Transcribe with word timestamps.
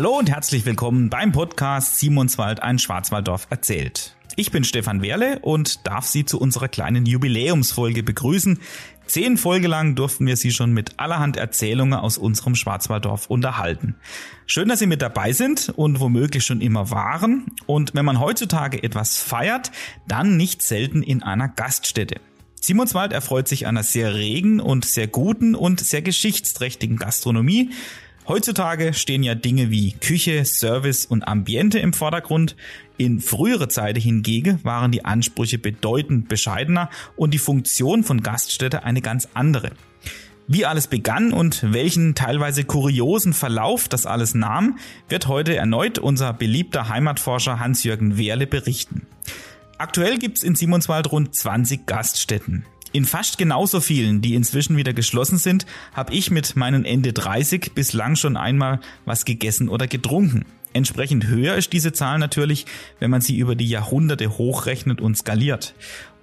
Hallo 0.00 0.18
und 0.18 0.30
herzlich 0.30 0.64
willkommen 0.64 1.10
beim 1.10 1.30
Podcast 1.30 1.98
Simonswald, 1.98 2.62
ein 2.62 2.78
Schwarzwalddorf 2.78 3.46
erzählt. 3.50 4.16
Ich 4.34 4.50
bin 4.50 4.64
Stefan 4.64 5.02
Werle 5.02 5.40
und 5.40 5.86
darf 5.86 6.06
Sie 6.06 6.24
zu 6.24 6.40
unserer 6.40 6.68
kleinen 6.68 7.04
Jubiläumsfolge 7.04 8.02
begrüßen. 8.02 8.60
Zehn 9.04 9.36
Folge 9.36 9.68
lang 9.68 9.96
durften 9.96 10.26
wir 10.26 10.38
Sie 10.38 10.52
schon 10.52 10.72
mit 10.72 10.98
allerhand 10.98 11.36
Erzählungen 11.36 12.00
aus 12.00 12.16
unserem 12.16 12.54
Schwarzwalddorf 12.54 13.26
unterhalten. 13.26 13.96
Schön, 14.46 14.68
dass 14.68 14.78
Sie 14.78 14.86
mit 14.86 15.02
dabei 15.02 15.34
sind 15.34 15.68
und 15.76 16.00
womöglich 16.00 16.46
schon 16.46 16.62
immer 16.62 16.90
waren. 16.90 17.48
Und 17.66 17.94
wenn 17.94 18.06
man 18.06 18.20
heutzutage 18.20 18.82
etwas 18.82 19.18
feiert, 19.18 19.70
dann 20.08 20.38
nicht 20.38 20.62
selten 20.62 21.02
in 21.02 21.22
einer 21.22 21.48
Gaststätte. 21.48 22.22
Simonswald 22.58 23.12
erfreut 23.12 23.48
sich 23.48 23.66
einer 23.66 23.82
sehr 23.82 24.14
regen 24.14 24.60
und 24.60 24.86
sehr 24.86 25.08
guten 25.08 25.54
und 25.54 25.80
sehr 25.80 26.00
geschichtsträchtigen 26.00 26.96
Gastronomie. 26.96 27.70
Heutzutage 28.30 28.94
stehen 28.94 29.24
ja 29.24 29.34
Dinge 29.34 29.72
wie 29.72 29.90
Küche, 29.90 30.44
Service 30.44 31.04
und 31.04 31.26
Ambiente 31.26 31.80
im 31.80 31.92
Vordergrund. 31.92 32.54
In 32.96 33.18
frühere 33.18 33.66
Zeiten 33.66 33.98
hingegen 33.98 34.60
waren 34.62 34.92
die 34.92 35.04
Ansprüche 35.04 35.58
bedeutend 35.58 36.28
bescheidener 36.28 36.90
und 37.16 37.34
die 37.34 37.38
Funktion 37.38 38.04
von 38.04 38.22
Gaststätte 38.22 38.84
eine 38.84 39.02
ganz 39.02 39.26
andere. 39.34 39.72
Wie 40.46 40.64
alles 40.64 40.86
begann 40.86 41.32
und 41.32 41.72
welchen 41.72 42.14
teilweise 42.14 42.62
kuriosen 42.62 43.32
Verlauf 43.32 43.88
das 43.88 44.06
alles 44.06 44.32
nahm, 44.32 44.78
wird 45.08 45.26
heute 45.26 45.56
erneut 45.56 45.98
unser 45.98 46.32
beliebter 46.32 46.88
Heimatforscher 46.88 47.58
Hans-Jürgen 47.58 48.16
Wehrle 48.16 48.46
berichten. 48.46 49.08
Aktuell 49.76 50.20
gibt's 50.20 50.44
in 50.44 50.54
Simonswald 50.54 51.10
rund 51.10 51.34
20 51.34 51.84
Gaststätten. 51.84 52.64
In 52.92 53.04
fast 53.04 53.38
genauso 53.38 53.80
vielen, 53.80 54.20
die 54.20 54.34
inzwischen 54.34 54.76
wieder 54.76 54.92
geschlossen 54.92 55.38
sind, 55.38 55.64
habe 55.92 56.12
ich 56.12 56.32
mit 56.32 56.56
meinen 56.56 56.84
Ende 56.84 57.12
30 57.12 57.72
bislang 57.72 58.16
schon 58.16 58.36
einmal 58.36 58.80
was 59.04 59.24
gegessen 59.24 59.68
oder 59.68 59.86
getrunken. 59.86 60.44
Entsprechend 60.72 61.26
höher 61.26 61.56
ist 61.56 61.72
diese 61.72 61.92
Zahl 61.92 62.18
natürlich, 62.18 62.66
wenn 62.98 63.10
man 63.10 63.20
sie 63.20 63.38
über 63.38 63.54
die 63.54 63.68
Jahrhunderte 63.68 64.38
hochrechnet 64.38 65.00
und 65.00 65.16
skaliert. 65.16 65.74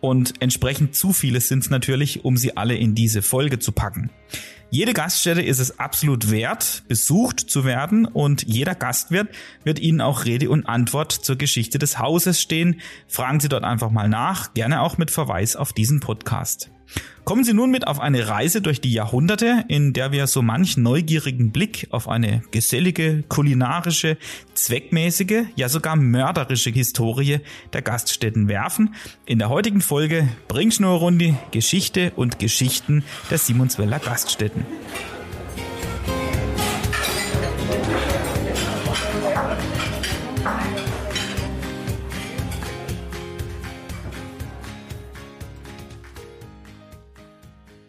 Und 0.02 0.42
entsprechend 0.42 0.96
zu 0.96 1.14
viele 1.14 1.42
sind 1.42 1.60
es 1.60 1.70
natürlich, 1.70 2.26
um 2.26 2.36
sie 2.38 2.56
alle 2.56 2.76
in 2.76 2.96
diese 2.96 3.22
Folge 3.22 3.60
zu 3.60 3.72
packen. 3.72 4.10
Jede 4.70 4.94
Gaststätte 4.94 5.42
ist 5.42 5.60
es 5.60 5.80
absolut 5.80 6.30
wert, 6.30 6.84
besucht 6.90 7.40
zu 7.40 7.64
werden 7.64 8.06
und 8.06 8.44
jeder 8.44 8.76
Gastwirt 8.76 9.30
wird 9.64 9.80
Ihnen 9.80 10.02
auch 10.02 10.26
Rede 10.26 10.50
und 10.50 10.66
Antwort 10.66 11.14
zur 11.14 11.38
Geschichte 11.38 11.80
des 11.80 12.00
Hauses 12.00 12.42
stehen. 12.42 12.82
Fragen 13.08 13.40
Sie 13.40 13.48
dort 13.48 13.64
einfach 13.64 13.92
mal 13.92 14.10
nach, 14.10 14.54
gerne 14.54 14.82
auch 14.82 14.98
mit 14.98 15.10
Verweis 15.10 15.56
auf 15.56 15.72
diesen 15.72 16.02
Podcast. 16.02 16.70
Kommen 17.24 17.44
Sie 17.44 17.54
nun 17.54 17.72
mit 17.72 17.88
auf 17.88 18.00
eine 18.00 18.28
Reise 18.30 18.62
durch 18.62 18.80
die 18.80 18.94
Jahrhunderte, 18.94 19.66
in 19.68 19.92
der 19.92 20.14
wir 20.14 20.28
so 20.28 20.42
manch 20.42 20.78
neugierigen 20.78 21.52
Blick 21.52 21.88
auf 21.92 22.08
eine 22.08 22.42
gesellige, 22.52 23.24
kulinarische, 23.28 24.18
zweckmäßige, 24.54 25.44
ja 25.56 25.68
sogar 25.68 25.98
mörderische 25.98 26.70
Historie 26.70 27.40
der 27.74 27.82
Gaststätten 27.82 28.48
werfen. 28.48 28.96
In 29.26 29.40
der 29.40 29.50
heutigen 29.50 29.82
Folge 29.82 30.30
Bringschnurrunde, 30.48 31.38
Geschichte 31.52 32.14
und 32.16 32.40
Geschichten 32.40 33.04
der 33.30 33.38
Simonsweller 33.38 34.00
Gaststätten. 34.00 34.66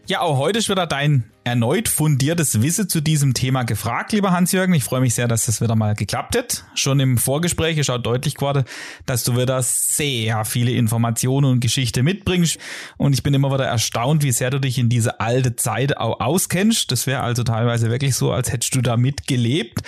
Ja, 0.08 0.22
auch 0.22 0.38
heute 0.38 0.58
ist 0.58 0.70
wieder 0.70 0.86
dein 0.86 1.24
erneut 1.48 1.88
fundiertes 1.88 2.60
Wissen 2.60 2.90
zu 2.90 3.00
diesem 3.00 3.32
Thema 3.32 3.62
gefragt, 3.62 4.12
lieber 4.12 4.32
Hans-Jürgen. 4.32 4.74
Ich 4.74 4.84
freue 4.84 5.00
mich 5.00 5.14
sehr, 5.14 5.28
dass 5.28 5.46
das 5.46 5.62
wieder 5.62 5.76
mal 5.76 5.94
geklappt 5.94 6.36
hat. 6.36 6.64
Schon 6.74 7.00
im 7.00 7.16
Vorgespräch 7.16 7.78
ist 7.78 7.88
auch 7.88 7.96
deutlich 7.96 8.34
geworden, 8.34 8.64
dass 9.06 9.24
du 9.24 9.34
wieder 9.34 9.62
sehr 9.62 10.44
viele 10.44 10.72
Informationen 10.72 11.50
und 11.50 11.60
Geschichte 11.60 12.02
mitbringst. 12.02 12.58
Und 12.98 13.14
ich 13.14 13.22
bin 13.22 13.32
immer 13.32 13.50
wieder 13.50 13.64
erstaunt, 13.64 14.22
wie 14.22 14.32
sehr 14.32 14.50
du 14.50 14.60
dich 14.60 14.78
in 14.78 14.90
diese 14.90 15.20
alte 15.20 15.56
Zeit 15.56 15.96
auch 15.96 16.20
auskennst. 16.20 16.92
Das 16.92 17.06
wäre 17.06 17.22
also 17.22 17.44
teilweise 17.44 17.90
wirklich 17.90 18.14
so, 18.14 18.30
als 18.30 18.52
hättest 18.52 18.74
du 18.74 18.82
da 18.82 18.98
mitgelebt. 18.98 19.80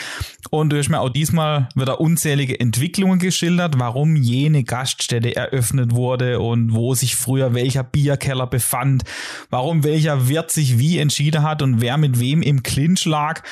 Und 0.49 0.71
du 0.71 0.79
hast 0.79 0.89
mir 0.89 1.01
auch 1.01 1.11
diesmal 1.11 1.69
wieder 1.75 2.01
unzählige 2.01 2.59
Entwicklungen 2.59 3.19
geschildert, 3.19 3.79
warum 3.79 4.17
jene 4.17 4.65
Gaststätte 4.65 5.37
eröffnet 5.37 5.95
wurde 5.95 6.41
und 6.41 6.73
wo 6.73 6.95
sich 6.95 7.17
früher 7.17 7.53
welcher 7.53 7.85
Bierkeller 7.85 8.47
befand, 8.47 9.05
warum 9.51 9.85
welcher 9.85 10.29
Wirt 10.29 10.51
sich 10.51 10.79
wie 10.79 10.99
entschieden 10.99 11.43
hat, 11.43 11.50
hat 11.51 11.63
und 11.63 11.81
wer 11.81 11.97
mit 11.99 12.19
wem 12.21 12.43
im 12.43 12.63
Clinch 12.63 13.05
lag. 13.05 13.43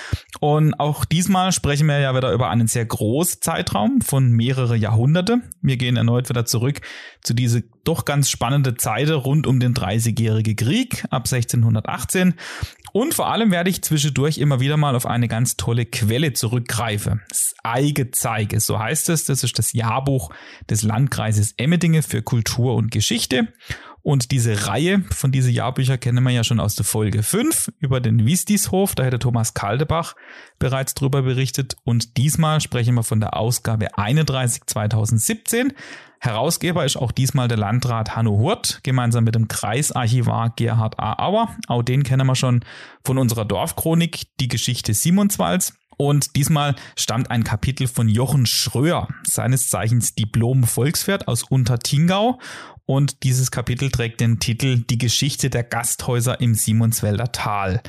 Und 0.41 0.75
auch 0.75 1.05
diesmal 1.05 1.53
sprechen 1.53 1.87
wir 1.89 1.99
ja 1.99 2.15
wieder 2.15 2.33
über 2.33 2.49
einen 2.49 2.69
sehr 2.69 2.87
großen 2.87 3.43
Zeitraum 3.43 4.01
von 4.01 4.31
mehrere 4.31 4.77
Jahrhunderte. 4.77 5.41
Wir 5.61 5.77
gehen 5.77 5.97
erneut 5.97 6.29
wieder 6.29 6.47
zurück 6.47 6.81
zu 7.23 7.35
diese 7.35 7.65
doch 7.85 8.05
ganz 8.05 8.31
spannende 8.31 8.75
Zeit 8.77 9.11
rund 9.11 9.47
um 9.47 9.61
den 9.61 9.75
Dreißigjährigen 9.75 10.57
Krieg 10.57 11.05
ab 11.11 11.25
1618. 11.31 12.35
Und 12.93 13.15
vor 13.15 13.31
allem 13.31 13.51
werde 13.51 13.71
ich 13.71 13.83
zwischendurch 13.83 14.39
immer 14.39 14.61
wieder 14.61 14.77
mal 14.77 14.95
auf 14.95 15.07
eine 15.07 15.29
ganz 15.29 15.57
tolle 15.57 15.85
Quelle 15.85 16.33
zurückgreifen. 16.33 17.23
Das 17.29 17.55
Eigezeige, 17.63 18.61
so 18.61 18.79
heißt 18.79 19.09
es. 19.11 19.25
Das 19.25 19.45
ist 19.45 19.59
das 19.59 19.73
Jahrbuch 19.73 20.31
des 20.71 20.83
Landkreises 20.83 21.55
Emmendinge 21.57 22.03
für 22.03 22.23
Kultur 22.23 22.75
und 22.75 22.91
Geschichte. 22.91 23.49
Und 24.09 24.31
diese 24.31 24.67
Reihe 24.67 25.05
von 25.11 25.33
diesen 25.33 25.53
Jahrbüchern 25.53 26.01
kennen 26.01 26.25
wir 26.25 26.31
ja 26.31 26.43
schon 26.43 26.61
aus 26.61 26.75
der 26.75 26.87
Folge 26.87 27.23
5 27.23 27.71
über 27.79 28.01
den 28.01 28.25
Wistishof. 28.25 28.95
Da 28.95 29.03
hätte 29.05 29.19
Thomas 29.19 29.53
Kaldebach 29.53 30.17
bereits 30.59 30.95
drüber 30.95 31.21
berichtet. 31.21 31.77
Und 31.85 32.17
diesmal 32.17 32.63
sprechen 32.63 32.95
wir 32.95 33.03
von 33.03 33.21
der 33.21 33.37
Ausgabe 33.37 33.99
31 33.99 34.63
2017. 34.65 35.75
Herausgeber 36.21 36.87
ist 36.87 36.97
auch 36.97 37.13
diesmal 37.13 37.49
der 37.49 37.59
Landrat 37.59 38.17
Hanno 38.17 38.39
Hurt, 38.39 38.81
gemeinsam 38.83 39.25
mit 39.25 39.35
dem 39.35 39.47
Kreisarchivar 39.47 40.55
Gerhard 40.57 40.99
A. 40.99 41.23
Auer. 41.27 41.55
Auch 41.67 41.83
den 41.83 42.03
kennen 42.03 42.27
wir 42.27 42.35
schon 42.35 42.65
von 43.05 43.19
unserer 43.19 43.45
Dorfchronik, 43.45 44.23
die 44.41 44.49
Geschichte 44.49 44.95
Simonswalds. 44.95 45.75
Und 45.99 46.37
diesmal 46.37 46.77
stammt 46.97 47.31
ein 47.31 47.45
Kapitel 47.45 47.89
von 47.89 48.09
Jochen 48.09 48.47
Schröer, 48.47 49.09
seines 49.27 49.69
Zeichens 49.69 50.15
Diplom-Volkswirt 50.15 51.27
aus 51.27 51.43
Untertingau. 51.43 52.39
Und 52.87 53.25
dieses 53.25 53.51
Kapitel 53.51 53.91
trägt 53.91 54.21
den 54.21 54.39
Titel 54.39 54.79
Die 54.79 54.97
Geschichte 54.97 55.51
der 55.51 55.65
Gasthäuser 55.65 56.41
im 56.41 56.55
Simonswälder 56.55 57.33
Tal. 57.33 57.83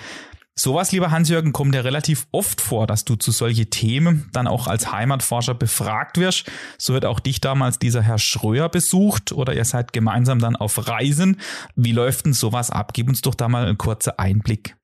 Sowas, 0.56 0.92
lieber 0.92 1.12
Hans-Jürgen, 1.12 1.53
kommt 1.53 1.74
ja 1.74 1.81
relativ 1.81 2.28
oft 2.31 2.59
vor, 2.59 2.86
dass 2.86 3.06
du 3.06 3.16
zu 3.16 3.31
solche 3.31 3.70
Themen 3.70 4.30
dann 4.34 4.46
auch 4.46 4.68
als 4.68 4.91
Heimatforscher 4.91 5.53
befragt 5.53 6.18
wirst. 6.18 6.52
So 6.78 6.94
wird 6.94 7.06
auch 7.06 7.22
dich 7.22 7.40
damals 7.40 7.80
dieser 7.80 8.02
Herr 8.02 8.18
Schröer 8.18 8.68
besucht 8.68 9.31
oder 9.31 9.53
ihr 9.53 9.64
seid 9.64 9.94
gemeinsam 9.94 10.40
dann 10.40 10.58
auf 10.58 10.90
Reisen. 10.90 11.40
Wie 11.76 11.94
läuft 11.94 12.26
denn 12.26 12.34
sowas 12.34 12.72
ab? 12.72 12.91
Gib 12.94 13.08
uns 13.08 13.22
doch 13.22 13.36
da 13.36 13.47
mal 13.47 13.68
einen 13.68 13.78
kurzen 13.78 14.14
Einblick. 14.18 14.76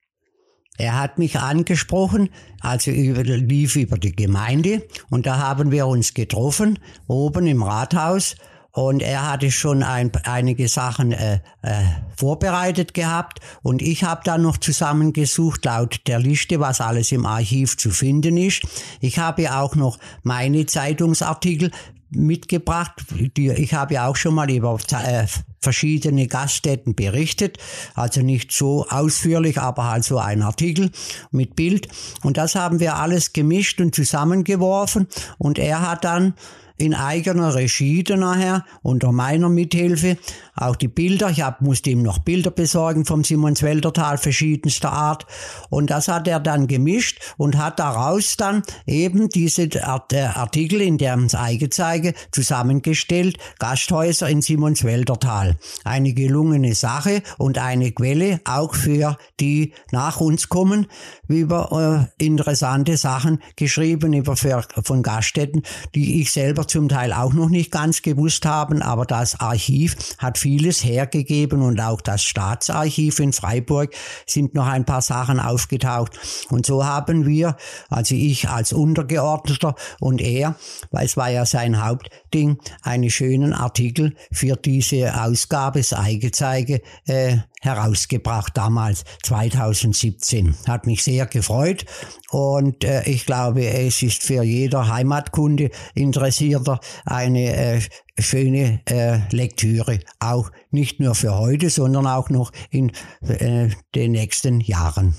Er 0.78 0.98
hat 0.98 1.18
mich 1.18 1.38
angesprochen, 1.38 2.28
also 2.60 2.90
über, 2.90 3.22
lief 3.22 3.76
über 3.76 3.98
die 3.98 4.14
Gemeinde 4.14 4.82
und 5.10 5.26
da 5.26 5.38
haben 5.38 5.70
wir 5.70 5.86
uns 5.86 6.14
getroffen, 6.14 6.78
oben 7.06 7.46
im 7.46 7.62
Rathaus 7.62 8.36
und 8.76 9.00
er 9.00 9.30
hatte 9.30 9.50
schon 9.50 9.82
ein, 9.82 10.12
einige 10.24 10.68
Sachen 10.68 11.12
äh, 11.12 11.40
äh, 11.62 11.82
vorbereitet 12.14 12.92
gehabt 12.92 13.40
und 13.62 13.80
ich 13.80 14.04
habe 14.04 14.20
dann 14.24 14.42
noch 14.42 14.58
zusammengesucht 14.58 15.64
laut 15.64 16.02
der 16.06 16.18
Liste, 16.18 16.60
was 16.60 16.82
alles 16.82 17.10
im 17.10 17.24
Archiv 17.24 17.78
zu 17.78 17.90
finden 17.90 18.36
ist. 18.36 18.62
Ich 19.00 19.18
habe 19.18 19.56
auch 19.56 19.76
noch 19.76 19.98
meine 20.22 20.66
Zeitungsartikel 20.66 21.70
mitgebracht. 22.10 23.02
Ich 23.34 23.74
habe 23.74 23.94
ja 23.94 24.08
auch 24.08 24.16
schon 24.16 24.34
mal 24.34 24.50
über 24.50 24.78
äh, 24.92 25.26
verschiedene 25.60 26.26
Gaststätten 26.26 26.94
berichtet, 26.94 27.58
also 27.94 28.22
nicht 28.22 28.52
so 28.52 28.86
ausführlich, 28.88 29.58
aber 29.58 29.90
halt 29.90 30.04
so 30.04 30.18
ein 30.18 30.42
Artikel 30.42 30.90
mit 31.30 31.56
Bild. 31.56 31.88
Und 32.22 32.36
das 32.36 32.54
haben 32.54 32.80
wir 32.80 32.96
alles 32.96 33.32
gemischt 33.32 33.80
und 33.80 33.94
zusammengeworfen 33.94 35.08
und 35.38 35.58
er 35.58 35.88
hat 35.88 36.04
dann 36.04 36.34
in 36.78 36.94
eigener 36.94 37.54
Regie 37.54 38.04
nachher, 38.16 38.64
unter 38.82 39.12
meiner 39.12 39.48
Mithilfe. 39.48 40.18
Auch 40.54 40.76
die 40.76 40.88
Bilder, 40.88 41.30
ich 41.30 41.40
hab, 41.40 41.62
musste 41.62 41.90
ihm 41.90 42.02
noch 42.02 42.18
Bilder 42.18 42.50
besorgen 42.50 43.04
vom 43.04 43.24
Simonswäldertal 43.24 44.18
verschiedenster 44.18 44.92
Art. 44.92 45.26
Und 45.70 45.90
das 45.90 46.08
hat 46.08 46.28
er 46.28 46.40
dann 46.40 46.66
gemischt 46.66 47.20
und 47.36 47.56
hat 47.56 47.78
daraus 47.78 48.36
dann 48.36 48.62
eben 48.86 49.28
diese 49.28 49.64
äh, 49.64 50.22
Artikel 50.22 50.80
in 50.80 50.98
der 50.98 51.18
Eigezeige 51.32 52.14
zusammengestellt, 52.30 53.38
Gasthäuser 53.58 54.28
in 54.28 54.42
Simonswäldertal. 54.42 55.45
Eine 55.84 56.12
gelungene 56.14 56.74
Sache 56.74 57.22
und 57.38 57.58
eine 57.58 57.92
Quelle 57.92 58.40
auch 58.44 58.74
für 58.74 59.16
die 59.40 59.72
nach 59.92 60.20
uns 60.20 60.48
kommen, 60.48 60.86
über 61.28 62.08
äh, 62.18 62.24
interessante 62.24 62.96
Sachen 62.96 63.42
geschrieben 63.56 64.12
über 64.12 64.36
von 64.36 65.02
Gaststätten, 65.02 65.62
die 65.94 66.20
ich 66.20 66.32
selber 66.32 66.66
zum 66.66 66.88
Teil 66.88 67.12
auch 67.12 67.32
noch 67.32 67.48
nicht 67.48 67.70
ganz 67.70 68.02
gewusst 68.02 68.46
haben, 68.46 68.82
aber 68.82 69.04
das 69.04 69.40
Archiv 69.40 69.96
hat 70.18 70.38
vieles 70.38 70.84
hergegeben 70.84 71.62
und 71.62 71.80
auch 71.80 72.00
das 72.00 72.22
Staatsarchiv 72.22 73.18
in 73.18 73.32
Freiburg 73.32 73.94
sind 74.26 74.54
noch 74.54 74.66
ein 74.66 74.84
paar 74.84 75.02
Sachen 75.02 75.40
aufgetaucht. 75.40 76.18
Und 76.50 76.66
so 76.66 76.84
haben 76.84 77.26
wir, 77.26 77.56
also 77.88 78.14
ich 78.14 78.48
als 78.48 78.72
Untergeordneter 78.72 79.74
und 80.00 80.20
er, 80.20 80.56
weil 80.90 81.06
es 81.06 81.16
war 81.16 81.30
ja 81.30 81.46
sein 81.46 81.84
Hauptding, 81.84 82.58
einen 82.82 83.10
schönen 83.10 83.52
Artikel 83.52 84.14
für 84.32 84.56
diese 84.56 85.14
Ausgabe, 85.36 85.80
das 85.80 85.92
Eigezeige, 85.92 86.80
äh, 87.06 87.36
herausgebracht, 87.60 88.56
damals 88.56 89.04
2017. 89.22 90.54
Hat 90.66 90.86
mich 90.86 91.04
sehr 91.04 91.26
gefreut 91.26 91.84
und 92.30 92.84
äh, 92.84 93.02
ich 93.02 93.26
glaube, 93.26 93.66
es 93.66 94.02
ist 94.02 94.22
für 94.22 94.42
jeder 94.42 94.88
Heimatkunde 94.88 95.70
Interessierter 95.94 96.80
eine 97.04 97.54
äh, 97.54 97.80
schöne 98.18 98.80
äh, 98.88 99.18
Lektüre, 99.30 100.00
auch 100.20 100.50
nicht 100.70 101.00
nur 101.00 101.14
für 101.14 101.36
heute, 101.36 101.68
sondern 101.68 102.06
auch 102.06 102.30
noch 102.30 102.50
in 102.70 102.92
äh, 103.20 103.68
den 103.94 104.12
nächsten 104.12 104.62
Jahren. 104.62 105.16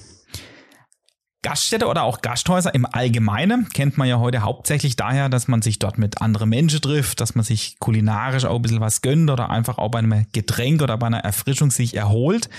Gaststätte 1.48 1.88
oder 1.88 2.04
auch 2.04 2.20
Gasthäuser 2.20 2.76
im 2.76 2.86
Allgemeinen 2.86 3.70
kennt 3.70 3.98
man 3.98 4.06
ja 4.10 4.20
heute 4.20 4.42
hauptsächlich 4.42 4.98
daher, 4.98 5.30
dass 5.30 5.48
man 5.48 5.62
sich 5.62 5.80
dort 5.80 5.98
mit 5.98 6.22
anderen 6.22 6.50
Menschen 6.50 6.82
trifft, 6.82 7.22
dass 7.22 7.36
man 7.36 7.46
sich 7.46 7.80
kulinarisch 7.80 8.44
auch 8.44 8.58
ein 8.58 8.62
bisschen 8.62 8.82
was 8.82 9.02
gönnt 9.02 9.30
oder 9.30 9.50
einfach 9.50 9.78
auch 9.78 9.90
bei 9.90 10.00
einem 10.00 10.26
Getränk 10.34 10.82
oder 10.82 10.98
bei 10.98 11.08
einer 11.08 11.20
Erfrischung 11.20 11.72
sich 11.72 11.96
erholt. 11.96 12.50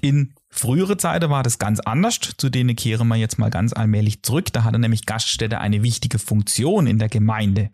In 0.00 0.34
frühere 0.50 0.96
Zeiten 0.96 1.30
war 1.30 1.44
das 1.44 1.60
ganz 1.60 1.78
anders. 1.78 2.18
Zu 2.36 2.50
denen 2.50 2.74
kehren 2.74 3.06
wir 3.06 3.14
jetzt 3.14 3.38
mal 3.38 3.50
ganz 3.50 3.72
allmählich 3.72 4.24
zurück. 4.24 4.52
Da 4.52 4.64
hatte 4.64 4.80
nämlich 4.80 5.06
Gaststätte 5.06 5.60
eine 5.60 5.84
wichtige 5.84 6.18
Funktion 6.18 6.88
in 6.88 6.98
der 6.98 7.08
Gemeinde. 7.08 7.70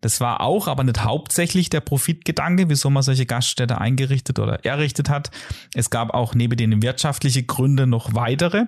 Das 0.00 0.20
war 0.20 0.40
auch 0.40 0.68
aber 0.68 0.84
nicht 0.84 1.02
hauptsächlich 1.02 1.70
der 1.70 1.80
Profitgedanke, 1.80 2.68
wieso 2.68 2.88
man 2.88 3.02
solche 3.02 3.26
Gaststätte 3.26 3.78
eingerichtet 3.78 4.38
oder 4.38 4.64
errichtet 4.64 5.10
hat. 5.10 5.30
Es 5.74 5.90
gab 5.90 6.14
auch 6.14 6.34
neben 6.34 6.56
den 6.56 6.82
wirtschaftlichen 6.82 7.46
Gründen 7.46 7.90
noch 7.90 8.14
weitere. 8.14 8.66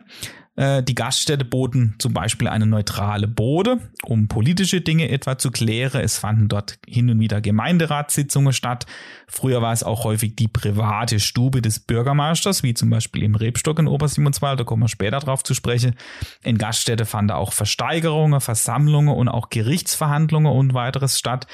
Äh, 0.57 0.83
die 0.83 0.95
Gaststätte 0.95 1.45
boten 1.45 1.95
zum 1.99 2.13
Beispiel 2.13 2.49
eine 2.49 2.67
neutrale 2.67 3.29
Bode, 3.29 3.79
um 4.03 4.27
politische 4.27 4.81
Dinge 4.81 5.09
etwa 5.09 5.39
zu 5.39 5.51
klären. 5.51 6.01
Es 6.01 6.19
fanden 6.19 6.49
dort 6.49 6.79
hin 6.87 7.09
und 7.09 7.21
wieder 7.21 7.41
Gemeinderatssitzungen 7.41 8.53
statt. 8.53 8.87
Früher 9.29 9.63
war 9.63 9.73
es 9.73 9.85
auch 9.85 10.05
häufig 10.05 10.35
die 10.35 10.49
private 10.49 11.21
Stube 11.21 11.63
des 11.63 11.79
Bürgermeisters, 11.79 12.63
wie 12.63 12.75
zum 12.75 12.91
Beispiel 12.91 13.23
im 13.23 13.37
Rebstock 13.37 13.79
in 13.79 13.87
Obersimonswald, 13.87 14.59
da 14.59 14.65
kommen 14.65 14.83
wir 14.83 14.89
später 14.89 15.21
drauf 15.21 15.45
zu 15.45 15.55
sprechen. 15.55 15.95
In 16.43 16.59
Gaststätte 16.59 17.07
fanden 17.07 17.31
auch 17.31 17.53
Versteigerungen, 17.53 18.41
Versammlungen 18.41 19.15
und 19.15 19.29
auch 19.29 19.51
Gerichtsverhandlungen 19.51 20.53
und 20.53 20.75
weiteres 20.75 21.19
statt. 21.19 21.47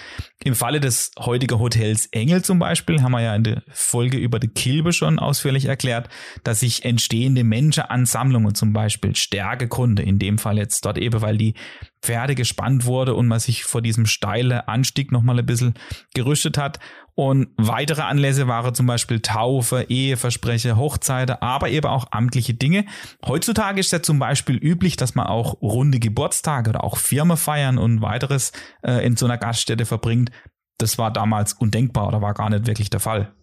Im 0.43 0.55
Falle 0.55 0.81
des 0.81 1.11
heutigen 1.19 1.59
Hotels 1.59 2.07
Engel 2.13 2.43
zum 2.43 2.59
Beispiel 2.59 3.03
haben 3.03 3.13
wir 3.13 3.21
ja 3.21 3.35
in 3.35 3.45
der 3.45 3.63
Folge 3.69 4.17
über 4.17 4.39
die 4.39 4.49
Kilbe 4.49 4.93
schon 4.93 5.19
ausführlich 5.19 5.67
erklärt, 5.67 6.09
dass 6.45 6.61
sich 6.61 6.85
entstehende 6.85 7.45
Menschenansammlungen 7.45 8.55
zum 8.55 8.73
Beispiel 8.73 8.86
Beispiel 8.87 9.17
Stärkegründe, 9.17 10.03
in 10.03 10.21
dem 10.21 10.39
Fall 10.39 10.59
jetzt 10.59 10.85
dort 10.85 10.97
eben, 10.97 11.21
weil 11.21 11.37
die 11.37 11.55
Pferde 12.03 12.37
gespannt 12.37 12.85
wurde 12.85 13.15
und 13.15 13.27
man 13.27 13.41
sich 13.41 13.65
vor 13.65 13.83
diesem 13.83 14.07
steilen 14.07 14.53
Anstieg 14.53 15.11
nochmal 15.11 15.39
ein 15.39 15.47
bisschen 15.47 15.75
gerüstet 16.15 16.57
hat. 16.57 16.79
Und 17.17 17.49
weitere 17.57 18.03
Anlässe 18.03 18.47
waren 18.47 18.75
zum 18.75 18.87
Beispiel 18.87 19.21
Taufe, 19.21 19.87
Eheverspreche, 19.89 20.77
Hochzeiten, 20.77 21.37
aber 21.41 21.69
eben 21.71 21.89
auch 21.89 22.07
amtliche 22.13 22.55
Dinge. 22.55 22.85
Heutzutage 23.27 23.81
ist 23.81 23.91
ja 23.91 24.03
zum 24.03 24.21
Beispiel 24.21 24.57
üblich, 24.57 24.97
dass 24.97 25.17
man 25.17 25.27
auch 25.27 25.61
runde 25.61 25.99
Geburtstage 25.99 26.71
oder 26.71 26.85
auch 26.85 26.97
Firmenfeiern 26.97 27.79
und 27.79 28.03
weiteres 28.03 28.53
äh, 28.83 29.05
in 29.05 29.17
so 29.17 29.27
einer 29.27 29.39
Gaststätte 29.39 29.85
verbringt. 29.85 30.31
Das 30.79 30.97
war 30.99 31.11
damals 31.11 31.55
undenkbar 31.55 32.07
oder 32.07 32.23
war 32.23 32.35
gar 32.35 32.51
nicht 32.51 32.67
wirklich 32.67 32.91
der 32.91 33.01
Fall. 33.01 33.35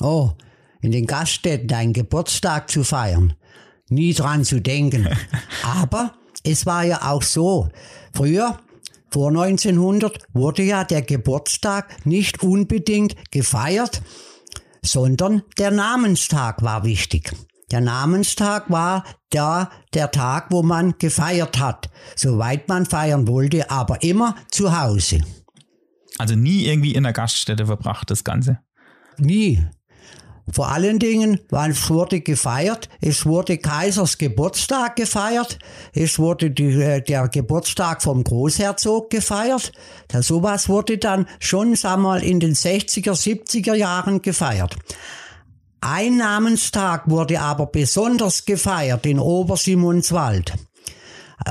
Oh, 0.00 0.32
in 0.82 0.92
den 0.92 1.06
Gaststätten 1.06 1.68
deinen 1.68 1.92
Geburtstag 1.94 2.68
zu 2.68 2.84
feiern 2.84 3.34
nie 3.90 4.14
dran 4.14 4.44
zu 4.44 4.60
denken. 4.60 5.08
Aber 5.62 6.14
es 6.44 6.66
war 6.66 6.84
ja 6.84 7.10
auch 7.10 7.22
so, 7.22 7.68
früher, 8.12 8.58
vor 9.10 9.28
1900, 9.28 10.18
wurde 10.32 10.62
ja 10.62 10.84
der 10.84 11.02
Geburtstag 11.02 12.06
nicht 12.06 12.42
unbedingt 12.42 13.14
gefeiert, 13.30 14.02
sondern 14.82 15.42
der 15.58 15.70
Namenstag 15.70 16.62
war 16.62 16.84
wichtig. 16.84 17.32
Der 17.70 17.80
Namenstag 17.80 18.70
war 18.70 19.04
der, 19.32 19.70
der 19.92 20.10
Tag, 20.10 20.46
wo 20.50 20.62
man 20.62 20.94
gefeiert 20.98 21.58
hat, 21.58 21.90
soweit 22.16 22.68
man 22.68 22.86
feiern 22.86 23.28
wollte, 23.28 23.70
aber 23.70 24.02
immer 24.02 24.36
zu 24.50 24.78
Hause. 24.78 25.20
Also 26.18 26.34
nie 26.34 26.64
irgendwie 26.64 26.94
in 26.94 27.02
der 27.02 27.12
Gaststätte 27.12 27.66
verbracht, 27.66 28.10
das 28.10 28.24
Ganze? 28.24 28.58
Nie. 29.18 29.64
Vor 30.52 30.68
allen 30.68 30.98
Dingen, 30.98 31.40
es 31.50 31.90
wurde 31.90 32.20
gefeiert, 32.20 32.88
es 33.00 33.26
wurde 33.26 33.58
Kaisers 33.58 34.18
Geburtstag 34.18 34.96
gefeiert, 34.96 35.58
es 35.92 36.18
wurde 36.18 36.50
die, 36.50 36.80
äh, 36.80 37.02
der 37.02 37.28
Geburtstag 37.28 38.02
vom 38.02 38.24
Großherzog 38.24 39.10
gefeiert. 39.10 39.72
Da 40.08 40.22
sowas 40.22 40.68
wurde 40.68 40.98
dann 40.98 41.26
schon, 41.38 41.74
sag 41.74 41.98
mal, 41.98 42.22
in 42.22 42.40
den 42.40 42.54
60er, 42.54 43.14
70er 43.14 43.74
Jahren 43.74 44.22
gefeiert. 44.22 44.76
Ein 45.80 46.16
Namenstag 46.16 47.08
wurde 47.08 47.40
aber 47.40 47.66
besonders 47.66 48.44
gefeiert 48.44 49.06
in 49.06 49.20
Obersimonswald. 49.20 50.54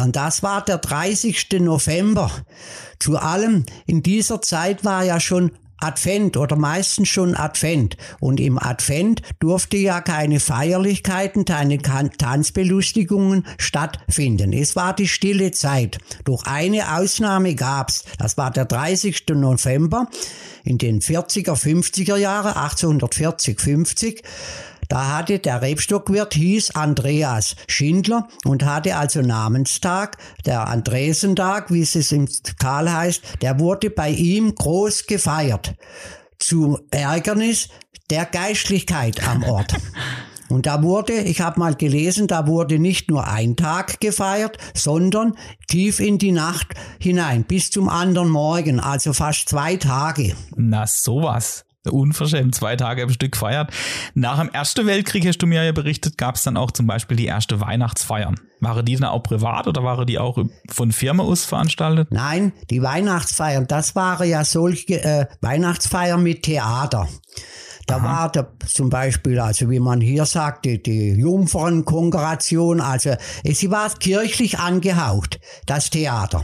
Und 0.04 0.16
das 0.16 0.44
war 0.44 0.66
der 0.66 0.80
30. 0.80 1.48
November. 1.60 2.30
Zu 3.00 3.18
allem, 3.18 3.66
in 3.86 4.04
dieser 4.04 4.42
Zeit 4.42 4.84
war 4.84 5.04
ja 5.04 5.20
schon 5.20 5.52
Advent 5.80 6.38
oder 6.38 6.56
meistens 6.56 7.10
schon 7.10 7.36
Advent. 7.36 7.98
Und 8.20 8.40
im 8.40 8.58
Advent 8.58 9.22
durfte 9.40 9.78
ja 9.78 10.02
keine 10.02 10.40
Feierlichkeiten, 10.40 11.46
keine 11.46 11.78
Tanzbelustigungen 11.80 13.46
stattfinden. 13.58 14.54
Es 14.54 14.76
war 14.76 14.96
die 14.96 15.08
stille 15.08 15.52
Zeit. 15.52 16.00
Durch 16.24 16.46
eine 16.48 16.98
Ausnahme 16.98 17.56
gab's. 17.56 18.04
Das 18.18 18.38
war 18.38 18.52
der 18.52 18.66
30. 18.66 19.26
November 19.30 20.08
in 20.64 20.78
den 20.78 21.02
40er, 21.02 21.54
50er 21.54 22.18
Jahre, 22.18 22.58
1840, 22.58 23.60
50. 23.60 24.24
Da 24.88 25.18
hatte 25.18 25.40
der 25.40 25.62
Rebstockwirt 25.62 26.34
hieß 26.34 26.72
Andreas 26.76 27.56
Schindler 27.68 28.28
und 28.46 28.64
hatte 28.66 28.96
also 28.96 29.22
Namenstag, 29.22 30.18
der 30.46 30.68
Andresentag, 30.68 31.72
wie 31.72 31.82
es 31.82 32.12
im 32.12 32.28
Tal 32.60 32.92
heißt, 32.92 33.22
der 33.42 33.60
wurde 33.60 33.90
bei 33.90 34.10
ihm 34.10 34.56
groß 34.56 35.08
gefeiert. 35.08 35.76
Zu 36.40 36.80
Ärgernis 36.92 37.70
der 38.10 38.26
Geistlichkeit 38.26 39.28
am 39.28 39.44
Ort. 39.44 39.76
Und 40.50 40.66
da 40.66 40.82
wurde, 40.82 41.14
ich 41.14 41.42
habe 41.42 41.60
mal 41.60 41.76
gelesen, 41.76 42.28
da 42.28 42.48
wurde 42.48 42.80
nicht 42.80 43.10
nur 43.10 43.28
ein 43.28 43.58
Tag 43.58 44.00
gefeiert, 44.00 44.58
sondern 44.74 45.36
tief 45.68 46.00
in 46.00 46.20
die 46.20 46.32
Nacht 46.32 46.68
hinein, 47.00 47.44
bis 47.44 47.70
zum 47.70 47.90
anderen 47.90 48.30
Morgen, 48.30 48.80
also 48.80 49.12
fast 49.12 49.50
zwei 49.50 49.76
Tage. 49.76 50.38
Na 50.56 50.88
sowas 50.88 51.67
unverschämt 51.94 52.56
zwei 52.56 52.76
Tage 52.76 53.04
am 53.04 53.10
Stück 53.10 53.36
feiert. 53.36 53.72
Nach 54.14 54.40
dem 54.40 54.50
Ersten 54.50 54.86
Weltkrieg, 54.86 55.26
hast 55.28 55.40
du 55.40 55.48
mir 55.48 55.64
ja 55.64 55.72
berichtet, 55.72 56.18
gab 56.18 56.36
es 56.36 56.44
dann 56.44 56.58
auch 56.58 56.72
zum 56.72 56.88
Beispiel 56.88 57.18
die 57.18 57.26
erste 57.26 57.60
Weihnachtsfeiern. 57.60 58.40
Waren 58.60 58.86
die 58.86 58.96
dann 58.96 59.10
auch 59.10 59.22
privat 59.22 59.68
oder 59.68 59.84
waren 59.84 60.08
die 60.08 60.18
auch 60.18 60.38
von 60.70 60.92
Firma 60.92 61.24
aus 61.24 61.46
veranstaltet? 61.46 62.10
Nein, 62.12 62.54
die 62.70 62.82
Weihnachtsfeiern, 62.82 63.68
das 63.68 63.96
waren 63.96 64.28
ja 64.28 64.44
solche 64.44 65.04
äh, 65.04 65.26
Weihnachtsfeiern 65.42 66.22
mit 66.24 66.44
Theater. 66.44 67.08
Da 67.88 67.98
Aha. 67.98 68.04
war 68.04 68.32
da 68.32 68.48
zum 68.68 68.90
Beispiel, 68.90 69.40
also 69.40 69.70
wie 69.70 69.80
man 69.80 70.02
hier 70.02 70.26
sagt, 70.26 70.66
die, 70.66 70.84
die 70.84 71.14
Jungfernkongregation, 71.14 72.82
also 72.82 73.16
sie 73.46 73.72
war 73.72 73.90
kirchlich 73.92 74.60
angehaucht, 74.60 75.40
das 75.66 75.90
Theater. 75.90 76.44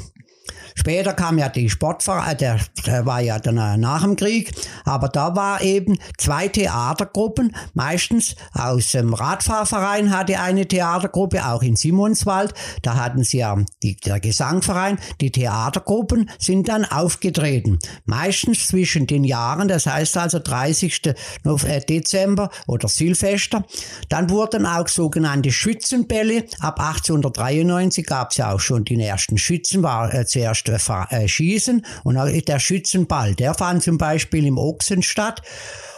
Später 0.75 1.13
kam 1.13 1.38
ja 1.38 1.50
die 1.50 1.70
Sportverein, 1.70 2.38
der, 2.38 2.60
der 2.86 3.06
war 3.06 3.22
ja 3.22 3.39
dann 3.39 3.80
nach 3.80 4.01
dem 4.03 4.15
Krieg, 4.15 4.51
aber 4.86 5.10
da 5.10 5.36
war 5.36 5.62
eben 5.62 5.98
zwei 6.18 6.48
Theatergruppen, 6.48 7.56
meistens 7.74 8.36
aus 8.53 8.92
dem 8.92 9.13
Radfahrverein 9.13 10.15
hatte 10.15 10.39
eine 10.39 10.68
Theatergruppe, 10.68 11.46
auch 11.46 11.62
in 11.62 11.75
Simonswald, 11.75 12.53
da 12.82 12.96
hatten 12.96 13.24
sie 13.24 13.39
ja 13.39 13.58
die, 13.82 13.96
der 13.98 14.20
Gesangverein, 14.20 14.98
die 15.22 15.32
Theatergruppen 15.32 16.30
sind 16.39 16.70
dann 16.70 16.86
aufgetreten, 16.86 17.80
meistens 18.06 18.68
zwischen 18.68 19.08
den 19.08 19.24
Jahren, 19.24 19.68
das 19.68 19.86
heißt 19.86 20.18
also 20.18 20.39
30. 20.39 21.01
Äh, 21.06 21.82
Dezember 21.82 22.50
oder 22.68 22.88
Silvester. 22.88 23.65
Dann 24.10 24.30
wurden 24.30 24.65
auch 24.65 24.88
sogenannte 24.88 25.51
Schützenbälle, 25.51 26.46
ab 26.60 26.80
1893 26.80 28.06
gab 28.06 28.32
es 28.32 28.38
ja 28.38 28.51
auch 28.51 28.60
schon 28.60 28.86
die 28.86 29.01
ersten 29.01 29.38
Schützen, 29.38 29.84
war 29.84 30.13
äh, 30.13 30.25
zuerst 30.25 30.62
erst 30.72 30.89
äh, 31.12 31.27
schießen 31.27 31.86
und 32.03 32.48
der 32.48 32.60
Schützenball, 32.60 33.36
der 33.36 33.53
fand 33.53 33.84
zum 33.84 33.98
Beispiel 33.98 34.46
im 34.46 34.58
Ochsen 34.58 35.03
statt 35.03 35.41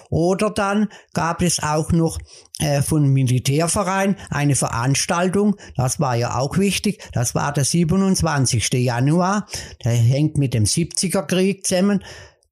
Oder 0.10 0.52
dann 0.52 0.90
gab 1.14 1.42
es 1.42 1.62
auch 1.62 1.92
noch 1.92 2.20
äh, 2.60 2.82
von 2.82 3.08
Militärverein 3.08 4.16
eine 4.30 4.56
Veranstaltung, 4.56 5.56
das 5.76 6.00
war 6.00 6.16
ja 6.16 6.38
auch 6.38 6.58
wichtig, 6.58 7.02
das 7.12 7.36
war 7.36 7.52
der 7.52 7.66
27. 7.66 8.72
Januar, 8.74 9.48
der 9.84 9.94
hängt 9.94 10.38
mit 10.38 10.54
dem 10.54 10.66
70er 10.66 11.24
Krieg 11.24 11.66
zusammen 11.66 12.04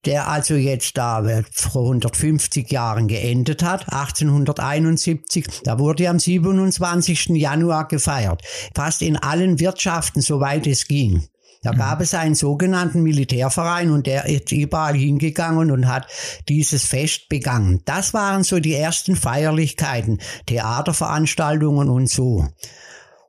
der 0.06 0.28
also 0.28 0.56
jetzt 0.56 0.98
da 0.98 1.24
vor 1.52 1.84
150 1.84 2.70
Jahren 2.72 3.08
geendet 3.08 3.64
hat, 3.64 3.92
1871. 3.92 5.46
Da 5.64 5.80
wurde 5.80 6.10
am 6.10 6.20
27. 6.20 7.30
Januar 7.30 7.88
gefeiert. 7.88 8.42
Fast 8.76 9.02
in 9.02 9.16
allen 9.18 9.60
Wirtschaften, 9.60 10.22
soweit 10.22 10.68
es 10.68 10.88
ging. 10.88 11.24
Da 11.64 11.74
mhm. 11.74 11.78
gab 11.78 12.02
es 12.02 12.14
einen 12.14 12.36
sogenannten 12.36 13.02
Militärverein 13.02 13.92
und 13.92 14.06
der 14.06 14.26
ist 14.26 14.52
überall 14.52 14.96
hingegangen 14.96 15.72
und 15.72 15.88
hat 15.88 16.08
dieses 16.50 16.86
Fest 16.86 17.30
begangen. 17.30 17.82
Das 17.86 18.14
waren 18.14 18.44
so 18.44 18.60
die 18.60 18.76
ersten 18.76 19.16
Feierlichkeiten, 19.16 20.20
Theaterveranstaltungen 20.46 21.90
und 21.90 22.10
so. 22.10 22.46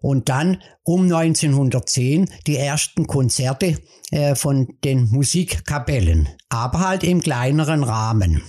Und 0.00 0.28
dann 0.28 0.58
um 0.82 1.04
1910 1.04 2.28
die 2.46 2.58
ersten 2.58 3.06
Konzerte 3.06 3.78
äh, 4.10 4.34
von 4.34 4.68
den 4.84 5.08
Musikkapellen, 5.08 6.28
aber 6.50 6.80
halt 6.80 7.04
im 7.04 7.22
kleineren 7.22 7.82
Rahmen 7.82 8.42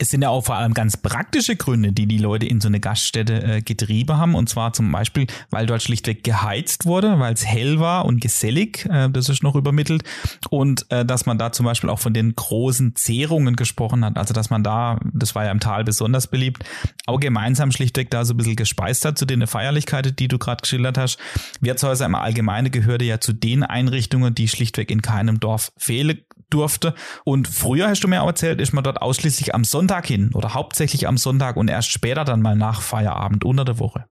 es 0.00 0.08
sind 0.08 0.22
ja 0.22 0.30
auch 0.30 0.46
vor 0.46 0.56
allem 0.56 0.72
ganz 0.72 0.96
praktische 0.96 1.56
Gründe, 1.56 1.92
die 1.92 2.06
die 2.06 2.16
Leute 2.16 2.46
in 2.46 2.62
so 2.62 2.68
eine 2.68 2.80
Gaststätte 2.80 3.42
äh, 3.42 3.60
getrieben 3.60 4.16
haben. 4.16 4.34
Und 4.34 4.48
zwar 4.48 4.72
zum 4.72 4.90
Beispiel, 4.90 5.26
weil 5.50 5.66
dort 5.66 5.82
schlichtweg 5.82 6.24
geheizt 6.24 6.86
wurde, 6.86 7.18
weil 7.18 7.34
es 7.34 7.44
hell 7.44 7.80
war 7.80 8.06
und 8.06 8.18
gesellig, 8.18 8.86
äh, 8.86 9.10
das 9.10 9.28
ist 9.28 9.42
noch 9.42 9.56
übermittelt. 9.56 10.02
Und 10.48 10.90
äh, 10.90 11.04
dass 11.04 11.26
man 11.26 11.36
da 11.36 11.52
zum 11.52 11.66
Beispiel 11.66 11.90
auch 11.90 11.98
von 11.98 12.14
den 12.14 12.34
großen 12.34 12.96
Zehrungen 12.96 13.56
gesprochen 13.56 14.02
hat. 14.02 14.16
Also 14.16 14.32
dass 14.32 14.48
man 14.48 14.64
da, 14.64 14.98
das 15.12 15.34
war 15.34 15.44
ja 15.44 15.50
im 15.50 15.60
Tal 15.60 15.84
besonders 15.84 16.28
beliebt, 16.28 16.64
auch 17.06 17.20
gemeinsam 17.20 17.70
schlichtweg 17.70 18.08
da 18.10 18.24
so 18.24 18.32
ein 18.32 18.38
bisschen 18.38 18.56
gespeist 18.56 19.04
hat 19.04 19.18
zu 19.18 19.26
den 19.26 19.46
Feierlichkeiten, 19.46 20.16
die 20.16 20.28
du 20.28 20.38
gerade 20.38 20.62
geschildert 20.62 20.96
hast. 20.96 21.18
Wirtshäuser 21.60 22.06
im 22.06 22.14
Allgemeinen 22.14 22.70
gehörte 22.70 23.04
ja 23.04 23.20
zu 23.20 23.34
den 23.34 23.64
Einrichtungen, 23.64 24.34
die 24.34 24.48
schlichtweg 24.48 24.90
in 24.90 25.02
keinem 25.02 25.40
Dorf 25.40 25.72
fehlen 25.76 26.20
durfte. 26.50 26.94
Und 27.24 27.48
früher, 27.48 27.88
hast 27.88 28.04
du 28.04 28.08
mir 28.08 28.22
auch 28.22 28.28
erzählt, 28.28 28.60
ist 28.60 28.72
man 28.72 28.84
dort 28.84 29.00
ausschließlich 29.02 29.54
am 29.54 29.64
Sonntag 29.64 30.06
hin 30.06 30.30
oder 30.34 30.54
hauptsächlich 30.54 31.08
am 31.08 31.16
Sonntag 31.16 31.56
und 31.56 31.68
erst 31.68 31.90
später 31.90 32.24
dann 32.24 32.42
mal 32.42 32.56
nach 32.56 32.82
Feierabend 32.82 33.44
unter 33.44 33.64
der 33.64 33.78
Woche. 33.78 34.06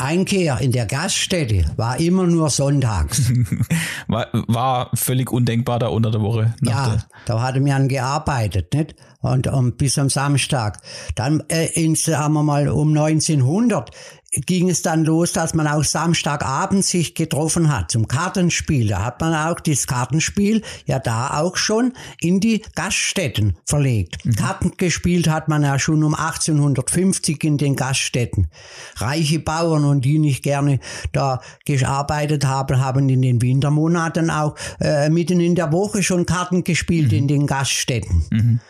Einkehr 0.00 0.60
in 0.60 0.70
der 0.70 0.86
Gaststätte 0.86 1.64
war 1.76 1.98
immer 1.98 2.24
nur 2.24 2.50
sonntags. 2.50 3.32
war, 4.06 4.28
war 4.32 4.90
völlig 4.94 5.32
undenkbar 5.32 5.80
da 5.80 5.88
unter 5.88 6.12
der 6.12 6.20
Woche. 6.20 6.54
Ja, 6.62 6.98
da 7.26 7.42
hatte 7.42 7.60
man 7.60 7.88
gearbeitet, 7.88 8.72
nicht? 8.72 8.94
Und 9.20 9.48
um, 9.48 9.76
bis 9.76 9.98
am 9.98 10.08
Samstag. 10.08 10.80
Dann 11.16 11.42
äh, 11.48 11.66
ins, 11.72 12.04
sagen 12.04 12.34
wir 12.34 12.44
mal, 12.44 12.68
um 12.68 12.96
1900 12.96 13.90
ging 14.32 14.68
es 14.68 14.82
dann 14.82 15.04
los, 15.04 15.32
dass 15.32 15.54
man 15.54 15.66
auch 15.66 15.84
Samstagabend 15.84 16.84
sich 16.84 17.14
getroffen 17.14 17.74
hat 17.74 17.90
zum 17.90 18.08
Kartenspiel. 18.08 18.88
Da 18.88 19.04
hat 19.04 19.20
man 19.20 19.34
auch 19.34 19.60
das 19.60 19.86
Kartenspiel 19.86 20.62
ja 20.86 20.98
da 20.98 21.38
auch 21.38 21.56
schon 21.56 21.94
in 22.20 22.40
die 22.40 22.62
Gaststätten 22.74 23.56
verlegt. 23.64 24.24
Mhm. 24.24 24.36
Karten 24.36 24.72
gespielt 24.76 25.28
hat 25.28 25.48
man 25.48 25.62
ja 25.62 25.78
schon 25.78 26.04
um 26.04 26.14
1850 26.14 27.42
in 27.44 27.56
den 27.56 27.74
Gaststätten. 27.74 28.48
Reiche 28.96 29.38
Bauern 29.38 29.84
und 29.84 30.04
die 30.04 30.18
nicht 30.18 30.42
gerne 30.42 30.80
da 31.12 31.40
gearbeitet 31.64 32.44
haben, 32.44 32.80
haben 32.80 33.08
in 33.08 33.22
den 33.22 33.40
Wintermonaten 33.40 34.30
auch 34.30 34.56
äh, 34.80 35.08
mitten 35.08 35.40
in 35.40 35.54
der 35.54 35.72
Woche 35.72 36.02
schon 36.02 36.26
Karten 36.26 36.64
gespielt 36.64 37.12
mhm. 37.12 37.18
in 37.18 37.28
den 37.28 37.46
Gaststätten. 37.46 38.26
Mhm. 38.30 38.60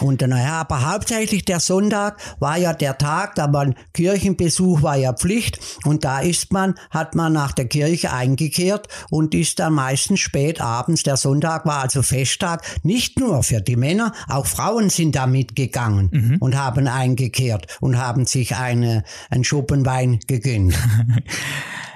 Und 0.00 0.20
naja, 0.22 0.60
aber 0.60 0.92
hauptsächlich 0.92 1.44
der 1.44 1.60
Sonntag 1.60 2.16
war 2.38 2.56
ja 2.56 2.72
der 2.72 2.98
Tag, 2.98 3.34
da 3.34 3.48
man 3.48 3.74
Kirchenbesuch 3.92 4.82
war 4.82 4.96
ja 4.96 5.12
Pflicht 5.12 5.58
und 5.84 6.04
da 6.04 6.20
ist 6.20 6.52
man, 6.52 6.74
hat 6.90 7.14
man 7.14 7.32
nach 7.32 7.52
der 7.52 7.66
Kirche 7.66 8.12
eingekehrt 8.12 8.88
und 9.10 9.34
ist 9.34 9.58
dann 9.58 9.74
meistens 9.74 10.20
spät 10.20 10.60
abends. 10.60 11.02
Der 11.02 11.16
Sonntag 11.16 11.66
war 11.66 11.82
also 11.82 12.02
Festtag, 12.02 12.62
nicht 12.82 13.18
nur 13.18 13.42
für 13.42 13.60
die 13.60 13.76
Männer, 13.76 14.12
auch 14.28 14.46
Frauen 14.46 14.88
sind 14.90 15.16
da 15.16 15.26
mitgegangen 15.26 16.08
mhm. 16.12 16.36
und 16.38 16.56
haben 16.56 16.86
eingekehrt 16.86 17.66
und 17.80 17.98
haben 17.98 18.26
sich 18.26 18.56
eine, 18.56 19.04
einen 19.30 19.44
Schuppenwein 19.44 20.20
gegönnt. 20.26 20.74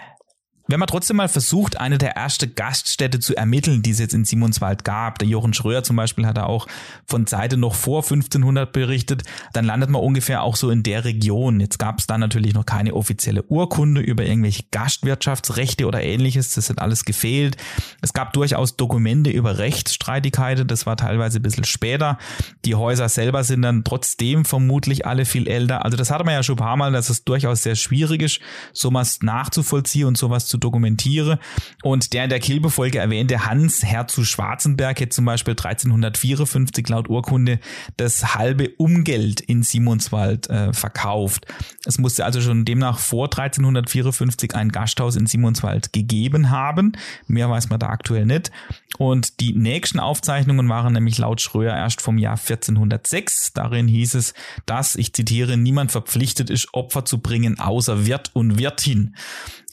Wenn 0.69 0.81
man 0.81 0.89
trotzdem 0.89 1.19
mal 1.19 1.29
versucht, 1.29 1.79
eine 1.79 1.97
der 1.97 2.17
ersten 2.17 2.53
Gaststätte 2.57 3.21
zu 3.21 3.37
ermitteln, 3.37 3.83
die 3.83 3.91
es 3.91 4.01
jetzt 4.01 4.15
in 4.15 4.25
Simonswald 4.25 4.83
gab, 4.83 5.21
der 5.21 5.29
Jochen 5.29 5.55
Schröer 5.55 5.85
zum 5.85 5.95
Beispiel 5.95 6.27
hat 6.27 6.37
da 6.37 6.45
auch 6.45 6.67
von 7.07 7.29
Seite 7.29 7.57
noch 7.57 7.75
vor 7.75 8.03
1500 8.03 8.73
berichtet, 8.73 9.23
dann 9.53 9.65
landet 9.65 9.91
man 9.91 10.03
ungefähr 10.03 10.43
auch 10.43 10.57
so 10.57 10.71
in 10.71 10.83
der 10.83 11.05
Region. 11.05 11.61
Jetzt 11.61 11.79
gab 11.79 12.01
es 12.01 12.09
da 12.09 12.19
natürlich 12.19 12.53
noch 12.53 12.67
keine 12.67 12.95
offizielle 12.95 13.45
Urkunde 13.45 14.01
über 14.01 14.25
irgendwelche 14.25 14.65
Gastwirtschaftsrechte 14.73 15.87
oder 15.87 16.03
ähnliches, 16.03 16.55
das 16.55 16.69
hat 16.69 16.81
alles 16.81 17.05
gefehlt. 17.05 17.57
Es 18.03 18.13
gab 18.13 18.33
durchaus 18.33 18.77
Dokumente 18.77 19.31
über 19.31 19.59
Rechtsstreitigkeiten, 19.59 20.67
das 20.67 20.85
war 20.85 20.97
teilweise 20.97 21.39
ein 21.39 21.43
bisschen 21.43 21.65
später. 21.65 22.19
Die 22.65 22.75
Häuser 22.75 23.09
selber 23.09 23.45
sind 23.45 23.63
dann 23.63 23.85
trotzdem 23.85 24.45
vermutlich 24.45 25.07
alle 25.07 25.27
viel 25.27 25.47
älter. 25.47 25.85
Also 25.85 25.97
das 25.97 26.11
hatte 26.11 26.25
man 26.25 26.35
ja 26.35 26.43
schon 26.43 26.57
ein 26.57 26.65
paar 26.65 26.77
Mal, 26.77 26.91
dass 26.91 27.09
es 27.09 27.23
durchaus 27.23 27.63
sehr 27.63 27.77
schwierig 27.77 28.23
ist, 28.23 28.41
sowas 28.73 29.21
nachzuvollziehen 29.23 30.09
und 30.09 30.19
sowas 30.19 30.47
zu 30.47 30.56
zu 30.57 30.59
dokumentiere. 30.59 31.39
Und 31.83 32.13
der 32.13 32.25
in 32.25 32.31
der 32.31 32.41
Kilbefolge 32.41 32.99
erwähnte 32.99 33.47
Hans 33.47 33.85
Herr 33.85 34.07
Schwarzenberg 34.09 35.01
hätte 35.01 35.11
zum 35.11 35.25
Beispiel 35.25 35.53
1354 35.53 36.89
laut 36.89 37.09
Urkunde 37.09 37.61
das 37.97 38.35
halbe 38.35 38.71
Umgeld 38.79 39.41
in 39.41 39.63
Simonswald 39.63 40.49
äh, 40.49 40.73
verkauft. 40.73 41.47
Es 41.85 41.99
musste 41.99 42.25
also 42.25 42.41
schon 42.41 42.65
demnach 42.65 42.99
vor 42.99 43.27
1354 43.27 44.55
ein 44.55 44.71
Gasthaus 44.71 45.17
in 45.17 45.27
Simonswald 45.27 45.93
gegeben 45.93 46.51
haben. 46.51 46.93
Mehr 47.27 47.51
weiß 47.51 47.69
man 47.69 47.79
da 47.79 47.89
aktuell 47.89 48.27
nicht. 48.27 48.51
Und 48.99 49.41
die 49.41 49.53
nächsten 49.53 50.01
Aufzeichnungen 50.01 50.69
waren 50.69 50.93
nämlich 50.93 51.19
laut 51.19 51.41
Schröer 51.41 51.75
erst 51.77 52.01
vom 52.01 52.19
Jahr 52.19 52.39
1406. 52.39 53.53
Darin 53.53 53.89
hieß 53.89 54.15
es, 54.15 54.35
dass, 54.65 54.97
ich 54.97 55.13
zitiere, 55.13 55.57
niemand 55.57 55.93
verpflichtet 55.93 56.49
ist, 56.49 56.73
Opfer 56.73 57.05
zu 57.05 57.19
bringen, 57.19 57.59
außer 57.59 58.07
Wirt 58.07 58.31
und 58.35 58.59
Wirtin. 58.59 59.15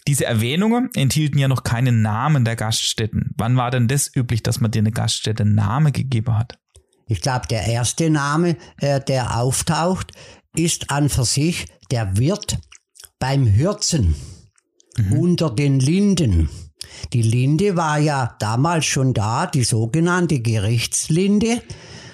Diese 0.07 0.25
Erwähnungen 0.25 0.89
enthielten 0.95 1.39
ja 1.39 1.47
noch 1.47 1.63
keinen 1.63 2.01
Namen 2.01 2.43
der 2.43 2.55
Gaststätten. 2.55 3.31
Wann 3.37 3.55
war 3.55 3.71
denn 3.71 3.87
das 3.87 4.13
üblich, 4.13 4.43
dass 4.43 4.59
man 4.59 4.71
dir 4.71 4.79
eine 4.79 4.91
Gaststätte 4.91 5.45
Name 5.45 5.91
gegeben 5.91 6.37
hat? 6.37 6.57
Ich 7.07 7.21
glaube, 7.21 7.47
der 7.47 7.65
erste 7.65 8.09
Name, 8.09 8.57
äh, 8.77 8.99
der 8.99 9.37
auftaucht, 9.37 10.11
ist 10.55 10.91
an 10.91 11.09
für 11.09 11.25
sich 11.25 11.67
der 11.91 12.17
Wirt 12.17 12.57
beim 13.19 13.55
Hürzen 13.55 14.15
mhm. 14.97 15.13
unter 15.13 15.49
den 15.49 15.79
Linden. 15.79 16.49
Die 17.13 17.21
Linde 17.21 17.75
war 17.75 17.97
ja 17.97 18.35
damals 18.39 18.85
schon 18.85 19.13
da, 19.13 19.47
die 19.47 19.63
sogenannte 19.63 20.41
Gerichtslinde. 20.41 21.61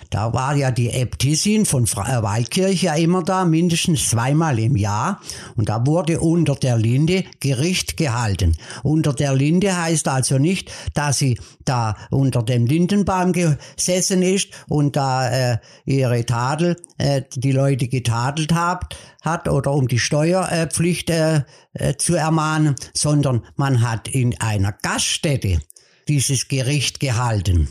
Da 0.09 0.33
war 0.33 0.55
ja 0.55 0.71
die 0.71 0.89
Äbtissin 0.89 1.65
von 1.65 1.85
äh, 1.85 2.23
Waldkirche 2.23 2.87
ja 2.87 2.95
immer 2.95 3.23
da, 3.23 3.45
mindestens 3.45 4.09
zweimal 4.09 4.57
im 4.57 4.75
Jahr. 4.75 5.21
Und 5.55 5.69
da 5.69 5.85
wurde 5.85 6.19
unter 6.19 6.55
der 6.55 6.77
Linde 6.77 7.25
Gericht 7.39 7.95
gehalten. 7.95 8.57
Unter 8.81 9.13
der 9.13 9.35
Linde 9.35 9.77
heißt 9.77 10.07
also 10.07 10.39
nicht, 10.39 10.71
dass 10.95 11.19
sie 11.19 11.39
da 11.63 11.95
unter 12.09 12.41
dem 12.41 12.65
Lindenbaum 12.65 13.33
gesessen 13.33 14.23
ist 14.23 14.49
und 14.67 14.95
da 14.95 15.29
äh, 15.29 15.57
ihre 15.85 16.25
Tadel, 16.25 16.75
äh, 16.97 17.21
die 17.35 17.51
Leute 17.51 17.87
getadelt 17.87 18.53
hat, 18.53 18.95
hat 19.21 19.47
oder 19.47 19.73
um 19.73 19.87
die 19.87 19.99
Steuerpflicht 19.99 21.11
äh, 21.11 21.43
äh, 21.73 21.95
zu 21.97 22.15
ermahnen, 22.15 22.75
sondern 22.95 23.45
man 23.55 23.81
hat 23.81 24.07
in 24.07 24.39
einer 24.41 24.71
Gaststätte 24.71 25.59
dieses 26.07 26.47
Gericht 26.47 26.99
gehalten. 26.99 27.69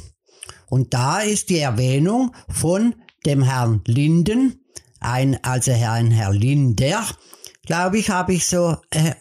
Und 0.71 0.95
da 0.95 1.21
ist 1.21 1.51
die 1.51 1.59
Erwähnung 1.59 2.35
von 2.49 2.95
dem 3.25 3.43
Herrn 3.43 3.83
Linden, 3.87 4.65
ein, 5.01 5.43
also 5.45 5.73
Herrn 5.73 6.11
Herr 6.11 6.33
Linder, 6.33 7.05
glaube 7.65 7.99
ich, 7.99 8.11
habe 8.11 8.35
ich 8.35 8.47
so 8.47 8.77
äh, 8.91 9.13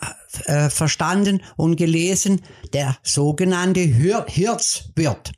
äh, 0.45 0.69
verstanden 0.69 1.41
und 1.55 1.75
gelesen, 1.75 2.41
der 2.73 2.97
sogenannte 3.03 3.81
Hir 3.81 4.25
Hirzwirt. 4.27 5.31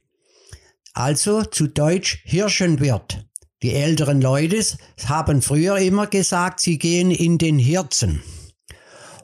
Also 0.94 1.44
zu 1.44 1.68
Deutsch 1.68 2.22
Hirschenwirt. 2.24 3.26
Die 3.62 3.74
älteren 3.74 4.22
Leute 4.22 4.64
haben 5.06 5.42
früher 5.42 5.78
immer 5.78 6.08
gesagt, 6.08 6.62
sie 6.62 6.78
gehen 6.78 7.12
in 7.12 7.38
den 7.38 7.60
Hirzen. 7.60 8.24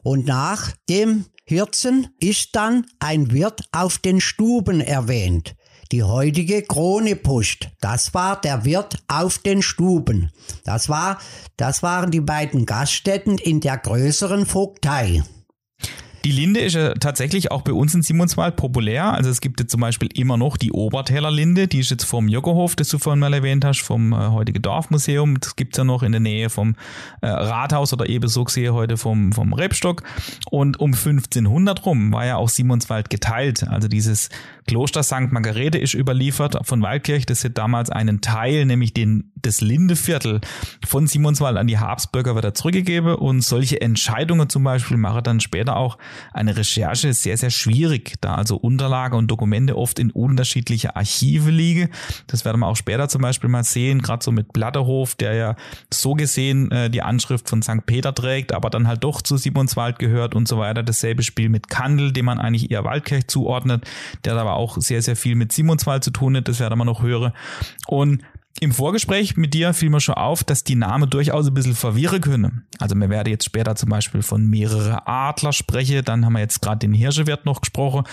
Und 0.02 0.26
nach 0.26 0.72
dem 0.88 1.26
Hirzen 1.44 2.08
ist 2.20 2.54
dann 2.54 2.86
ein 2.98 3.30
Wirt 3.32 3.62
auf 3.72 3.98
den 3.98 4.20
Stuben 4.20 4.80
erwähnt. 4.80 5.56
Die 5.92 6.02
heutige 6.02 6.62
Krone 6.62 7.16
pusht. 7.16 7.68
Das 7.80 8.12
war 8.14 8.40
der 8.40 8.64
Wirt 8.64 9.02
auf 9.08 9.38
den 9.38 9.62
Stuben. 9.62 10.30
Das 10.64 10.88
war, 10.88 11.18
das 11.56 11.82
waren 11.82 12.10
die 12.10 12.20
beiden 12.20 12.66
Gaststätten 12.66 13.38
in 13.38 13.60
der 13.60 13.78
größeren 13.78 14.46
Vogtei. 14.46 15.22
Die 16.24 16.32
Linde 16.32 16.60
ist 16.60 16.74
ja 16.74 16.94
tatsächlich 16.94 17.50
auch 17.50 17.62
bei 17.62 17.72
uns 17.72 17.94
in 17.94 18.02
Simonswald 18.02 18.56
populär. 18.56 19.12
Also 19.12 19.30
es 19.30 19.40
gibt 19.40 19.60
jetzt 19.60 19.70
zum 19.70 19.80
Beispiel 19.80 20.08
immer 20.14 20.36
noch 20.36 20.56
die 20.56 20.72
Obertäler 20.72 21.30
Linde, 21.30 21.68
die 21.68 21.80
ist 21.80 21.90
jetzt 21.90 22.04
vom 22.04 22.28
Joggerhof, 22.28 22.74
das 22.74 22.88
du 22.88 22.98
vorhin 22.98 23.20
mal 23.20 23.32
erwähnt 23.32 23.64
hast, 23.64 23.80
vom 23.80 24.12
äh, 24.12 24.16
heutige 24.16 24.60
Dorfmuseum. 24.60 25.38
Das 25.38 25.56
gibt's 25.56 25.78
ja 25.78 25.84
noch 25.84 26.02
in 26.02 26.12
der 26.12 26.20
Nähe 26.20 26.50
vom 26.50 26.74
äh, 27.20 27.28
Rathaus 27.28 27.92
oder 27.92 28.08
eben 28.08 28.28
so 28.28 28.44
gesehen 28.44 28.74
heute 28.74 28.96
vom, 28.96 29.32
vom 29.32 29.52
Rebstock. 29.52 30.02
Und 30.50 30.80
um 30.80 30.92
1500 30.92 31.86
rum 31.86 32.12
war 32.12 32.26
ja 32.26 32.36
auch 32.36 32.48
Simonswald 32.48 33.10
geteilt. 33.10 33.66
Also 33.68 33.88
dieses 33.88 34.28
Kloster 34.66 35.02
St. 35.02 35.30
Margarete 35.30 35.78
ist 35.78 35.94
überliefert 35.94 36.58
von 36.62 36.82
Waldkirch. 36.82 37.26
Das 37.26 37.44
hat 37.44 37.56
damals 37.56 37.90
einen 37.90 38.20
Teil, 38.20 38.66
nämlich 38.66 38.92
den, 38.92 39.32
das 39.42 39.60
Lindeviertel 39.60 40.40
von 40.84 41.06
Simonswald 41.06 41.56
an 41.56 41.66
die 41.66 41.78
Habsburger 41.78 42.36
wieder 42.36 42.54
zurückgegeben. 42.54 43.14
Und 43.14 43.42
solche 43.42 43.80
Entscheidungen 43.80 44.48
zum 44.48 44.64
Beispiel 44.64 44.96
machen 44.96 45.22
dann 45.22 45.40
später 45.40 45.76
auch 45.76 45.98
eine 46.32 46.56
Recherche 46.56 47.12
sehr, 47.12 47.36
sehr 47.36 47.50
schwierig, 47.50 48.14
da 48.20 48.34
also 48.34 48.56
Unterlage 48.56 49.16
und 49.16 49.28
Dokumente 49.28 49.76
oft 49.76 49.98
in 49.98 50.10
unterschiedliche 50.10 50.96
Archive 50.96 51.50
liegen. 51.50 51.90
Das 52.26 52.44
werden 52.44 52.60
wir 52.60 52.66
auch 52.66 52.76
später 52.76 53.08
zum 53.08 53.22
Beispiel 53.22 53.50
mal 53.50 53.64
sehen, 53.64 54.02
gerade 54.02 54.24
so 54.24 54.32
mit 54.32 54.52
Blatterhof, 54.52 55.14
der 55.14 55.34
ja 55.34 55.56
so 55.92 56.14
gesehen 56.14 56.70
äh, 56.70 56.90
die 56.90 57.02
Anschrift 57.02 57.48
von 57.48 57.62
St. 57.62 57.86
Peter 57.86 58.14
trägt, 58.14 58.52
aber 58.52 58.70
dann 58.70 58.88
halt 58.88 59.04
doch 59.04 59.22
zu 59.22 59.36
Simonswald 59.36 59.98
gehört 59.98 60.34
und 60.34 60.48
so 60.48 60.58
weiter. 60.58 60.82
Dasselbe 60.82 61.22
Spiel 61.22 61.48
mit 61.48 61.68
Kandel, 61.68 62.12
dem 62.12 62.24
man 62.24 62.38
eigentlich 62.38 62.70
eher 62.70 62.84
Waldkirch 62.84 63.28
zuordnet, 63.28 63.84
der 64.24 64.36
aber 64.36 64.54
auch 64.54 64.78
sehr, 64.78 65.02
sehr 65.02 65.16
viel 65.16 65.34
mit 65.34 65.52
Simonswald 65.52 66.04
zu 66.04 66.10
tun 66.10 66.36
hat, 66.36 66.48
das 66.48 66.60
werden 66.60 66.78
wir 66.78 66.84
noch 66.84 67.02
hören. 67.02 67.32
Und 67.86 68.22
im 68.60 68.72
Vorgespräch 68.72 69.36
mit 69.36 69.52
dir 69.52 69.74
fiel 69.74 69.90
mir 69.90 70.00
schon 70.00 70.14
auf, 70.14 70.42
dass 70.42 70.64
die 70.64 70.76
Namen 70.76 71.10
durchaus 71.10 71.46
ein 71.46 71.54
bisschen 71.54 71.74
verwirren 71.74 72.20
können. 72.20 72.66
Also 72.78 72.94
wir 72.94 73.10
werden 73.10 73.28
jetzt 73.28 73.44
später 73.44 73.76
zum 73.76 73.90
Beispiel 73.90 74.22
von 74.22 74.46
mehrere 74.46 75.06
Adler 75.06 75.52
sprechen, 75.52 76.04
dann 76.04 76.24
haben 76.24 76.32
wir 76.32 76.40
jetzt 76.40 76.62
gerade 76.62 76.78
den 76.78 76.94
Hirschewert 76.94 77.44
noch 77.44 77.60
gesprochen, 77.60 78.04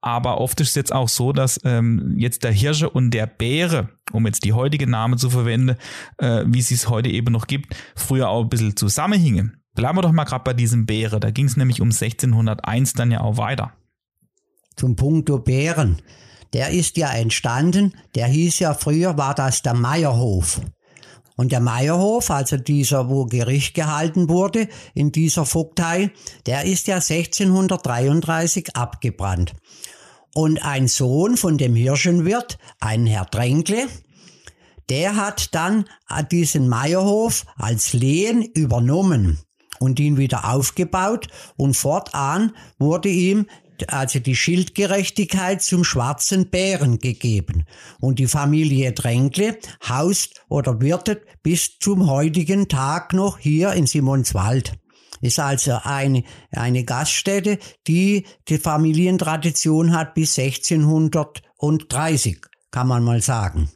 aber 0.00 0.40
oft 0.40 0.60
ist 0.60 0.70
es 0.70 0.74
jetzt 0.74 0.92
auch 0.92 1.08
so, 1.08 1.32
dass 1.32 1.60
ähm, 1.64 2.14
jetzt 2.16 2.42
der 2.42 2.52
Hirsche 2.52 2.90
und 2.90 3.12
der 3.12 3.26
Bäre, 3.26 3.90
um 4.12 4.26
jetzt 4.26 4.44
die 4.44 4.52
heutige 4.52 4.88
Namen 4.88 5.18
zu 5.18 5.30
verwenden, 5.30 5.76
äh, 6.18 6.44
wie 6.46 6.58
es 6.58 6.70
es 6.70 6.88
heute 6.88 7.08
eben 7.08 7.32
noch 7.32 7.46
gibt, 7.46 7.76
früher 7.94 8.28
auch 8.28 8.42
ein 8.42 8.48
bisschen 8.48 8.76
zusammenhingen. 8.76 9.62
Bleiben 9.74 9.96
wir 9.96 10.02
doch 10.02 10.12
mal 10.12 10.24
gerade 10.24 10.44
bei 10.44 10.52
diesem 10.52 10.84
Bäre, 10.84 11.20
da 11.20 11.30
ging 11.30 11.46
es 11.46 11.56
nämlich 11.56 11.80
um 11.80 11.88
1601 11.88 12.94
dann 12.94 13.10
ja 13.10 13.20
auch 13.20 13.36
weiter. 13.36 13.72
Zum 14.76 14.96
Punkto 14.96 15.38
Bären 15.38 16.02
der 16.52 16.70
ist 16.70 16.96
ja 16.96 17.10
entstanden, 17.10 17.94
der 18.14 18.26
hieß 18.26 18.58
ja 18.58 18.74
früher, 18.74 19.16
war 19.16 19.34
das 19.34 19.62
der 19.62 19.74
Meierhof. 19.74 20.60
Und 21.36 21.50
der 21.50 21.60
Meierhof, 21.60 22.30
also 22.30 22.56
dieser, 22.56 23.08
wo 23.08 23.24
Gericht 23.24 23.74
gehalten 23.74 24.28
wurde 24.28 24.68
in 24.94 25.12
dieser 25.12 25.46
Vogtei, 25.46 26.10
der 26.46 26.64
ist 26.64 26.86
ja 26.86 26.96
1633 26.96 28.76
abgebrannt. 28.76 29.54
Und 30.34 30.64
ein 30.64 30.88
Sohn 30.88 31.36
von 31.36 31.58
dem 31.58 31.74
Hirschenwirt, 31.74 32.58
ein 32.80 33.06
Herr 33.06 33.24
Dränkle, 33.24 33.86
der 34.88 35.16
hat 35.16 35.54
dann 35.54 35.86
diesen 36.30 36.68
Meierhof 36.68 37.46
als 37.56 37.92
Lehen 37.92 38.42
übernommen 38.42 39.38
und 39.78 39.98
ihn 40.00 40.16
wieder 40.16 40.48
aufgebaut 40.50 41.28
und 41.56 41.76
fortan 41.76 42.52
wurde 42.78 43.08
ihm 43.08 43.46
also 43.88 44.18
die 44.18 44.36
Schildgerechtigkeit 44.36 45.62
zum 45.62 45.84
schwarzen 45.84 46.50
Bären 46.50 46.98
gegeben. 46.98 47.64
Und 48.00 48.18
die 48.18 48.26
Familie 48.26 48.92
Dränkle 48.92 49.58
haust 49.88 50.42
oder 50.48 50.80
wirtet 50.80 51.24
bis 51.42 51.78
zum 51.78 52.10
heutigen 52.10 52.68
Tag 52.68 53.12
noch 53.12 53.38
hier 53.38 53.72
in 53.72 53.86
Simonswald. 53.86 54.74
Ist 55.20 55.38
also 55.38 55.78
eine, 55.82 56.24
eine 56.50 56.84
Gaststätte, 56.84 57.58
die 57.86 58.24
die 58.48 58.58
Familientradition 58.58 59.96
hat 59.96 60.14
bis 60.14 60.36
1630, 60.38 62.40
kann 62.70 62.88
man 62.88 63.04
mal 63.04 63.22
sagen. 63.22 63.70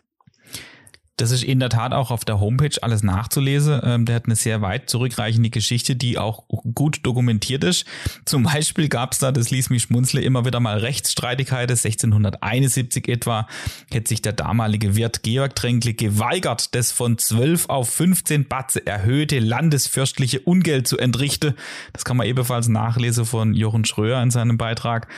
Das 1.17 1.31
ist 1.31 1.45
in 1.45 1.61
der 1.61 1.71
Tat 1.71 1.93
auch 1.93 2.11
auf 2.11 2.27
der 2.27 2.41
Homepage 2.41 2.77
alles 2.83 3.03
nachzulesen. 3.03 3.81
Ähm, 3.83 4.05
der 4.05 4.17
hat 4.17 4.27
eine 4.27 4.37
sehr 4.37 4.61
weit 4.61 4.91
zurückreichende 4.91 5.49
Geschichte, 5.49 5.97
die 5.97 6.19
auch 6.19 6.45
gut 6.75 7.01
dokumentiert 7.05 7.65
ist. 7.65 7.87
Zum 8.27 8.43
Beispiel 8.43 8.89
gab 8.89 9.13
es 9.13 9.19
da, 9.19 9.33
das 9.33 9.51
ließ 9.51 9.71
mich 9.71 9.85
schmunzeln, 9.85 10.23
immer 10.23 10.45
wieder 10.45 10.61
mal 10.61 10.79
Rechtsstreitigkeiten. 10.79 11.77
1671 11.77 13.09
etwa 13.09 13.47
hätte 13.91 14.09
sich 14.09 14.21
der 14.21 14.35
damalige 14.35 14.95
Wirt 14.95 15.23
Georg 15.23 15.55
Tränkle 15.55 15.95
geweigert, 15.95 16.75
das 16.75 16.93
von 16.93 17.17
12 17.17 17.71
auf 17.71 17.89
15 17.89 18.47
Batze 18.47 18.87
erhöhte 18.87 19.39
landesfürstliche 19.39 20.41
Ungeld 20.41 20.87
zu 20.87 20.99
entrichten. 20.99 21.55
Das 21.95 22.05
kann 22.05 22.19
man 22.19 22.27
ebenfalls 22.27 22.69
nachlesen 22.69 23.25
von 23.25 23.55
Jochen 23.55 23.87
Schröer 23.87 24.23
in 24.23 24.31
seinem 24.31 24.59
Beitrag. 24.59 25.09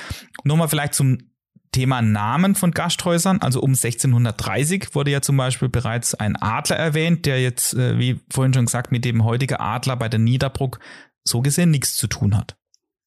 Nochmal 0.44 0.68
vielleicht 0.68 0.94
zum 0.94 1.18
Thema 1.72 2.02
Namen 2.02 2.54
von 2.54 2.70
Gasthäusern, 2.70 3.40
also 3.40 3.60
um 3.60 3.70
1630 3.70 4.94
wurde 4.94 5.10
ja 5.10 5.20
zum 5.20 5.36
Beispiel 5.36 5.68
bereits 5.68 6.14
ein 6.14 6.36
Adler 6.36 6.76
erwähnt, 6.76 7.26
der 7.26 7.40
jetzt, 7.40 7.74
äh, 7.74 7.98
wie 7.98 8.20
vorhin 8.30 8.54
schon 8.54 8.66
gesagt, 8.66 8.92
mit 8.92 9.04
dem 9.04 9.24
heutigen 9.24 9.56
Adler 9.56 9.96
bei 9.96 10.08
der 10.08 10.20
Niederbruck 10.20 10.78
so 11.24 11.42
gesehen 11.42 11.70
nichts 11.70 11.96
zu 11.96 12.06
tun 12.06 12.36
hat. 12.36 12.56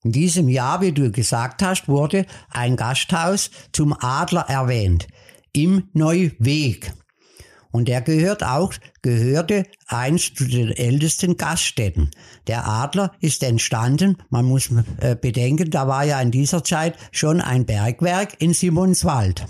In 0.03 0.11
diesem 0.11 0.49
Jahr, 0.49 0.81
wie 0.81 0.91
du 0.91 1.11
gesagt 1.11 1.61
hast, 1.61 1.87
wurde 1.87 2.25
ein 2.49 2.75
Gasthaus 2.75 3.51
zum 3.71 3.95
Adler 3.99 4.45
erwähnt, 4.47 5.07
im 5.53 5.89
Neuweg. 5.93 6.93
Und 7.71 7.89
er 7.89 8.01
gehört 8.01 8.43
auch, 8.43 8.73
gehörte 9.01 9.65
einst 9.87 10.37
zu 10.37 10.45
den 10.45 10.71
ältesten 10.71 11.37
Gaststätten. 11.37 12.11
Der 12.47 12.67
Adler 12.67 13.13
ist 13.19 13.43
entstanden, 13.43 14.17
man 14.29 14.45
muss 14.45 14.69
äh, 14.99 15.15
bedenken, 15.15 15.69
da 15.69 15.87
war 15.87 16.03
ja 16.03 16.21
in 16.21 16.31
dieser 16.31 16.63
Zeit 16.63 16.95
schon 17.11 17.41
ein 17.41 17.65
Bergwerk 17.65 18.41
in 18.41 18.53
Simonswald. 18.53 19.45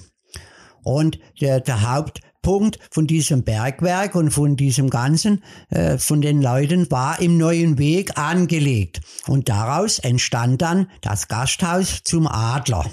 Und 0.84 1.20
der, 1.40 1.60
der 1.60 1.90
Hauptpunkt 1.92 2.80
von 2.92 3.08
diesem 3.08 3.44
Bergwerk 3.44 4.16
und 4.16 4.32
von 4.32 4.56
diesem 4.56 4.90
Ganzen, 4.90 5.44
äh, 5.70 5.98
von 5.98 6.22
den 6.22 6.42
Leuten, 6.42 6.90
war 6.90 7.20
im 7.22 7.38
neuen 7.38 7.78
Weg 7.78 8.18
angelegt. 8.18 9.02
Und 9.28 9.50
daraus 9.50 10.00
entstand 10.00 10.62
dann 10.62 10.88
das 11.02 11.28
Gasthaus 11.28 12.02
zum 12.04 12.28
Adler. 12.28 12.86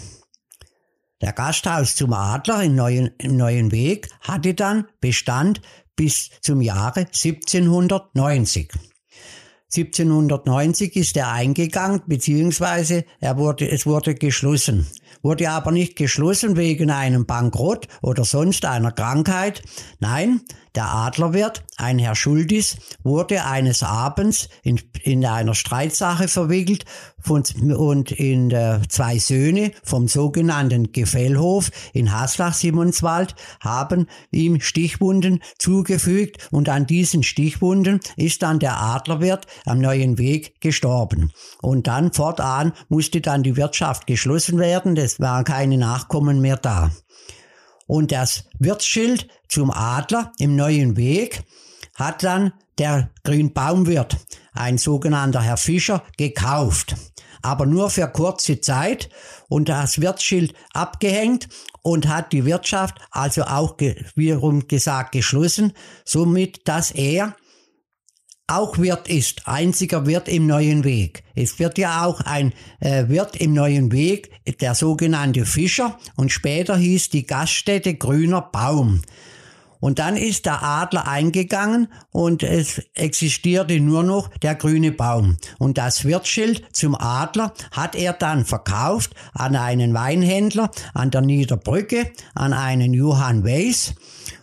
Der 1.21 1.33
Gasthaus 1.33 1.97
zum 1.97 2.13
Adler 2.13 2.63
im 2.63 2.77
neuen, 2.77 3.11
im 3.19 3.37
neuen 3.37 3.73
Weg 3.73 4.09
hatte 4.21 4.55
dann 4.55 4.87
Bestand 5.01 5.61
bis 5.97 6.31
zum 6.43 6.61
Jahre 6.61 7.01
1790. 7.01 8.71
1790 9.75 10.97
ist 10.97 11.17
er 11.17 11.31
eingegangen, 11.33 12.03
beziehungsweise 12.07 13.05
er 13.21 13.37
wurde, 13.37 13.69
es 13.69 13.85
wurde 13.85 14.15
geschlossen. 14.15 14.87
Wurde 15.21 15.51
aber 15.51 15.73
nicht 15.73 15.97
geschlossen 15.97 16.57
wegen 16.57 16.91
einem 16.91 17.27
Bankrott 17.27 17.89
oder 18.01 18.25
sonst 18.25 18.65
einer 18.65 18.93
Krankheit. 18.93 19.63
Nein, 19.99 20.41
der 20.79 20.95
Adlerwirt, 20.95 21.65
ein 21.77 21.99
Herr 21.99 22.15
Schultis, 22.15 22.77
wurde 23.03 23.45
eines 23.45 23.83
Abends 23.83 24.49
in, 24.63 24.81
in 25.03 25.27
einer 25.27 25.57
Streitsache 25.57 26.29
verwickelt 26.29 26.85
und, 27.27 27.53
und 27.77 28.13
in 28.13 28.53
äh, 28.53 28.79
zwei 28.89 29.19
Söhne 29.19 29.73
vom 29.83 30.07
sogenannten 30.07 30.93
Gefellhof 30.93 31.73
in 31.93 32.13
Haslach-Simonswald 32.13 33.35
haben 33.61 34.07
ihm 34.31 34.61
Stichwunden 34.61 35.43
zugefügt 35.59 36.47
und 36.53 36.69
an 36.69 36.87
diesen 36.87 37.25
Stichwunden 37.25 37.99
ist 38.17 38.43
dann 38.45 38.61
der 38.61 38.81
Adlerwirt 38.81 39.49
am 39.67 39.81
neuen 39.81 40.17
Weg 40.17 40.61
gestorben. 40.61 41.33
Und 41.61 41.89
dann 41.89 42.13
fortan 42.13 42.73
musste 42.89 43.21
dann 43.21 43.43
die 43.43 43.57
Wirtschaft 43.57 44.07
geschlossen 44.07 44.61
werden, 44.61 44.97
es 44.97 45.19
waren 45.19 45.43
keine 45.43 45.77
Nachkommen 45.77 46.41
mehr 46.41 46.57
da. 46.57 46.93
Und 47.89 48.13
das 48.13 48.45
Wirtsschild 48.59 49.29
zum 49.49 49.71
Adler 49.71 50.33
im 50.39 50.57
neuen 50.57 50.97
Weg 50.97 51.43
hat 51.95 52.23
dann 52.23 52.53
der 52.79 53.11
Grünbaumwirt, 53.25 54.17
ein 54.53 54.79
sogenannter 54.79 55.43
Herr 55.43 55.57
Fischer, 55.57 56.05
gekauft. 56.17 56.95
Aber 57.43 57.67
nur 57.67 57.91
für 57.91 58.07
kurze 58.09 58.61
Zeit 58.61 59.11
und 59.49 59.69
das 59.69 60.01
Wirtsschild 60.01 60.55
abgehängt 60.73 61.49
und 61.83 62.09
hat 62.09 62.33
die 62.33 62.45
Wirtschaft 62.45 62.99
also 63.11 63.43
auch, 63.43 63.77
wie 63.79 64.65
gesagt, 64.69 65.13
geschlossen, 65.13 65.73
somit, 66.05 66.67
dass 66.69 66.91
er 66.91 67.37
auch 68.49 68.79
Wirt 68.79 69.09
ist, 69.09 69.47
einziger 69.47 70.07
Wirt 70.07 70.27
im 70.27 70.47
neuen 70.47 70.83
Weg. 70.83 71.23
Es 71.35 71.59
wird 71.59 71.77
ja 71.77 72.05
auch 72.05 72.23
ein 72.23 72.55
äh, 72.81 73.09
Wirt 73.09 73.37
im 73.37 73.53
neuen 73.53 73.93
Weg, 73.93 74.31
der 74.61 74.75
sogenannte 74.75 75.45
Fischer 75.45 75.99
und 76.17 76.33
später 76.33 76.77
hieß 76.77 77.11
die 77.11 77.27
Gaststätte 77.27 77.95
Grüner 77.95 78.41
Baum. 78.41 79.03
Und 79.81 79.99
dann 79.99 80.17
ist 80.17 80.47
der 80.47 80.63
Adler 80.63 81.07
eingegangen 81.07 81.89
und 82.11 82.43
es 82.43 82.83
existierte 82.95 83.81
nur 83.81 84.03
noch 84.03 84.29
der 84.39 84.55
grüne 84.55 84.93
Baum. 84.93 85.37
Und 85.59 85.79
das 85.79 86.05
Wirtsschild 86.05 86.65
zum 86.73 86.95
Adler 86.95 87.53
hat 87.73 87.95
er 87.95 88.13
dann 88.13 88.45
verkauft 88.45 89.15
an 89.33 89.57
einen 89.57 89.95
Weinhändler 89.95 90.71
an 90.95 91.11
der 91.11 91.21
Niederbrücke, 91.21 92.11
an 92.35 92.53
einen 92.53 92.93
Johann 92.93 93.45
Weiss. 93.45 93.95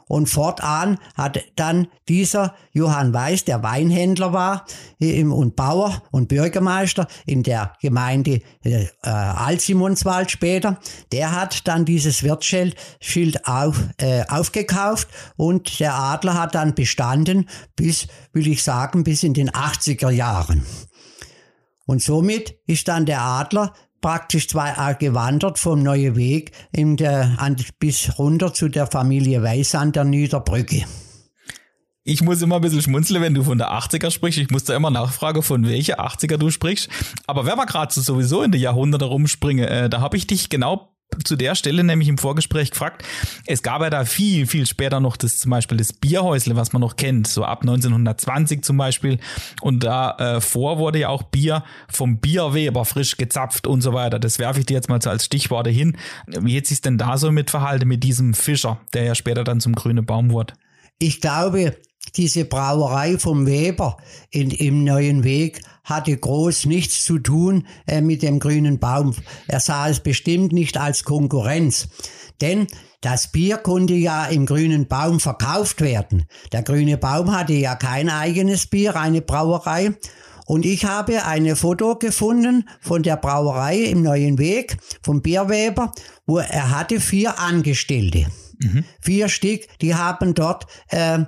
Und 0.08 0.28
fortan 0.30 1.00
hat 1.16 1.40
dann 1.56 1.88
dieser 2.08 2.56
Johann 2.72 3.14
Weiß, 3.14 3.46
der 3.46 3.64
Weinhändler 3.64 4.34
war 4.34 4.66
und 5.00 5.56
Bauer 5.56 6.04
und 6.12 6.28
Bürgermeister 6.28 7.08
in 7.26 7.44
der 7.44 7.74
Gemeinde 7.82 8.42
äh, 8.64 8.88
Alsimonswald 9.02 10.30
später, 10.30 10.80
der 11.12 11.32
hat 11.32 11.68
dann 11.68 11.86
dieses 11.86 12.24
Wirtsschild 12.24 12.76
auf, 13.48 13.82
äh, 13.98 14.24
aufgekauft 14.28 15.08
und 15.38 15.80
der 15.80 15.96
Adler 15.96 16.36
hat 16.36 16.56
dann 16.56 16.76
bestanden 16.76 17.50
bis, 17.76 18.08
will 18.34 18.48
ich 18.48 18.64
sagen, 18.64 19.04
bis 19.04 19.24
in 19.24 19.34
den 19.34 19.50
80er 19.50 20.10
Jahren. 20.10 20.64
Und 21.86 22.02
somit 22.02 22.58
ist 22.66 22.88
dann 22.88 23.06
der 23.06 23.22
Adler 23.22 23.74
praktisch 24.06 24.48
zwei 24.48 24.94
gewandert 25.00 25.58
vom 25.58 25.82
Neue 25.82 26.16
Weg 26.16 26.52
in 26.72 26.96
der, 26.96 27.40
bis 27.80 28.20
runter 28.20 28.54
zu 28.54 28.70
der 28.70 28.86
Familie 28.86 29.42
Weiß 29.42 29.74
an 29.74 29.94
der 29.94 30.04
Niederbrücke. 30.04 30.86
Ich 32.04 32.22
muss 32.22 32.40
immer 32.44 32.58
ein 32.58 32.62
bisschen 32.62 32.84
schmunzeln, 32.84 33.24
wenn 33.24 33.34
du 33.34 33.42
von 33.42 33.58
der 33.58 33.72
80er 33.72 34.12
sprichst. 34.12 34.38
Ich 34.38 34.52
muss 34.52 34.64
da 34.64 34.76
immer 34.76 34.92
nachfragen, 34.92 35.42
von 35.42 35.66
welcher 35.66 36.00
80er 36.00 36.38
du 36.38 36.52
sprichst. 36.52 36.88
Aber 37.26 37.48
wenn 37.48 37.58
wir 37.58 37.66
gerade 37.66 37.92
so 37.92 38.00
sowieso 38.00 38.44
in 38.44 38.52
die 38.52 38.60
Jahrhunderte 38.60 39.06
rumspringen, 39.06 39.66
äh, 39.66 39.90
da 39.90 40.02
habe 40.02 40.18
ich 40.18 40.28
dich 40.28 40.50
genau 40.50 40.95
zu 41.24 41.36
der 41.36 41.56
Stelle 41.56 41.84
nämlich 41.84 42.08
im 42.08 42.18
Vorgespräch 42.18 42.72
gefragt. 42.72 43.04
Es 43.46 43.64
gab 43.64 43.82
ja 43.82 43.90
da 43.90 44.06
viel, 44.06 44.48
viel 44.48 44.66
später 44.66 45.00
noch 45.00 45.18
das 45.18 45.38
zum 45.38 45.52
Beispiel 45.52 45.78
das 45.78 45.94
Bierhäusle, 45.94 46.56
was 46.56 46.74
man 46.74 46.82
noch 46.82 46.96
kennt, 46.96 47.28
so 47.28 47.44
ab 47.44 47.62
1920 47.62 48.64
zum 48.64 48.78
Beispiel. 48.78 49.20
Und 49.62 49.84
davor 49.84 50.76
äh, 50.76 50.80
wurde 50.80 51.00
ja 51.00 51.10
auch 51.10 51.24
Bier 51.24 51.64
vom 51.88 52.20
Bierweber 52.20 52.86
frisch 52.86 53.18
gezapft 53.18 53.68
und 53.68 53.82
so 53.82 53.94
weiter. 53.94 54.20
Das 54.20 54.40
werfe 54.40 54.60
ich 54.60 54.66
dir 54.66 54.76
jetzt 54.76 54.90
mal 54.90 55.02
so 55.02 55.10
als 55.10 55.26
Stichworte 55.26 55.70
hin. 55.70 55.98
Wie 56.28 56.58
hat 56.58 56.66
sich 56.66 56.82
denn 56.82 56.98
da 56.98 57.18
so 57.18 57.32
mit 57.32 57.50
verhalten 57.50 57.88
mit 57.88 58.04
diesem 58.04 58.34
Fischer, 58.34 58.80
der 58.94 59.04
ja 59.04 59.16
später 59.16 59.44
dann 59.44 59.60
zum 59.60 59.74
grünen 59.74 60.06
Baum 60.06 60.32
wurde? 60.32 60.54
Ich 61.00 61.22
glaube, 61.22 61.76
diese 62.18 62.46
Brauerei 62.46 63.18
vom 63.18 63.46
Weber 63.46 63.98
in, 64.32 64.52
im 64.52 64.84
Neuen 64.84 65.24
Weg 65.24 65.62
hatte 65.84 66.16
groß 66.18 66.66
nichts 66.66 67.04
zu 67.04 67.20
tun 67.20 67.68
äh, 67.88 68.02
mit 68.02 68.24
dem 68.24 68.40
grünen 68.40 68.80
Baum. 68.80 69.14
Er 69.48 69.60
sah 69.60 69.90
es 69.90 70.00
bestimmt 70.00 70.52
nicht 70.52 70.78
als 70.78 71.04
Konkurrenz. 71.04 71.88
Denn 72.42 72.68
das 73.02 73.32
Bier 73.32 73.58
konnte 73.58 73.94
ja 73.94 74.26
im 74.26 74.46
grünen 74.46 74.88
Baum 74.88 75.20
verkauft 75.20 75.82
werden. 75.82 76.26
Der 76.52 76.64
grüne 76.64 76.98
Baum 76.98 77.32
hatte 77.32 77.54
ja 77.54 77.76
kein 77.76 78.10
eigenes 78.10 78.68
Bier, 78.68 78.96
eine 78.96 79.22
Brauerei. 79.22 79.94
Und 80.48 80.66
ich 80.66 80.86
habe 80.86 81.26
eine 81.26 81.56
Foto 81.56 81.96
gefunden 81.96 82.68
von 82.82 83.04
der 83.04 83.18
Brauerei 83.18 83.78
im 83.78 84.04
Neuen 84.04 84.38
Weg, 84.38 84.78
vom 85.02 85.22
Bierweber, 85.22 85.92
wo 86.26 86.38
er 86.38 86.72
hatte 86.72 87.00
vier 87.00 87.40
Angestellte. 87.40 88.28
Mhm. 88.60 88.84
Vier 89.02 89.30
Stück, 89.30 89.62
die 89.82 89.96
haben 89.96 90.34
dort 90.34 90.68
äh, 90.90 91.20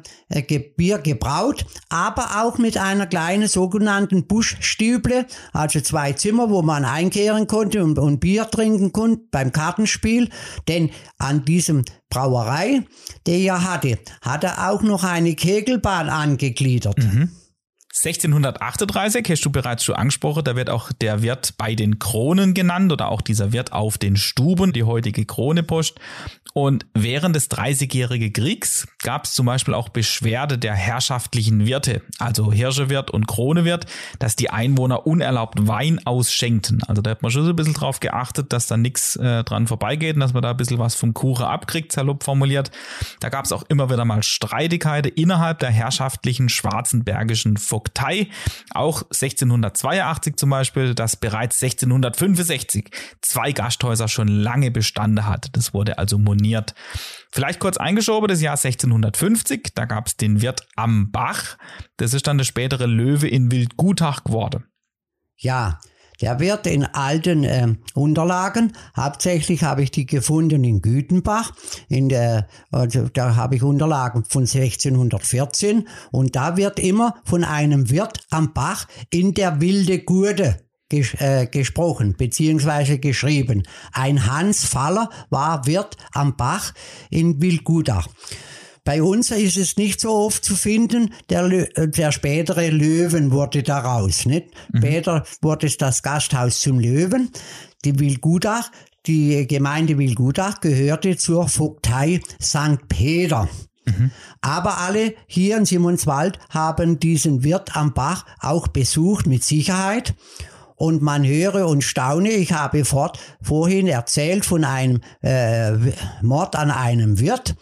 Bier 0.75 0.99
gebraut, 0.99 1.65
aber 1.89 2.43
auch 2.43 2.57
mit 2.57 2.77
einer 2.77 3.07
kleinen 3.07 3.47
sogenannten 3.47 4.27
Buschstüble, 4.27 5.25
also 5.53 5.79
zwei 5.81 6.13
Zimmer, 6.13 6.49
wo 6.49 6.61
man 6.61 6.85
einkehren 6.85 7.47
konnte 7.47 7.83
und, 7.83 7.99
und 7.99 8.19
Bier 8.19 8.49
trinken 8.49 8.91
konnte 8.91 9.23
beim 9.31 9.51
Kartenspiel. 9.51 10.29
Denn 10.67 10.89
an 11.17 11.45
diesem 11.45 11.83
Brauerei, 12.09 12.83
der 13.25 13.37
er 13.39 13.63
hatte, 13.63 13.99
hat 14.21 14.43
er 14.43 14.69
auch 14.69 14.81
noch 14.81 15.03
eine 15.03 15.35
Kegelbahn 15.35 16.09
angegliedert. 16.09 16.97
Mhm. 16.97 17.31
1638 18.03 19.25
hast 19.29 19.45
du 19.45 19.49
bereits 19.49 19.83
schon 19.83 19.95
angesprochen, 19.95 20.43
da 20.43 20.55
wird 20.55 20.69
auch 20.69 20.91
der 20.91 21.23
Wirt 21.23 21.55
bei 21.57 21.73
den 21.73 21.97
Kronen 21.99 22.53
genannt 22.53 22.91
oder 22.91 23.09
auch 23.09 23.21
dieser 23.21 23.53
Wirt 23.53 23.73
auf 23.73 23.97
den 23.97 24.17
Stuben, 24.17 24.71
die 24.71 24.83
heutige 24.83 25.25
Kronepost. 25.25 25.99
Und 26.53 26.87
während 26.95 27.35
des 27.35 27.49
Dreißigjährigen 27.49 28.33
Kriegs 28.33 28.87
gab 29.03 29.25
es 29.25 29.33
zum 29.33 29.45
Beispiel 29.45 29.75
auch 29.75 29.89
Beschwerde 29.89 30.57
der 30.57 30.73
herrschaftlichen 30.73 31.67
Wirte, 31.67 32.01
also 32.17 32.51
Hirschewirt 32.51 33.11
und 33.11 33.27
Kronewirt, 33.27 33.85
dass 34.17 34.35
die 34.35 34.49
Einwohner 34.49 35.05
unerlaubt 35.05 35.67
Wein 35.67 35.99
ausschenkten. 36.05 36.81
Also 36.87 37.03
da 37.03 37.11
hat 37.11 37.21
man 37.21 37.29
schon 37.29 37.43
so 37.43 37.51
ein 37.51 37.55
bisschen 37.55 37.75
drauf 37.75 37.99
geachtet, 37.99 38.53
dass 38.53 38.65
da 38.65 38.75
nichts 38.75 39.15
äh, 39.17 39.43
dran 39.43 39.67
vorbeigeht 39.67 40.15
und 40.15 40.21
dass 40.21 40.33
man 40.33 40.41
da 40.41 40.51
ein 40.51 40.57
bisschen 40.57 40.79
was 40.79 40.95
vom 40.95 41.13
Kuchen 41.13 41.45
abkriegt, 41.45 41.91
salopp 41.91 42.23
formuliert. 42.23 42.71
Da 43.19 43.29
gab 43.29 43.45
es 43.45 43.51
auch 43.51 43.63
immer 43.69 43.91
wieder 43.91 44.05
mal 44.05 44.23
Streitigkeiten 44.23 45.11
innerhalb 45.15 45.59
der 45.59 45.69
herrschaftlichen 45.69 46.49
schwarzenbergischen 46.49 47.57
Vogtei. 47.87 48.27
Auch 48.71 49.03
1682 49.03 50.35
zum 50.35 50.49
Beispiel, 50.49 50.93
das 50.93 51.15
bereits 51.15 51.61
1665 51.61 52.89
zwei 53.21 53.51
Gasthäuser 53.51 54.07
schon 54.07 54.27
lange 54.27 54.71
bestanden 54.71 55.25
hat. 55.25 55.49
Das 55.53 55.73
wurde 55.73 55.97
also 55.97 56.17
moniert. 56.17 56.75
Vielleicht 57.31 57.59
kurz 57.59 57.77
eingeschoben, 57.77 58.27
das 58.27 58.41
Jahr 58.41 58.57
1650, 58.57 59.73
da 59.75 59.85
gab 59.85 60.07
es 60.07 60.17
den 60.17 60.41
Wirt 60.41 60.67
am 60.75 61.11
Bach. 61.11 61.57
Das 61.97 62.13
ist 62.13 62.27
dann 62.27 62.37
der 62.37 62.45
spätere 62.45 62.85
Löwe 62.85 63.27
in 63.27 63.51
Wildgutach 63.51 64.23
geworden. 64.23 64.65
Ja, 65.37 65.79
der 66.21 66.39
wird 66.39 66.67
in 66.67 66.83
alten 66.83 67.43
äh, 67.43 67.67
Unterlagen, 67.93 68.73
hauptsächlich 68.95 69.63
habe 69.63 69.83
ich 69.83 69.91
die 69.91 70.05
gefunden 70.05 70.63
in 70.63 70.81
Gütenbach, 70.81 71.51
in 71.89 72.09
der, 72.09 72.47
also 72.71 73.07
da 73.09 73.35
habe 73.35 73.55
ich 73.55 73.63
Unterlagen 73.63 74.23
von 74.25 74.43
1614 74.43 75.87
und 76.11 76.35
da 76.35 76.57
wird 76.57 76.79
immer 76.79 77.15
von 77.25 77.43
einem 77.43 77.89
Wirt 77.89 78.25
am 78.29 78.53
Bach 78.53 78.87
in 79.09 79.33
der 79.33 79.61
wilde 79.61 79.99
Gurde 79.99 80.57
ges 80.89 81.13
äh, 81.15 81.47
gesprochen 81.47 82.15
beziehungsweise 82.17 82.99
geschrieben. 82.99 83.63
Ein 83.91 84.25
Hans 84.25 84.65
Faller 84.65 85.09
war 85.29 85.65
Wirt 85.65 85.97
am 86.13 86.35
Bach 86.37 86.73
in 87.09 87.41
Wildgudach. 87.41 88.07
Bei 88.87 89.03
uns 89.03 89.31
ist 89.31 89.57
es 89.57 89.75
nicht 89.75 89.99
so 89.99 90.13
oft 90.13 90.45
zu 90.45 90.55
finden. 90.55 91.13
Der, 91.29 91.43
äh, 91.43 91.89
der 91.89 92.13
spätere 92.13 92.69
Löwen 92.69 93.31
wurde 93.31 93.61
daraus. 93.61 94.25
Nicht? 94.25 94.45
Mhm. 94.71 94.77
Später 94.77 95.25
wurde 95.41 95.67
es 95.67 95.75
das 95.75 96.03
Gasthaus 96.03 96.61
zum 96.61 96.79
Löwen. 96.79 97.29
Die 97.83 97.99
Wildgudach, 97.99 98.71
die 99.05 99.45
Gemeinde 99.45 99.97
Wildgudach 99.97 100.61
gehörte 100.61 101.17
zur 101.17 101.49
Vogtei 101.49 102.21
St. 102.41 102.87
Peter. 102.87 103.49
Mhm. 103.83 104.11
Aber 104.39 104.77
alle 104.77 105.15
hier 105.27 105.57
in 105.57 105.65
Simonswald 105.65 106.39
haben 106.49 106.97
diesen 106.97 107.43
Wirt 107.43 107.75
am 107.75 107.93
Bach 107.93 108.25
auch 108.39 108.69
besucht 108.69 109.27
mit 109.27 109.43
Sicherheit 109.43 110.15
und 110.77 111.01
man 111.01 111.27
höre 111.27 111.67
und 111.67 111.83
staune. 111.83 112.29
Ich 112.29 112.53
habe 112.53 112.85
fort, 112.85 113.19
vorhin 113.41 113.87
erzählt 113.87 114.45
von 114.45 114.63
einem 114.63 115.01
äh, 115.21 115.73
Mord 116.21 116.55
an 116.55 116.71
einem 116.71 117.19
Wirt. 117.19 117.57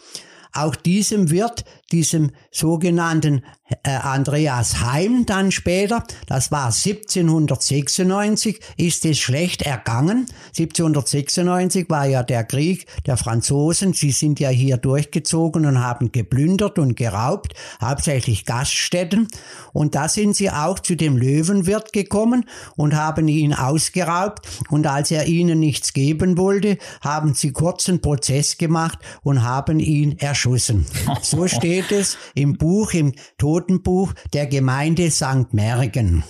Auch 0.56 0.74
diesem 0.74 1.30
Wirt, 1.30 1.64
diesem 1.92 2.32
sogenannten 2.50 3.42
äh, 3.82 3.90
Andreas 3.90 4.80
Heim 4.80 5.26
dann 5.26 5.50
später, 5.52 6.04
das 6.26 6.50
war 6.50 6.66
1796, 6.66 8.60
ist 8.76 9.04
es 9.04 9.18
schlecht 9.18 9.62
ergangen. 9.62 10.26
1796 10.48 11.88
war 11.88 12.06
ja 12.06 12.22
der 12.22 12.44
Krieg 12.44 12.86
der 13.06 13.16
Franzosen. 13.16 13.92
Sie 13.92 14.10
sind 14.10 14.40
ja 14.40 14.48
hier 14.50 14.76
durchgezogen 14.76 15.66
und 15.66 15.82
haben 15.82 16.12
geplündert 16.12 16.78
und 16.78 16.96
geraubt, 16.96 17.54
hauptsächlich 17.80 18.44
Gaststätten. 18.44 19.28
Und 19.72 19.94
da 19.94 20.08
sind 20.08 20.36
sie 20.36 20.50
auch 20.50 20.78
zu 20.78 20.96
dem 20.96 21.16
Löwenwirt 21.16 21.92
gekommen 21.92 22.46
und 22.76 22.94
haben 22.94 23.28
ihn 23.28 23.52
ausgeraubt. 23.52 24.46
Und 24.70 24.86
als 24.86 25.10
er 25.10 25.26
ihnen 25.26 25.60
nichts 25.60 25.92
geben 25.92 26.38
wollte, 26.38 26.78
haben 27.00 27.34
sie 27.34 27.52
kurzen 27.52 28.00
Prozess 28.00 28.58
gemacht 28.58 28.98
und 29.22 29.42
haben 29.42 29.80
ihn 29.80 30.18
erschossen. 30.18 30.86
So 31.22 31.46
steht 31.48 31.75
es 31.92 32.16
im 32.34 32.56
Buch, 32.56 32.92
im 32.92 33.12
Totenbuch 33.38 34.12
der 34.32 34.46
Gemeinde 34.46 35.10
St. 35.10 35.52
Mergen. 35.52 36.24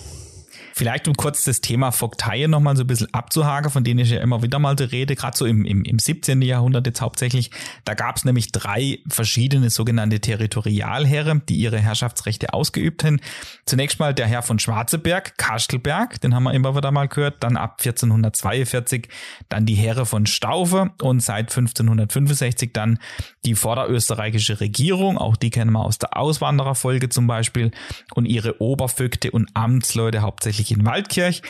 Vielleicht 0.77 1.07
um 1.07 1.15
kurz 1.15 1.43
das 1.43 1.59
Thema 1.59 1.91
Vogteien 1.91 2.51
nochmal 2.51 2.77
so 2.77 2.83
ein 2.83 2.87
bisschen 2.87 3.11
abzuhaken, 3.11 3.71
von 3.71 3.83
denen 3.83 3.99
ich 4.01 4.11
ja 4.11 4.21
immer 4.21 4.43
wieder 4.43 4.59
mal 4.59 4.75
rede, 4.75 5.15
gerade 5.15 5.35
so 5.35 5.47
im, 5.47 5.65
im, 5.65 5.83
im 5.83 5.97
17. 5.97 6.39
Jahrhundert 6.43 6.85
jetzt 6.85 7.01
hauptsächlich. 7.01 7.49
Da 7.83 7.95
gab 7.95 8.17
es 8.17 8.25
nämlich 8.25 8.51
drei 8.51 8.99
verschiedene 9.07 9.71
sogenannte 9.71 10.19
Territorialherren, 10.19 11.41
die 11.49 11.55
ihre 11.55 11.79
Herrschaftsrechte 11.79 12.53
ausgeübt 12.53 13.03
haben. 13.03 13.19
Zunächst 13.65 13.99
mal 13.99 14.13
der 14.13 14.27
Herr 14.27 14.43
von 14.43 14.59
Schwarzeberg, 14.59 15.39
Kastelberg, 15.39 16.21
den 16.21 16.35
haben 16.35 16.43
wir 16.43 16.53
immer 16.53 16.75
wieder 16.75 16.91
mal 16.91 17.07
gehört, 17.07 17.43
dann 17.43 17.57
ab 17.57 17.77
1442 17.79 19.07
dann 19.49 19.65
die 19.65 19.73
Herren 19.73 20.05
von 20.05 20.27
Staufe 20.27 20.91
und 21.01 21.23
seit 21.23 21.49
1565 21.49 22.71
dann 22.73 22.99
die 23.45 23.55
vorderösterreichische 23.55 24.59
Regierung, 24.59 25.17
auch 25.17 25.37
die 25.37 25.49
kennen 25.49 25.71
wir 25.71 25.83
aus 25.83 25.97
der 25.97 26.15
Auswandererfolge 26.15 27.09
zum 27.09 27.25
Beispiel, 27.25 27.71
und 28.13 28.27
ihre 28.27 28.61
Obervögte 28.61 29.31
und 29.31 29.49
Amtsleute 29.55 30.21
hauptsächlich 30.21 30.66
in 30.71 30.85
Waldkirch. 30.85 31.41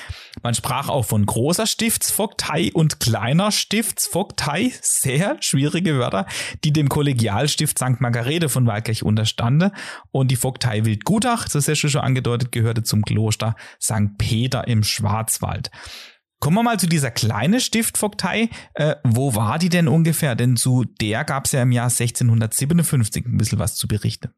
Man 0.43 0.53
sprach 0.53 0.89
auch 0.89 1.05
von 1.05 1.25
großer 1.25 1.67
Stiftsvogtei 1.67 2.71
und 2.73 2.99
kleiner 2.99 3.51
Stiftsvogtei, 3.51 4.73
sehr 4.81 5.37
schwierige 5.41 5.97
Wörter, 5.97 6.25
die 6.63 6.73
dem 6.73 6.89
Kollegialstift 6.89 7.77
St. 7.77 7.99
Margarete 7.99 8.49
von 8.49 8.67
Waldkirch 8.67 9.03
unterstande. 9.03 9.71
Und 10.11 10.29
die 10.29 10.35
Vogtei 10.35 10.85
Wildgutach, 10.85 11.45
das 11.45 11.67
ist 11.67 11.67
ja 11.67 11.89
schon 11.89 12.01
angedeutet, 12.01 12.51
gehörte 12.51 12.83
zum 12.83 13.03
Kloster 13.03 13.55
St. 13.81 14.17
Peter 14.17 14.67
im 14.67 14.83
Schwarzwald. 14.83 15.71
Kommen 16.39 16.57
wir 16.57 16.63
mal 16.63 16.79
zu 16.79 16.87
dieser 16.87 17.09
kleinen 17.09 17.59
Stiftvogtei. 17.59 18.49
Äh, 18.75 18.95
wo 19.03 19.33
war 19.33 19.57
die 19.57 19.69
denn 19.69 19.87
ungefähr? 19.87 20.35
Denn 20.35 20.55
zu 20.55 20.83
der 20.83 21.23
gab 21.23 21.45
es 21.45 21.51
ja 21.53 21.63
im 21.63 21.71
Jahr 21.71 21.85
1657 21.85 23.25
ein 23.25 23.37
bisschen 23.37 23.59
was 23.59 23.75
zu 23.75 23.87
berichten. 23.87 24.29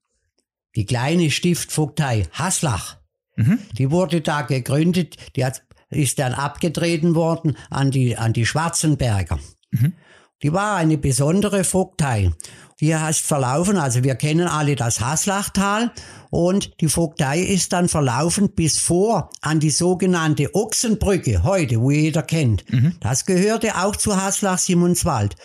Die 0.76 0.86
kleine 0.86 1.30
Stiftvogtei 1.30 2.28
Haslach, 2.32 2.99
mhm. 3.40 3.60
die 3.78 3.92
wurde 3.92 4.22
da 4.22 4.42
gegründet, 4.42 5.16
die 5.36 5.46
hat, 5.46 5.64
ist 5.90 6.20
dann 6.20 6.34
abgetreten 6.34 7.16
worden 7.16 7.58
an 7.70 7.92
die, 7.92 8.18
an 8.18 8.34
die 8.34 8.46
Schwarzenberger. 8.46 9.40
Mhm. 9.72 9.94
Die 10.42 10.54
war 10.54 10.78
eine 10.78 10.98
besondere 10.98 11.64
Vogtei. 11.64 12.32
Die 12.80 12.96
heißt 12.96 13.26
verlaufen, 13.26 13.76
also 13.76 14.06
wir 14.06 14.16
kennen 14.16 14.48
alle 14.48 14.78
das 14.78 15.02
Haslachtal 15.02 15.92
und 16.30 16.80
die 16.80 16.88
Vogtei 16.88 17.40
ist 17.40 17.74
dann 17.74 17.90
verlaufen 17.90 18.52
bis 18.52 18.80
vor 18.80 19.32
an 19.42 19.60
die 19.60 19.70
sogenannte 19.70 20.56
Ochsenbrücke 20.56 21.44
heute, 21.44 21.82
wo 21.82 21.92
jeder 21.92 22.24
kennt. 22.24 22.64
Mhm. 22.72 22.96
Das 23.02 23.26
gehörte 23.26 23.76
auch 23.84 23.98
zu 23.98 24.16
Haslach-Simonswald. 24.16 25.36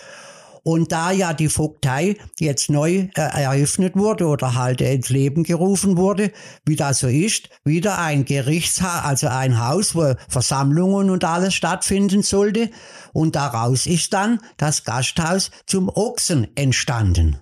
Und 0.64 0.92
da 0.92 1.12
ja 1.12 1.34
die 1.34 1.50
Vogtei 1.50 2.16
jetzt 2.40 2.70
neu 2.70 3.08
äh, 3.14 3.20
eröffnet 3.20 3.96
wurde 3.96 4.26
oder 4.26 4.54
halt 4.54 4.80
ins 4.80 5.10
Leben 5.10 5.44
gerufen 5.44 5.98
wurde, 5.98 6.32
wie 6.64 6.74
das 6.74 7.00
so 7.00 7.06
ist, 7.06 7.50
wieder 7.64 7.98
ein 7.98 8.24
Gerichtshaus, 8.24 9.04
also 9.04 9.28
ein 9.28 9.64
Haus, 9.64 9.94
wo 9.94 10.14
Versammlungen 10.28 11.10
und 11.10 11.22
alles 11.22 11.54
stattfinden 11.54 12.22
sollte. 12.22 12.70
Und 13.12 13.36
daraus 13.36 13.86
ist 13.86 14.14
dann 14.14 14.40
das 14.56 14.84
Gasthaus 14.84 15.50
zum 15.66 15.90
Ochsen 15.90 16.48
entstanden. 16.56 17.38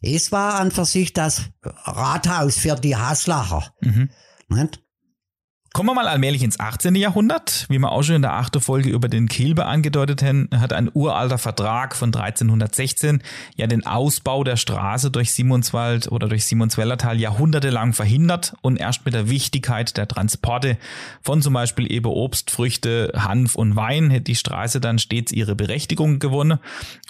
Es 0.00 0.32
war 0.32 0.54
an 0.54 0.70
für 0.70 0.86
sich 0.86 1.12
das 1.12 1.42
Rathaus 1.62 2.56
für 2.56 2.74
die 2.74 2.96
Haslacher. 2.96 3.72
Mhm. 3.82 4.08
Kommen 5.72 5.88
wir 5.88 5.94
mal 5.94 6.06
allmählich 6.06 6.42
ins 6.42 6.60
18. 6.60 6.94
Jahrhundert. 6.96 7.64
Wie 7.70 7.78
wir 7.78 7.92
auch 7.92 8.02
schon 8.02 8.16
in 8.16 8.22
der 8.22 8.34
achten 8.34 8.60
Folge 8.60 8.90
über 8.90 9.08
den 9.08 9.26
Kilbe 9.26 9.64
angedeutet 9.64 10.22
haben, 10.22 10.50
hat 10.54 10.74
ein 10.74 10.90
uralter 10.92 11.38
Vertrag 11.38 11.96
von 11.96 12.14
1316 12.14 13.22
ja 13.56 13.66
den 13.66 13.86
Ausbau 13.86 14.44
der 14.44 14.56
Straße 14.56 15.10
durch 15.10 15.32
Simonswald 15.32 16.12
oder 16.12 16.28
durch 16.28 16.44
Simonswellertal 16.44 17.18
jahrhundertelang 17.18 17.94
verhindert 17.94 18.54
und 18.60 18.76
erst 18.76 19.06
mit 19.06 19.14
der 19.14 19.30
Wichtigkeit 19.30 19.96
der 19.96 20.06
Transporte 20.06 20.76
von 21.22 21.40
zum 21.40 21.54
Beispiel 21.54 21.90
eben 21.90 22.04
Obst, 22.04 22.50
Früchte, 22.50 23.10
Hanf 23.16 23.54
und 23.54 23.74
Wein 23.74 24.10
hätte 24.10 24.24
die 24.24 24.34
Straße 24.34 24.78
dann 24.78 24.98
stets 24.98 25.32
ihre 25.32 25.54
Berechtigung 25.54 26.18
gewonnen. 26.18 26.58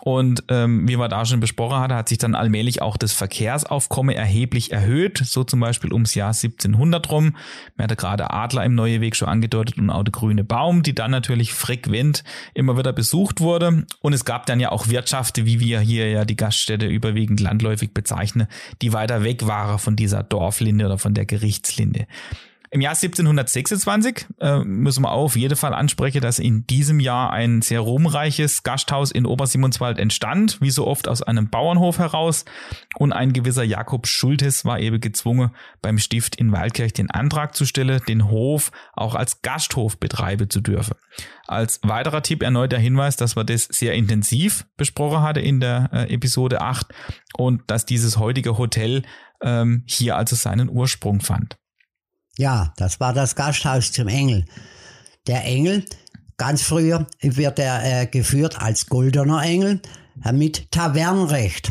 Und 0.05 0.44
ähm, 0.48 0.87
wie 0.87 0.96
wir 0.96 1.09
da 1.09 1.25
schon 1.25 1.40
besprochen 1.40 1.79
hatten, 1.79 1.94
hat 1.94 2.09
sich 2.09 2.18
dann 2.18 2.37
allmählich 2.37 2.81
auch 2.81 2.96
das 2.96 3.12
Verkehrsaufkommen 3.12 4.14
erheblich 4.14 4.70
erhöht, 4.70 5.18
so 5.18 5.42
zum 5.42 5.59
Beispiel 5.59 5.92
ums 5.92 6.14
Jahr 6.14 6.29
1700 6.29 7.11
rum. 7.11 7.37
Man 7.77 7.85
hatte 7.85 7.96
gerade 7.96 8.31
Adler 8.53 8.65
im 8.65 8.75
Neue 8.75 9.01
Weg 9.01 9.17
schon 9.17 9.29
angedeutet 9.29 9.79
und 9.79 9.91
auch 9.91 10.03
der 10.03 10.12
grüne 10.12 10.45
Baum, 10.45 10.83
die 10.83 10.95
dann 10.95 11.11
natürlich 11.11 11.55
frequent 11.55 12.23
immer 12.55 12.77
wieder 12.77 12.93
besucht 12.93 13.41
wurde. 13.41 13.87
Und 14.01 14.12
es 14.12 14.25
gab 14.25 14.47
dann 14.47 14.61
ja 14.61 14.71
auch 14.71 14.88
Wirtschaften, 14.88 15.47
wie 15.47 15.59
wir 15.59 15.81
hier 15.81 16.11
ja 16.11 16.25
die 16.25 16.37
Gaststätte 16.37 16.87
überwiegend 16.87 17.41
landläufig 17.41 17.95
bezeichnen, 17.95 18.47
die 18.83 18.93
weiter 18.93 19.25
weg 19.25 19.47
waren 19.47 19.79
von 19.79 19.97
dieser 19.97 20.23
Dorflinde 20.23 20.85
oder 20.87 20.99
von 20.99 21.15
der 21.15 21.25
Gerichtslinde. 21.25 22.07
Im 22.75 22.81
Jahr 22.81 22.95
1726 22.95 24.29
äh, 24.41 24.61
müssen 24.65 25.03
wir 25.03 25.13
auf 25.13 25.37
jeden 25.37 25.57
Fall 25.57 25.75
ansprechen, 25.75 26.23
dass 26.23 26.39
in 26.39 26.67
diesem 26.67 27.01
Jahr 27.01 27.31
ein 27.31 27.61
sehr 27.61 27.81
ruhmreiches 27.81 28.63
Gasthaus 28.63 29.11
in 29.11 29.27
Obersimonswald 29.27 29.99
entstand, 29.99 30.59
wie 30.63 30.71
so 30.71 30.87
oft 30.87 31.07
aus 31.07 31.21
einem 31.21 31.51
Bauernhof 31.51 31.99
heraus. 31.99 32.47
Und 32.97 33.13
ein 33.13 33.35
gewisser 33.35 33.63
Jakob 33.63 34.07
Schultes 34.07 34.65
war 34.65 34.81
eben 34.81 35.03
gezwungen, 35.03 35.51
beim 35.83 35.99
Stift 35.99 36.37
in 36.37 36.51
Waldkirch 36.51 36.95
den 36.95 37.11
Antrag 37.11 37.55
zu 37.55 37.67
stellen, 37.67 38.01
den 38.09 38.31
Hof 38.31 38.73
auch 38.95 39.17
als 39.17 39.43
Gasthof 39.43 39.99
betreiben 39.99 40.49
zu 40.49 40.63
dürfen. 40.63 40.95
Als 41.47 41.79
weiterer 41.83 42.23
Tipp 42.23 42.43
erneut 42.43 42.73
der 42.73 42.79
Hinweis, 42.79 43.17
dass 43.17 43.37
wir 43.37 43.45
das 43.45 43.65
sehr 43.65 43.93
intensiv 43.93 44.65
besprochen 44.79 45.21
hatte 45.21 45.41
in 45.41 45.61
der 45.61 45.91
äh, 45.93 46.15
Episode 46.15 46.63
8 46.63 46.87
und 47.37 47.61
dass 47.67 47.85
dieses 47.85 48.17
heutige 48.17 48.57
Hotel 48.57 49.03
ähm, 49.43 49.85
hier 49.87 50.17
also 50.17 50.37
seinen 50.37 50.71
Ursprung 50.71 51.21
fand. 51.21 51.59
Ja, 52.38 52.73
das 52.77 53.01
war 53.01 53.12
das 53.12 53.35
Gasthaus 53.37 53.92
zum 53.92 54.09
Engel. 54.09 54.45
Der 55.27 55.45
Engel, 55.45 55.85
ganz 56.37 56.62
früher 56.62 57.07
wird 57.21 57.59
er 57.59 58.03
äh, 58.03 58.07
geführt 58.07 58.61
als 58.61 58.87
goldener 58.87 59.42
Engel 59.42 59.81
äh, 60.25 60.33
mit 60.33 60.71
Tavernrecht. 60.71 61.71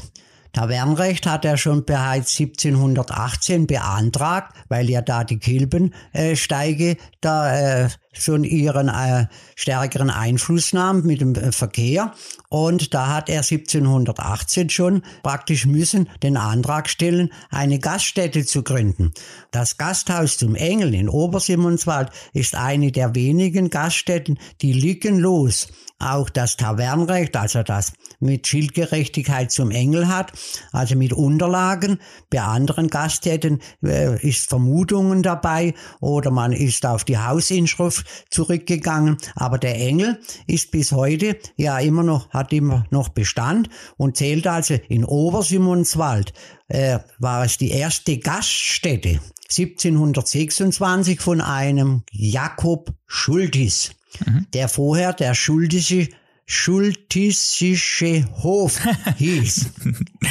Tavernrecht 0.54 1.28
hat 1.28 1.46
er 1.46 1.58
schon 1.58 1.86
bereits 1.86 2.38
1718 2.40 3.68
beantragt, 3.68 4.54
weil 4.68 4.90
ja 4.90 5.02
da 5.02 5.24
die 5.24 5.40
Kilbensteige 5.40 6.92
äh, 6.92 6.98
da 7.22 7.84
äh, 7.86 7.90
schon 8.14 8.44
ihren 8.44 8.90
äh, 8.90 9.28
stärkeren 9.56 10.10
Einfluss 10.10 10.74
nahm 10.74 11.04
mit 11.04 11.22
dem 11.22 11.36
Verkehr. 11.54 12.14
Und 12.50 12.94
da 12.94 13.08
hat 13.08 13.30
er 13.30 13.40
1718 13.40 14.70
schon 14.70 15.04
praktisch 15.24 15.66
müssen 15.66 16.10
den 16.22 16.36
Antrag 16.36 16.90
stellen, 16.90 17.32
eine 17.50 17.80
Gaststätte 17.80 18.46
zu 18.46 18.64
gründen. 18.64 19.14
Das 19.52 19.78
Gasthaus 19.78 20.38
zum 20.38 20.56
Engel 20.56 20.94
in 20.94 21.08
Obersimonswald 21.08 22.10
ist 22.34 22.56
eine 22.56 22.92
der 22.92 23.16
wenigen 23.16 23.70
Gaststätten, 23.70 24.38
die 24.62 24.74
lückenlos 24.74 25.70
auch 26.02 26.30
das 26.30 26.58
Tavernrecht, 26.58 27.36
also 27.38 27.64
das 27.64 27.94
mit 28.20 28.48
Schildgerechtigkeit 28.48 29.52
zum 29.52 29.72
Engel 29.72 30.08
hat, 30.08 30.32
also 30.72 30.96
mit 30.96 31.14
Unterlagen. 31.14 32.00
Bei 32.30 32.42
anderen 32.42 32.90
Gaststätten 32.90 33.62
äh, 33.84 34.20
ist 34.28 34.50
Vermutungen 34.50 35.24
dabei 35.24 35.74
oder 36.00 36.32
man 36.32 36.52
ist 36.52 36.86
auf 36.86 37.04
die 37.04 37.18
Hausinschrift 37.18 38.06
zurückgegangen. 38.30 39.18
Aber 39.36 39.58
der 39.58 39.76
Engel 39.76 40.20
ist 40.48 40.72
bis 40.72 40.92
heute 40.92 41.38
ja 41.56 41.80
immer 41.80 42.04
noch, 42.04 42.30
hat 42.30 42.54
immer 42.54 42.86
noch 42.90 43.10
Bestand 43.10 43.70
und 43.98 44.18
zählt 44.18 44.48
also 44.48 44.76
in 44.90 45.06
Obersimonswald, 45.06 46.34
äh, 46.68 47.00
war 47.20 47.46
es 47.46 47.58
die 47.58 47.72
erste 47.72 48.18
Gaststätte 48.18 49.20
1726 49.50 51.20
von 51.20 51.42
einem 51.42 52.04
Jakob 52.12 52.94
Schultis 53.06 53.92
mhm. 54.26 54.48
der 54.54 54.68
vorher 54.68 55.14
der 55.14 55.34
Schultische, 55.34 56.10
Schultisische 56.46 58.28
Hof 58.44 58.80
hieß. 59.18 59.72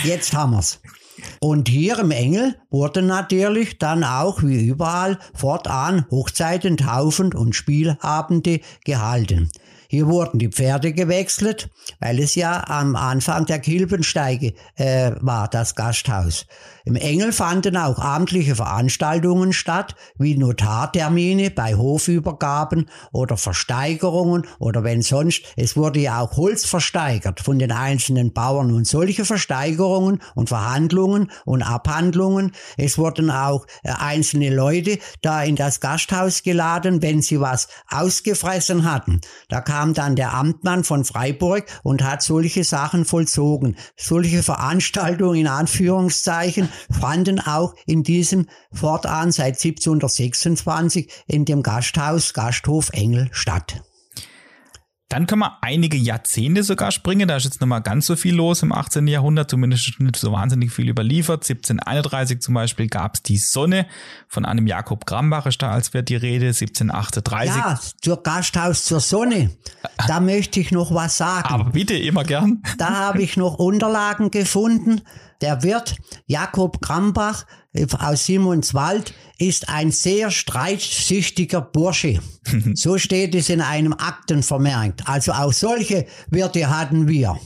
Jetzt 0.05 0.35
haben 0.35 0.53
wir's. 0.53 0.81
Und 1.41 1.69
hier 1.69 1.99
im 1.99 2.11
Engel 2.11 2.57
wurden 2.71 3.07
natürlich 3.07 3.79
dann 3.79 4.05
auch 4.05 4.43
wie 4.43 4.67
überall 4.67 5.19
fortan 5.35 6.07
Hochzeiten, 6.11 6.77
Taufen 6.77 7.35
und 7.35 7.55
Spielabende 7.55 8.61
gehalten. 8.85 9.51
Hier 9.89 10.07
wurden 10.07 10.39
die 10.39 10.49
Pferde 10.49 10.93
gewechselt, 10.93 11.69
weil 11.99 12.21
es 12.21 12.37
ja 12.37 12.63
am 12.69 12.95
Anfang 12.95 13.47
der 13.47 13.59
Kilbensteige 13.59 14.55
äh, 14.77 15.13
war, 15.21 15.49
das 15.49 15.75
Gasthaus. 15.75 16.47
Im 16.85 16.97
Engel 16.97 17.33
fanden 17.33 17.77
auch 17.77 17.99
amtliche 17.99 18.57
Veranstaltungen 18.57 19.53
statt, 19.53 19.95
wie 20.19 20.37
Notartermine 20.37 21.51
bei 21.51 21.75
Hofübergaben 21.75 22.89
oder 23.13 23.37
Versteigerungen 23.37 24.47
oder 24.59 24.83
wenn 24.85 25.03
sonst, 25.03 25.43
es 25.57 25.77
wurde 25.77 26.01
ja 26.01 26.21
auch 26.21 26.37
Holz 26.37 26.65
versteigert 26.65 27.41
von 27.41 27.59
den 27.59 27.73
einzelnen 27.73 28.33
Bauern 28.33 28.73
und 28.73 28.87
solche 28.87 29.25
Versteigerungen 29.25 30.21
und 30.35 30.49
Verhandlungen 30.49 31.31
und 31.45 31.63
Abhandlungen. 31.63 32.53
Es 32.77 32.97
wurden 32.97 33.31
auch 33.31 33.67
äh, 33.83 33.91
einzelne 33.91 34.55
Leute 34.55 34.99
da 35.23 35.43
in 35.43 35.57
das 35.57 35.81
Gasthaus 35.81 36.43
geladen, 36.43 37.03
wenn 37.03 37.21
sie 37.23 37.41
was 37.41 37.69
ausgefressen 37.89 38.91
hatten. 38.91 39.21
Da 39.49 39.61
kam 39.61 39.95
dann 39.95 40.17
der 40.17 40.35
Amtmann 40.35 40.85
von 40.85 41.05
Freiburg 41.05 41.67
und 41.83 42.03
hat 42.03 42.23
solche 42.23 42.65
Sachen 42.65 43.05
vollzogen. 43.05 43.77
Solche 43.97 44.43
Veranstaltungen 44.43 45.41
in 45.41 45.47
Anführungszeichen 45.47 46.70
fanden 46.91 47.41
auch 47.41 47.75
in 47.87 48.03
diesem 48.03 48.47
fortan 48.73 49.33
seit 49.33 49.55
1726 49.63 51.11
in 51.27 51.45
dem 51.45 51.63
Gasthaus 51.63 52.35
Gasthof 52.35 52.91
Engel 52.93 53.29
statt. 53.33 53.83
Dann 55.11 55.27
können 55.27 55.41
wir 55.41 55.59
einige 55.61 55.97
Jahrzehnte 55.97 56.63
sogar 56.63 56.93
springen. 56.93 57.27
Da 57.27 57.35
ist 57.35 57.43
jetzt 57.43 57.61
noch 57.61 57.67
mal 57.67 57.81
ganz 57.81 58.07
so 58.07 58.15
viel 58.15 58.33
los 58.33 58.63
im 58.63 58.71
18. 58.71 59.09
Jahrhundert, 59.09 59.51
zumindest 59.51 59.99
nicht 59.99 60.15
so 60.15 60.31
wahnsinnig 60.31 60.71
viel 60.71 60.89
überliefert. 60.89 61.43
1731 61.43 62.41
zum 62.41 62.55
Beispiel 62.55 62.87
gab 62.87 63.17
es 63.17 63.23
die 63.25 63.37
Sonne 63.37 63.87
von 64.29 64.45
einem 64.45 64.69
Jakob 64.69 65.07
Grambach 65.07 65.47
ist 65.47 65.61
da 65.63 65.73
als 65.73 65.95
wird 65.95 66.11
die 66.11 66.17
Rede. 66.17 66.47
1738. 66.47 67.57
Ja, 67.57 67.81
zur 68.01 68.23
Gasthaus 68.23 68.85
zur 68.85 69.01
Sonne. 69.01 69.51
Da 70.07 70.21
möchte 70.21 70.61
ich 70.61 70.71
noch 70.71 70.95
was 70.95 71.17
sagen. 71.17 71.49
Aber 71.49 71.71
bitte, 71.71 71.95
immer 71.95 72.23
gern. 72.23 72.63
Da 72.79 72.91
habe 72.91 73.21
ich 73.21 73.37
noch 73.37 73.55
Unterlagen 73.55 74.31
gefunden 74.31 75.01
der 75.41 75.63
Wirt 75.63 75.97
Jakob 76.27 76.81
Krambach 76.81 77.45
aus 77.99 78.27
Simonswald 78.27 79.15
ist 79.39 79.69
ein 79.69 79.91
sehr 79.91 80.31
streitsüchtiger 80.31 81.61
Bursche. 81.61 82.21
so 82.75 82.99
steht 82.99 83.35
es 83.35 83.49
in 83.49 83.61
einem 83.61 83.93
Akten 83.93 84.43
vermerkt. 84.43 85.09
Also 85.09 85.33
auch 85.33 85.53
solche 85.53 86.07
Wirte 86.31 86.69
hatten 86.69 87.07
wir. 87.09 87.39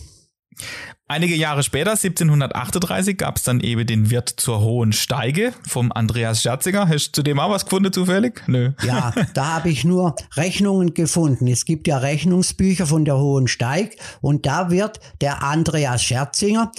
Einige 1.06 1.34
Jahre 1.34 1.62
später, 1.62 1.90
1738, 1.90 3.18
gab 3.18 3.36
es 3.36 3.42
dann 3.42 3.60
eben 3.60 3.86
den 3.86 4.08
Wirt 4.08 4.30
zur 4.30 4.60
Hohen 4.60 4.94
Steige 4.94 5.52
vom 5.68 5.92
Andreas 5.92 6.40
Scherzinger. 6.40 6.88
Hast 6.88 7.08
du 7.08 7.20
zu 7.20 7.22
dem 7.22 7.38
auch 7.38 7.50
was 7.50 7.64
gefunden 7.64 7.92
zufällig? 7.92 8.42
Nö. 8.46 8.72
Ja, 8.82 9.12
da 9.34 9.56
habe 9.56 9.68
ich 9.68 9.84
nur 9.84 10.14
Rechnungen 10.34 10.94
gefunden. 10.94 11.46
Es 11.46 11.66
gibt 11.66 11.88
ja 11.88 11.98
Rechnungsbücher 11.98 12.86
von 12.86 13.04
der 13.04 13.18
Hohen 13.18 13.48
Steig 13.48 13.96
und 14.22 14.46
da 14.46 14.70
wird 14.70 14.98
der 15.20 15.42
Andreas 15.42 16.02
Scherzinger 16.02 16.72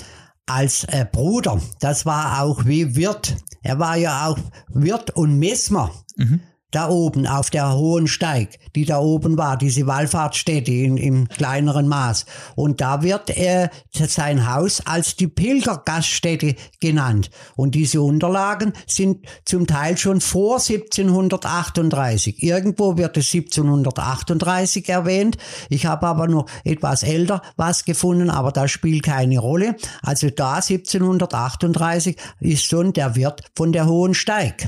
als 0.45 0.83
äh, 0.85 1.05
Bruder, 1.11 1.61
das 1.79 2.05
war 2.05 2.41
auch 2.41 2.65
wie 2.65 2.95
Wirt. 2.95 3.35
Er 3.63 3.79
war 3.79 3.95
ja 3.95 4.27
auch 4.27 4.37
Wirt 4.69 5.11
und 5.11 5.39
Messmer. 5.39 5.91
Mhm 6.15 6.41
da 6.75 6.89
oben 6.89 7.25
auf 7.25 7.49
der 7.49 7.73
Hohen 7.73 8.05
Steig, 8.05 8.49
die 8.75 8.83
da 8.83 8.99
oben 8.99 9.37
war, 9.37 9.55
diese 9.57 9.87
Wallfahrtsstätte 9.87 10.71
in, 10.71 10.97
im 10.97 11.29
kleineren 11.29 11.87
Maß. 11.87 12.25
Und 12.55 12.81
da 12.81 13.01
wird 13.01 13.29
äh, 13.29 13.69
sein 13.93 14.53
Haus 14.53 14.81
als 14.85 15.15
die 15.15 15.27
Pilgergaststätte 15.27 16.55
genannt. 16.81 17.29
Und 17.55 17.75
diese 17.75 18.01
Unterlagen 18.01 18.73
sind 18.87 19.25
zum 19.45 19.67
Teil 19.67 19.97
schon 19.97 20.19
vor 20.19 20.55
1738. 20.55 22.43
Irgendwo 22.43 22.97
wird 22.97 23.15
es 23.15 23.33
1738 23.33 24.89
erwähnt. 24.89 25.37
Ich 25.69 25.85
habe 25.85 26.07
aber 26.07 26.27
noch 26.27 26.47
etwas 26.65 27.03
älter 27.03 27.41
was 27.55 27.85
gefunden, 27.85 28.29
aber 28.29 28.51
das 28.51 28.69
spielt 28.69 29.03
keine 29.03 29.39
Rolle. 29.39 29.77
Also 30.01 30.29
da 30.29 30.55
1738 30.55 32.17
ist 32.41 32.65
schon 32.65 32.91
der 32.91 33.15
Wirt 33.15 33.43
von 33.55 33.71
der 33.71 33.85
Hohen 33.87 34.13
Steig. 34.13 34.67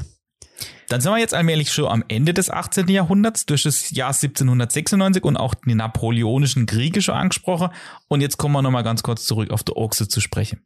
Dann 0.89 1.01
sind 1.01 1.11
wir 1.11 1.19
jetzt 1.19 1.33
allmählich 1.33 1.71
schon 1.71 1.87
am 1.87 2.03
Ende 2.07 2.33
des 2.33 2.49
18. 2.49 2.87
Jahrhunderts, 2.87 3.45
durch 3.45 3.63
das 3.63 3.91
Jahr 3.91 4.09
1796 4.09 5.23
und 5.23 5.37
auch 5.37 5.53
die 5.53 5.75
napoleonischen 5.75 6.65
Kriege 6.65 7.01
schon 7.01 7.15
angesprochen. 7.15 7.69
Und 8.07 8.21
jetzt 8.21 8.37
kommen 8.37 8.53
wir 8.53 8.61
nochmal 8.61 8.83
ganz 8.83 9.03
kurz 9.03 9.25
zurück 9.25 9.51
auf 9.51 9.63
die 9.63 9.75
Ochse 9.75 10.07
zu 10.07 10.21
sprechen. 10.21 10.61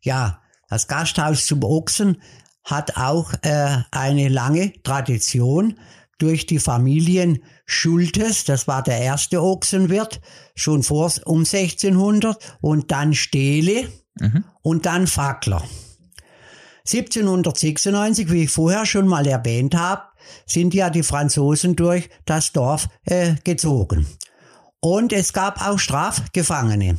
Ja, 0.00 0.40
das 0.68 0.88
Gasthaus 0.88 1.46
zum 1.46 1.62
Ochsen 1.62 2.22
hat 2.64 2.96
auch 2.96 3.34
äh, 3.42 3.78
eine 3.90 4.28
lange 4.28 4.72
Tradition 4.82 5.78
durch 6.18 6.46
die 6.46 6.58
Familien 6.58 7.42
Schultes, 7.66 8.44
das 8.44 8.66
war 8.68 8.82
der 8.82 8.98
erste 8.98 9.42
Ochsenwirt, 9.42 10.20
schon 10.54 10.82
vor 10.82 11.12
um 11.24 11.40
1600, 11.40 12.56
und 12.60 12.90
dann 12.90 13.14
Stehle 13.14 13.88
mhm. 14.18 14.44
und 14.62 14.86
dann 14.86 15.06
Fackler. 15.06 15.62
1796, 16.86 18.30
wie 18.30 18.44
ich 18.44 18.50
vorher 18.50 18.84
schon 18.84 19.08
mal 19.08 19.26
erwähnt 19.26 19.74
habe, 19.74 20.02
sind 20.46 20.74
ja 20.74 20.90
die 20.90 21.02
Franzosen 21.02 21.76
durch 21.76 22.10
das 22.26 22.52
Dorf 22.52 22.88
äh, 23.06 23.36
gezogen. 23.42 24.06
Und 24.80 25.14
es 25.14 25.32
gab 25.32 25.66
auch 25.66 25.78
Strafgefangene. 25.78 26.98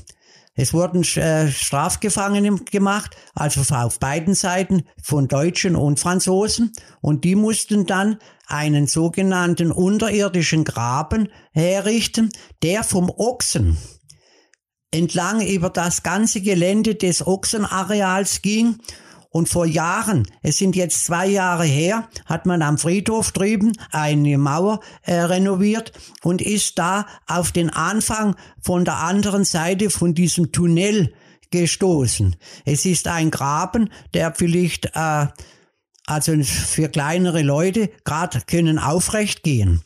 Es 0.56 0.74
wurden 0.74 1.04
äh, 1.04 1.52
Strafgefangene 1.52 2.56
gemacht, 2.72 3.16
also 3.36 3.62
auf 3.76 4.00
beiden 4.00 4.34
Seiten 4.34 4.86
von 5.04 5.28
Deutschen 5.28 5.76
und 5.76 6.00
Franzosen. 6.00 6.72
Und 7.02 7.24
die 7.24 7.36
mussten 7.36 7.86
dann 7.86 8.18
einen 8.48 8.88
sogenannten 8.88 9.72
unterirdischen 9.72 10.64
Graben 10.64 11.30
herrichten, 11.52 12.30
der 12.64 12.84
vom 12.84 13.12
Ochsen 13.12 13.78
entlang 14.92 15.46
über 15.46 15.70
das 15.70 16.02
ganze 16.02 16.42
Gelände 16.42 16.96
des 16.96 17.28
Ochsenareals 17.28 18.42
ging 18.42 18.80
und 19.36 19.50
vor 19.50 19.66
Jahren, 19.66 20.26
es 20.44 20.60
sind 20.60 20.78
jetzt 20.78 21.04
zwei 21.04 21.28
Jahre 21.28 21.66
her, 21.66 22.08
hat 22.26 22.46
man 22.46 22.62
am 22.62 22.78
Friedhof 22.78 23.34
drüben 23.34 23.74
eine 23.92 24.38
Mauer 24.38 24.80
äh, 25.02 25.16
renoviert 25.16 25.92
und 26.24 26.42
ist 26.42 26.80
da 26.80 27.06
auf 27.28 27.52
den 27.52 27.70
Anfang 27.70 28.38
von 28.62 28.86
der 28.86 28.96
anderen 28.96 29.44
Seite 29.44 29.90
von 29.90 30.14
diesem 30.14 30.54
Tunnel 30.54 31.14
gestoßen. 31.52 32.38
Es 32.64 32.86
ist 32.86 33.10
ein 33.10 33.30
Graben, 33.30 33.90
der 34.14 34.34
vielleicht 34.34 34.92
äh, 34.96 35.28
also 36.06 36.42
für 36.42 36.88
kleinere 36.88 37.42
Leute 37.42 37.90
gerade 38.06 38.40
können 38.48 38.80
aufrecht 38.80 39.44
gehen 39.44 39.82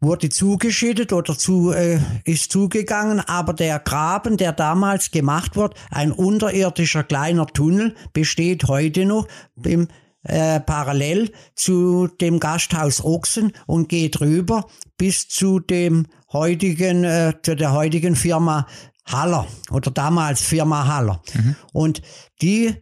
wurde 0.00 0.28
zugeschüttet 0.28 1.12
oder 1.12 1.36
zu, 1.36 1.72
äh, 1.72 1.98
ist 2.24 2.52
zugegangen, 2.52 3.20
aber 3.20 3.52
der 3.52 3.78
Graben, 3.78 4.36
der 4.36 4.52
damals 4.52 5.10
gemacht 5.10 5.56
wurde, 5.56 5.76
ein 5.90 6.12
unterirdischer 6.12 7.02
kleiner 7.04 7.46
Tunnel, 7.46 7.94
besteht 8.12 8.64
heute 8.64 9.04
noch 9.04 9.26
im, 9.62 9.88
äh, 10.22 10.60
parallel 10.60 11.32
zu 11.54 12.06
dem 12.20 12.38
Gasthaus 12.38 13.04
Ochsen 13.04 13.52
und 13.66 13.88
geht 13.88 14.20
rüber 14.20 14.66
bis 14.96 15.28
zu 15.28 15.58
dem 15.58 16.06
heutigen, 16.32 17.04
äh, 17.04 17.34
zu 17.42 17.56
der 17.56 17.72
heutigen 17.72 18.14
Firma 18.14 18.66
Haller 19.06 19.46
oder 19.70 19.90
damals 19.90 20.42
Firma 20.42 20.86
Haller. 20.86 21.22
Mhm. 21.34 21.56
Und 21.72 22.02
die 22.42 22.74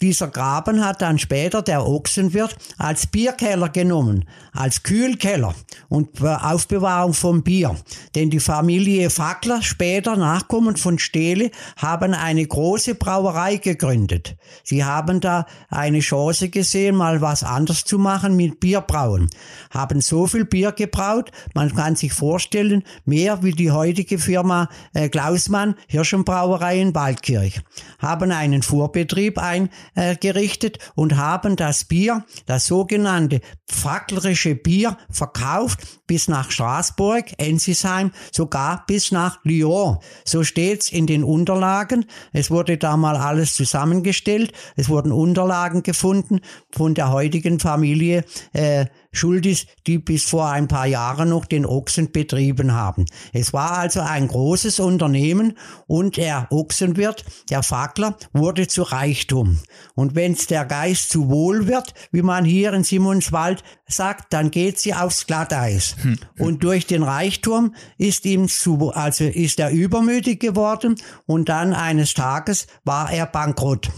dieser 0.00 0.26
Graben 0.26 0.84
hat 0.84 1.02
dann 1.02 1.20
später 1.20 1.62
der 1.62 1.86
Ochsenwirt 1.86 2.56
als 2.78 3.06
Bierkeller 3.06 3.68
genommen, 3.68 4.24
als 4.52 4.82
Kühlkeller 4.82 5.54
und 5.88 6.20
Aufbewahrung 6.20 7.14
von 7.14 7.44
Bier. 7.44 7.76
Denn 8.16 8.28
die 8.28 8.40
Familie 8.40 9.08
Fackler, 9.08 9.62
später 9.62 10.16
Nachkommen 10.16 10.76
von 10.76 10.98
Stehle, 10.98 11.52
haben 11.76 12.12
eine 12.12 12.44
große 12.44 12.96
Brauerei 12.96 13.56
gegründet. 13.58 14.36
Sie 14.64 14.84
haben 14.84 15.20
da 15.20 15.46
eine 15.70 16.00
Chance 16.00 16.48
gesehen, 16.48 16.96
mal 16.96 17.20
was 17.20 17.44
anders 17.44 17.84
zu 17.84 17.96
machen 17.98 18.34
mit 18.34 18.58
Bierbrauen. 18.58 19.30
Haben 19.70 20.00
so 20.00 20.26
viel 20.26 20.44
Bier 20.44 20.72
gebraut, 20.72 21.30
man 21.54 21.72
kann 21.72 21.94
sich 21.94 22.12
vorstellen, 22.12 22.82
mehr 23.04 23.44
wie 23.44 23.52
die 23.52 23.70
heutige 23.70 24.18
Firma 24.18 24.68
äh, 24.92 25.08
Klausmann 25.08 25.76
Hirschenbrauerei 25.86 26.80
in 26.80 26.96
Waldkirch. 26.96 27.60
Haben 28.00 28.32
einen 28.32 28.62
Vorbetrieb 28.62 29.38
ein 29.38 29.70
äh, 29.94 30.16
gerichtet 30.16 30.78
und 30.94 31.16
haben 31.16 31.56
das 31.56 31.84
Bier, 31.84 32.24
das 32.46 32.66
sogenannte 32.66 33.40
facklerische 33.66 34.54
Bier, 34.54 34.96
verkauft 35.10 35.80
bis 36.06 36.28
nach 36.28 36.50
Straßburg, 36.50 37.32
Ensisheim, 37.38 38.12
sogar 38.32 38.84
bis 38.86 39.12
nach 39.12 39.38
Lyon. 39.44 39.98
So 40.24 40.44
steht's 40.44 40.90
in 40.90 41.06
den 41.06 41.24
Unterlagen. 41.24 42.06
Es 42.32 42.50
wurde 42.50 42.76
da 42.76 42.96
mal 42.96 43.16
alles 43.16 43.54
zusammengestellt. 43.54 44.52
Es 44.76 44.88
wurden 44.88 45.12
Unterlagen 45.12 45.82
gefunden 45.82 46.40
von 46.70 46.94
der 46.94 47.10
heutigen 47.10 47.60
Familie 47.60 48.24
äh, 48.52 48.86
schuld 49.12 49.46
ist, 49.46 49.68
die 49.86 49.98
bis 49.98 50.24
vor 50.24 50.48
ein 50.48 50.68
paar 50.68 50.86
Jahren 50.86 51.28
noch 51.28 51.44
den 51.44 51.66
Ochsen 51.66 52.12
betrieben 52.12 52.72
haben. 52.72 53.06
Es 53.32 53.52
war 53.52 53.78
also 53.78 54.00
ein 54.00 54.28
großes 54.28 54.80
Unternehmen 54.80 55.56
und 55.86 56.16
der 56.16 56.48
Ochsenwirt, 56.50 57.24
der 57.50 57.62
Fackler, 57.62 58.16
wurde 58.32 58.66
zu 58.66 58.82
Reichtum. 58.82 59.58
Und 59.94 60.14
wenn's 60.14 60.46
der 60.46 60.64
Geist 60.64 61.10
zu 61.10 61.30
wohl 61.30 61.66
wird, 61.66 61.94
wie 62.10 62.22
man 62.22 62.44
hier 62.44 62.72
in 62.72 62.84
Simonswald 62.84 63.62
sagt, 63.86 64.32
dann 64.32 64.50
geht 64.50 64.78
sie 64.78 64.94
aufs 64.94 65.26
Glatteis. 65.26 65.96
Hm. 66.02 66.18
Und 66.38 66.64
durch 66.64 66.86
den 66.86 67.02
Reichtum 67.02 67.74
ist 67.98 68.24
ihm 68.24 68.48
zu, 68.48 68.92
also 68.92 69.24
ist 69.24 69.60
er 69.60 69.70
übermütig 69.70 70.40
geworden 70.40 70.96
und 71.26 71.48
dann 71.48 71.74
eines 71.74 72.14
Tages 72.14 72.66
war 72.84 73.12
er 73.12 73.26
bankrott. 73.26 73.90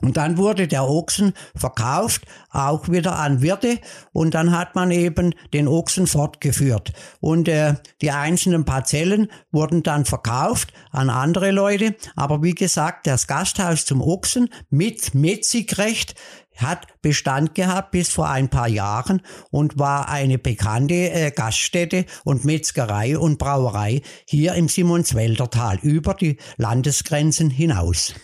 Und 0.00 0.16
dann 0.16 0.36
wurde 0.36 0.68
der 0.68 0.88
Ochsen 0.88 1.32
verkauft, 1.56 2.24
auch 2.50 2.88
wieder 2.88 3.18
an 3.18 3.42
Wirte, 3.42 3.78
und 4.12 4.34
dann 4.34 4.56
hat 4.56 4.76
man 4.76 4.92
eben 4.92 5.34
den 5.52 5.66
Ochsen 5.66 6.06
fortgeführt. 6.06 6.92
Und 7.20 7.48
äh, 7.48 7.74
die 8.00 8.12
einzelnen 8.12 8.64
Parzellen 8.64 9.28
wurden 9.50 9.82
dann 9.82 10.04
verkauft 10.04 10.72
an 10.92 11.10
andere 11.10 11.50
Leute. 11.50 11.96
Aber 12.14 12.42
wie 12.44 12.54
gesagt, 12.54 13.08
das 13.08 13.26
Gasthaus 13.26 13.86
zum 13.86 14.00
Ochsen 14.00 14.50
mit 14.70 15.14
Metzigrecht 15.14 16.14
hat 16.58 16.86
Bestand 17.02 17.54
gehabt 17.54 17.90
bis 17.90 18.10
vor 18.10 18.28
ein 18.28 18.48
paar 18.48 18.68
Jahren 18.68 19.22
und 19.50 19.78
war 19.78 20.08
eine 20.08 20.38
bekannte 20.38 21.10
äh, 21.10 21.30
Gaststätte 21.30 22.04
und 22.24 22.44
Metzgerei 22.44 23.18
und 23.18 23.38
Brauerei 23.38 24.02
hier 24.26 24.54
im 24.54 24.68
Simonswälder 24.68 25.50
Tal 25.50 25.78
über 25.82 26.14
die 26.14 26.36
Landesgrenzen 26.56 27.50
hinaus. 27.50 28.14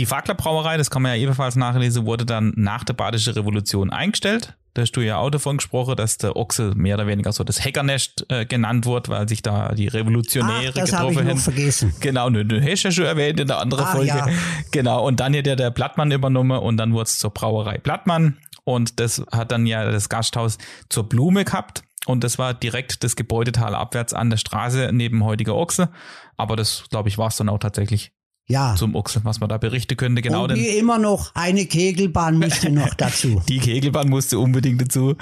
Die 0.00 0.06
Facklerbrauerei, 0.06 0.78
das 0.78 0.88
kann 0.88 1.02
man 1.02 1.14
ja 1.14 1.18
ebenfalls 1.20 1.56
nachlesen, 1.56 2.06
wurde 2.06 2.24
dann 2.24 2.54
nach 2.56 2.84
der 2.84 2.94
Badischen 2.94 3.34
Revolution 3.34 3.90
eingestellt. 3.90 4.56
Da 4.72 4.80
hast 4.80 4.92
du 4.92 5.02
ja 5.02 5.18
auch 5.18 5.28
davon 5.28 5.58
gesprochen, 5.58 5.94
dass 5.94 6.16
der 6.16 6.36
Ochse 6.36 6.72
mehr 6.74 6.94
oder 6.94 7.06
weniger 7.06 7.32
so 7.32 7.44
das 7.44 7.62
Hackernest 7.62 8.24
äh, 8.30 8.46
genannt 8.46 8.86
wird, 8.86 9.10
weil 9.10 9.28
sich 9.28 9.42
da 9.42 9.74
die 9.74 9.88
Revolutionäre 9.88 10.70
Ach, 10.70 10.74
das 10.74 10.90
getroffen 10.92 11.28
haben. 11.28 11.36
vergessen. 11.36 11.92
Genau, 12.00 12.30
du, 12.30 12.46
du 12.46 12.62
hast 12.62 12.84
ja 12.84 12.90
schon 12.90 13.04
erwähnt 13.04 13.40
in 13.40 13.48
der 13.48 13.58
anderen 13.58 13.84
ah, 13.84 13.92
Folge. 13.92 14.08
Ja. 14.08 14.26
Genau, 14.70 15.06
und 15.06 15.20
dann 15.20 15.36
hat 15.36 15.44
der, 15.44 15.56
der 15.56 15.70
Blattmann 15.70 16.10
übernommen 16.12 16.58
und 16.58 16.78
dann 16.78 16.94
wurde 16.94 17.02
es 17.02 17.18
zur 17.18 17.34
Brauerei 17.34 17.76
Blattmann 17.76 18.38
und 18.64 19.00
das 19.00 19.22
hat 19.30 19.52
dann 19.52 19.66
ja 19.66 19.84
das 19.90 20.08
Gasthaus 20.08 20.56
zur 20.88 21.10
Blume 21.10 21.44
gehabt. 21.44 21.82
Und 22.06 22.24
das 22.24 22.38
war 22.38 22.54
direkt 22.54 23.04
das 23.04 23.16
Gebäudetal 23.16 23.74
abwärts 23.74 24.14
an 24.14 24.30
der 24.30 24.38
Straße 24.38 24.88
neben 24.92 25.22
heutiger 25.24 25.54
Ochse. 25.54 25.90
Aber 26.38 26.56
das, 26.56 26.84
glaube 26.88 27.10
ich, 27.10 27.18
war 27.18 27.28
es 27.28 27.36
dann 27.36 27.50
auch 27.50 27.58
tatsächlich 27.58 28.12
ja. 28.50 28.74
zum 28.74 28.94
Uxel, 28.94 29.24
was 29.24 29.40
man 29.40 29.48
da 29.48 29.58
berichten 29.58 29.96
könnte. 29.96 30.22
Genau 30.22 30.44
Und 30.44 30.54
wie 30.56 30.78
immer 30.78 30.98
noch 30.98 31.34
eine 31.34 31.66
Kegelbahn 31.66 32.38
musste 32.38 32.70
noch 32.70 32.94
dazu. 32.96 33.40
Die 33.48 33.58
Kegelbahn 33.58 34.08
musste 34.08 34.38
unbedingt 34.38 34.82
dazu. 34.82 35.16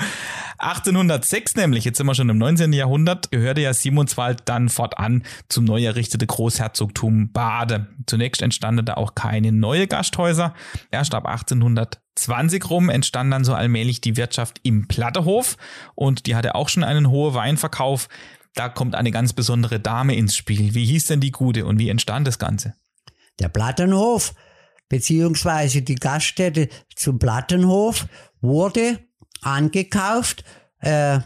1806 0.58 1.56
nämlich, 1.56 1.84
jetzt 1.84 1.98
sind 1.98 2.06
wir 2.06 2.14
schon 2.14 2.28
im 2.30 2.38
19. 2.38 2.72
Jahrhundert, 2.72 3.30
gehörte 3.30 3.60
ja 3.60 3.74
Simonswald 3.74 4.42
dann 4.46 4.68
fortan 4.68 5.22
zum 5.48 5.64
neu 5.64 5.84
errichteten 5.84 6.26
Großherzogtum 6.26 7.30
Bade. 7.32 7.86
Zunächst 8.06 8.42
entstanden 8.42 8.86
da 8.86 8.94
auch 8.94 9.14
keine 9.14 9.52
neue 9.52 9.86
Gasthäuser. 9.86 10.54
Erst 10.90 11.14
ab 11.14 11.26
1820 11.26 12.68
rum 12.70 12.88
entstand 12.88 13.32
dann 13.32 13.44
so 13.44 13.54
allmählich 13.54 14.00
die 14.00 14.16
Wirtschaft 14.16 14.58
im 14.62 14.88
Plattehof 14.88 15.56
und 15.94 16.26
die 16.26 16.34
hatte 16.34 16.54
auch 16.54 16.68
schon 16.68 16.82
einen 16.82 17.10
hohen 17.10 17.34
Weinverkauf. 17.34 18.08
Da 18.54 18.68
kommt 18.68 18.94
eine 18.94 19.10
ganz 19.10 19.34
besondere 19.34 19.78
Dame 19.78 20.16
ins 20.16 20.34
Spiel. 20.34 20.74
Wie 20.74 20.86
hieß 20.86 21.04
denn 21.06 21.20
die 21.20 21.30
Gute 21.30 21.66
und 21.66 21.78
wie 21.78 21.90
entstand 21.90 22.26
das 22.26 22.38
Ganze? 22.38 22.74
Der 23.40 23.48
Plattenhof 23.48 24.34
beziehungsweise 24.88 25.82
die 25.82 25.96
Gaststätte 25.96 26.68
zum 26.94 27.18
Plattenhof 27.18 28.06
wurde 28.40 28.98
angekauft 29.42 30.44
äh, 30.80 31.20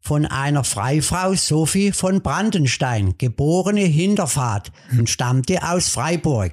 von 0.00 0.26
einer 0.26 0.64
Freifrau 0.64 1.34
Sophie 1.34 1.92
von 1.92 2.22
Brandenstein, 2.22 3.14
geborene 3.18 3.82
Hinterfahrt 3.82 4.72
und 4.98 5.08
stammte 5.08 5.62
aus 5.62 5.88
Freiburg. 5.88 6.52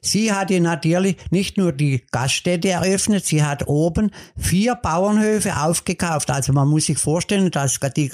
Sie 0.00 0.32
hatte 0.32 0.60
natürlich 0.60 1.16
nicht 1.30 1.56
nur 1.56 1.72
die 1.72 2.04
Gaststätte 2.10 2.70
eröffnet, 2.70 3.24
sie 3.26 3.42
hat 3.42 3.68
oben 3.68 4.10
vier 4.36 4.74
Bauernhöfe 4.74 5.56
aufgekauft. 5.56 6.30
Also 6.30 6.52
man 6.52 6.68
muss 6.68 6.86
sich 6.86 6.98
vorstellen, 6.98 7.50
dass 7.50 7.78
die, 7.96 8.10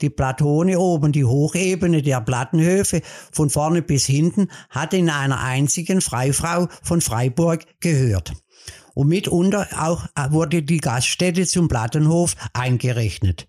die 0.00 0.10
Platone 0.10 0.78
oben, 0.78 1.12
die 1.12 1.24
Hochebene 1.24 2.02
der 2.02 2.20
Plattenhöfe 2.20 3.02
von 3.32 3.50
vorne 3.50 3.82
bis 3.82 4.06
hinten, 4.06 4.48
hat 4.70 4.94
in 4.94 5.10
einer 5.10 5.40
einzigen 5.40 6.00
Freifrau 6.00 6.68
von 6.82 7.00
Freiburg 7.00 7.64
gehört. 7.80 8.32
Und 8.94 9.08
mitunter 9.08 9.68
auch 9.78 10.06
wurde 10.30 10.62
die 10.62 10.78
Gaststätte 10.78 11.46
zum 11.46 11.68
Plattenhof 11.68 12.34
eingerechnet. 12.52 13.46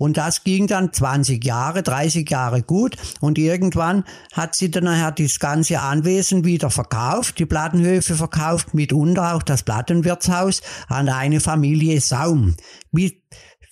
Und 0.00 0.16
das 0.16 0.44
ging 0.44 0.66
dann 0.66 0.94
20 0.94 1.44
Jahre, 1.44 1.82
30 1.82 2.28
Jahre 2.30 2.62
gut. 2.62 2.96
Und 3.20 3.36
irgendwann 3.36 4.04
hat 4.32 4.54
sie 4.54 4.70
dann 4.70 4.84
nachher 4.84 5.12
das 5.12 5.38
ganze 5.38 5.80
Anwesen 5.80 6.42
wieder 6.46 6.70
verkauft, 6.70 7.38
die 7.38 7.44
Plattenhöfe 7.44 8.14
verkauft, 8.14 8.72
mitunter 8.72 9.34
auch 9.34 9.42
das 9.42 9.62
Plattenwirtshaus 9.62 10.62
an 10.88 11.10
eine 11.10 11.40
Familie 11.40 12.00
Saum. 12.00 12.56
Wie, 12.90 13.22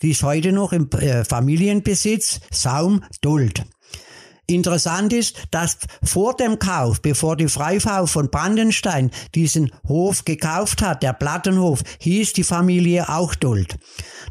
die 0.03 0.11
ist 0.11 0.23
heute 0.23 0.53
noch 0.53 0.75
im 0.75 0.91
äh, 0.91 1.25
Familienbesitz, 1.25 2.41
Saum 2.51 3.03
Duld. 3.23 3.65
Interessant 4.51 5.13
ist, 5.13 5.37
dass 5.51 5.77
vor 6.03 6.35
dem 6.35 6.59
Kauf, 6.59 7.03
bevor 7.03 7.37
die 7.37 7.49
Freifrau 7.49 8.07
von 8.07 8.31
Brandenstein 8.31 9.11
diesen 9.35 9.71
Hof 9.87 10.25
gekauft 10.25 10.81
hat, 10.81 11.03
der 11.03 11.13
Plattenhof, 11.13 11.83
hieß 11.99 12.33
die 12.33 12.45
Familie 12.45 13.11
auch 13.11 13.35
Duld. 13.35 13.77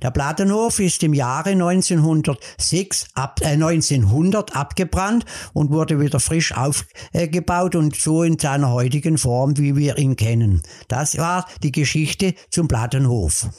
Der 0.01 0.09
Plattenhof 0.09 0.79
ist 0.79 1.03
im 1.03 1.13
Jahre 1.13 1.51
1906 1.51 3.09
ab, 3.13 3.41
äh, 3.43 3.57
1900 3.57 4.55
abgebrannt 4.55 5.23
und 5.53 5.69
wurde 5.69 5.99
wieder 5.99 6.19
frisch 6.19 6.51
aufgebaut 6.51 7.75
und 7.75 7.95
so 7.95 8.23
in 8.23 8.39
seiner 8.39 8.71
heutigen 8.71 9.19
Form, 9.19 9.59
wie 9.59 9.75
wir 9.75 9.99
ihn 9.99 10.15
kennen. 10.15 10.63
Das 10.87 11.19
war 11.19 11.45
die 11.61 11.71
Geschichte 11.71 12.33
zum 12.49 12.67
Plattenhof. 12.67 13.49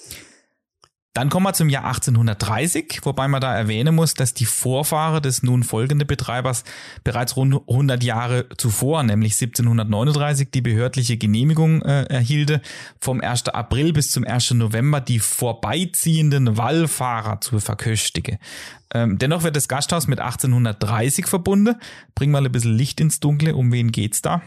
Dann 1.15 1.31
kommen 1.31 1.47
wir 1.47 1.53
zum 1.53 1.69
Jahr 1.69 1.85
1830, 1.85 3.01
wobei 3.03 3.27
man 3.27 3.41
da 3.41 3.53
erwähnen 3.57 3.95
muss, 3.95 4.15
dass 4.15 4.35
die 4.35 4.45
Vorfahre 4.45 5.21
des 5.21 5.43
nun 5.43 5.65
folgenden 5.65 6.07
Betreibers 6.07 6.63
bereits 7.03 7.35
rund 7.35 7.57
100 7.69 8.05
Jahre 8.05 8.47
zuvor, 8.57 9.03
nämlich 9.03 9.33
1739, 9.33 10.51
die 10.53 10.61
behördliche 10.61 11.17
Genehmigung 11.17 11.83
äh, 11.83 12.05
erhielte, 12.05 12.61
vom 13.01 13.21
1. 13.21 13.49
April 13.49 13.93
bis 13.93 14.13
zum 14.13 14.25
1. 14.25 14.53
November 14.53 15.01
die 15.01 15.19
vorbeiziehenden 15.19 16.57
Wallfahrer 16.57 17.41
zu 17.41 17.59
verköstigen. 17.59 18.39
Ähm, 18.95 19.19
dennoch 19.19 19.43
wird 19.43 19.57
das 19.57 19.67
Gasthaus 19.67 20.07
mit 20.07 20.21
1830 20.21 21.27
verbunden. 21.27 21.75
Bring 22.15 22.31
mal 22.31 22.47
ein 22.47 22.53
bisschen 22.53 22.77
Licht 22.77 23.01
ins 23.01 23.19
Dunkle. 23.19 23.57
Um 23.57 23.73
wen 23.73 23.91
geht's 23.91 24.23
da? 24.23 24.43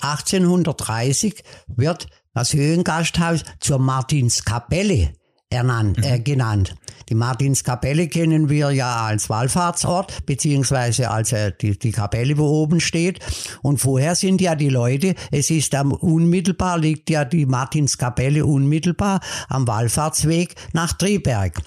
1830 0.00 1.44
wird 1.68 2.08
das 2.34 2.52
Höhengasthaus 2.52 3.44
zur 3.60 3.78
Martinskapelle 3.78 5.12
ernannt, 5.50 6.04
äh, 6.04 6.18
mhm. 6.18 6.24
genannt. 6.24 6.74
Die 7.08 7.16
Martinskapelle 7.16 8.06
kennen 8.06 8.48
wir 8.48 8.70
ja 8.70 9.04
als 9.04 9.28
Wallfahrtsort, 9.28 10.24
beziehungsweise 10.24 11.10
als 11.10 11.32
äh, 11.32 11.52
die, 11.60 11.76
die 11.76 11.90
Kapelle, 11.90 12.38
wo 12.38 12.46
oben 12.46 12.80
steht. 12.80 13.18
Und 13.62 13.78
vorher 13.78 14.14
sind 14.14 14.40
ja 14.40 14.54
die 14.54 14.68
Leute, 14.68 15.16
es 15.32 15.50
ist 15.50 15.74
am 15.74 15.92
unmittelbar, 15.92 16.78
liegt 16.78 17.10
ja 17.10 17.24
die 17.24 17.46
Martinskapelle 17.46 18.46
unmittelbar 18.46 19.20
am 19.48 19.66
Wallfahrtsweg 19.66 20.54
nach 20.72 20.92
Triberg. 20.92 21.60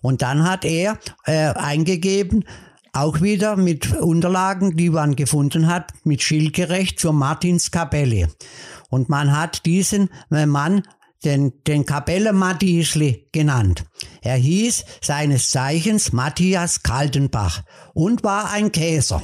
Und 0.00 0.22
dann 0.22 0.48
hat 0.48 0.64
er 0.64 0.98
äh, 1.26 1.52
eingegeben, 1.54 2.44
auch 2.94 3.20
wieder 3.20 3.56
mit 3.56 3.94
Unterlagen, 3.94 4.76
die 4.78 4.88
man 4.88 5.14
gefunden 5.14 5.66
hat, 5.66 5.92
mit 6.04 6.22
Schildgerecht 6.22 6.98
zur 6.98 7.12
Martinskapelle. 7.12 8.28
Und 8.88 9.10
man 9.10 9.36
hat 9.36 9.66
diesen 9.66 10.08
äh, 10.30 10.46
Mann 10.46 10.82
den, 11.26 11.52
den 11.66 11.84
Kapelle 11.84 12.32
Mattiesli 12.32 13.28
genannt. 13.32 13.84
Er 14.22 14.36
hieß 14.36 14.84
seines 15.02 15.50
Zeichens 15.50 16.12
Matthias 16.12 16.82
Kaltenbach 16.82 17.62
und 17.92 18.24
war 18.24 18.50
ein 18.50 18.72
Käser. 18.72 19.22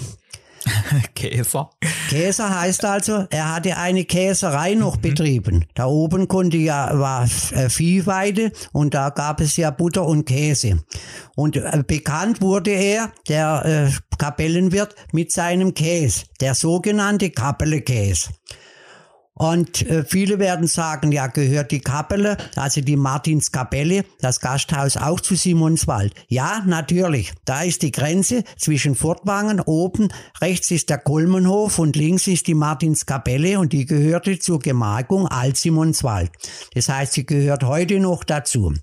Käser. 1.15 1.71
Käser 2.09 2.61
heißt 2.61 2.85
also, 2.85 3.27
er 3.31 3.55
hatte 3.55 3.77
eine 3.77 4.05
Käserei 4.05 4.75
noch 4.75 4.97
mhm. 4.97 5.01
betrieben. 5.01 5.65
Da 5.75 5.87
oben 5.87 6.29
konnte 6.29 6.57
ja 6.57 6.99
war 6.99 7.25
äh, 7.53 7.69
Viehweide 7.69 8.53
und 8.73 8.95
da 8.95 9.11
gab 9.11 9.41
es 9.41 9.57
ja 9.57 9.71
Butter 9.71 10.07
und 10.07 10.25
Käse. 10.25 10.79
Und 11.37 11.57
äh, 11.57 11.83
bekannt 11.87 12.41
wurde 12.41 12.71
er, 12.71 13.13
der 13.29 13.65
äh, 13.65 14.17
Kapellenwirt, 14.19 14.95
mit 15.13 15.33
seinem 15.33 15.75
Käse, 15.75 16.25
der 16.41 16.55
sogenannte 16.55 17.31
Kapelle-Käse. 17.31 18.31
Und 19.35 19.87
äh, 19.89 20.05
viele 20.05 20.39
werden 20.39 20.67
sagen, 20.67 21.11
ja, 21.11 21.27
gehört 21.27 21.71
die 21.71 21.81
Kapelle, 21.81 22.37
also 22.55 22.83
die 22.83 22.97
Martinskapelle, 22.97 24.05
das 24.21 24.41
Gasthaus 24.41 24.99
auch 24.99 25.21
zu 25.21 25.37
Simonswald. 25.37 26.13
Ja, 26.29 26.63
natürlich. 26.67 27.33
Da 27.47 27.63
ist 27.63 27.83
die 27.83 27.93
Grenze 27.93 28.45
zwischen 28.59 28.95
Furtwangen. 28.95 29.61
Oben 29.61 30.09
rechts 30.43 30.71
ist 30.71 30.91
der 30.91 30.99
Kolmenhof 30.99 31.79
und 31.79 31.97
links 31.97 32.27
ist 32.27 32.47
die 32.47 32.55
Martinskapelle 32.55 33.59
und 33.59 33.73
die 33.73 33.87
gehörte 33.87 34.39
zur 34.39 34.59
Gemarkung 34.59 35.27
Alt-Simonswald. 35.27 36.31
Das 36.75 36.91
heißt, 36.91 37.15
sie 37.15 37.25
gehört 37.25 37.65
heute 37.65 38.01
noch 38.01 38.25
dazu. 38.25 38.75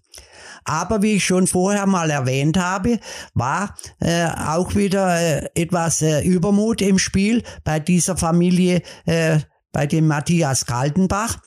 Aber 0.65 1.01
wie 1.01 1.13
ich 1.13 1.25
schon 1.25 1.47
vorher 1.47 1.85
mal 1.85 2.09
erwähnt 2.09 2.57
habe, 2.57 2.99
war 3.33 3.75
äh, 3.99 4.25
auch 4.25 4.75
wieder 4.75 5.19
äh, 5.19 5.49
etwas 5.55 6.01
äh, 6.01 6.21
Übermut 6.21 6.81
im 6.81 6.99
Spiel 6.99 7.43
bei 7.63 7.79
dieser 7.79 8.17
Familie 8.17 8.81
äh, 9.05 9.39
bei 9.71 9.85
dem 9.87 10.07
Matthias 10.07 10.65
Kaltenbach. 10.65 11.37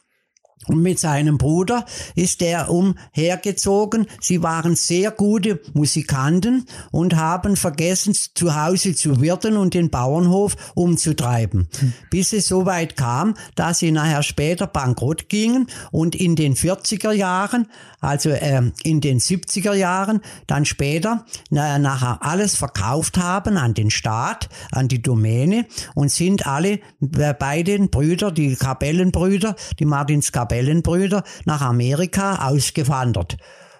Und 0.68 0.82
mit 0.82 0.98
seinem 0.98 1.38
Bruder 1.38 1.84
ist 2.14 2.40
er 2.42 2.70
umhergezogen. 2.70 4.06
Sie 4.20 4.42
waren 4.42 4.76
sehr 4.76 5.10
gute 5.10 5.60
Musikanten 5.72 6.66
und 6.90 7.16
haben 7.16 7.56
vergessen, 7.56 8.14
zu 8.14 8.54
Hause 8.54 8.94
zu 8.94 9.20
wirten 9.20 9.56
und 9.56 9.74
den 9.74 9.90
Bauernhof 9.90 10.56
umzutreiben. 10.74 11.68
Bis 12.10 12.32
es 12.32 12.46
so 12.46 12.66
weit 12.66 12.96
kam, 12.96 13.34
dass 13.56 13.80
sie 13.80 13.90
nachher 13.90 14.22
später 14.22 14.66
bankrott 14.66 15.28
gingen 15.28 15.66
und 15.90 16.14
in 16.14 16.36
den 16.36 16.54
40er 16.54 17.12
Jahren 17.12 17.66
also 18.02 18.30
äh, 18.30 18.60
in 18.82 19.00
den 19.00 19.20
70er 19.20 19.74
Jahren, 19.74 20.20
dann 20.48 20.64
später 20.66 21.24
na, 21.50 21.78
nachher 21.78 22.18
alles 22.20 22.56
verkauft 22.56 23.16
haben 23.16 23.56
an 23.56 23.74
den 23.74 23.90
Staat, 23.90 24.48
an 24.72 24.88
die 24.88 25.00
Domäne 25.00 25.66
und 25.94 26.10
sind 26.10 26.46
alle 26.46 26.80
äh, 27.00 27.32
beiden 27.32 27.90
Brüder, 27.90 28.32
die 28.32 28.56
Kapellenbrüder, 28.56 29.54
die 29.78 29.84
Martins 29.84 30.32
Kapellenbrüder, 30.52 31.22
nach 31.46 31.62
Amerika 31.62 32.46
ausgewandert. 32.46 33.38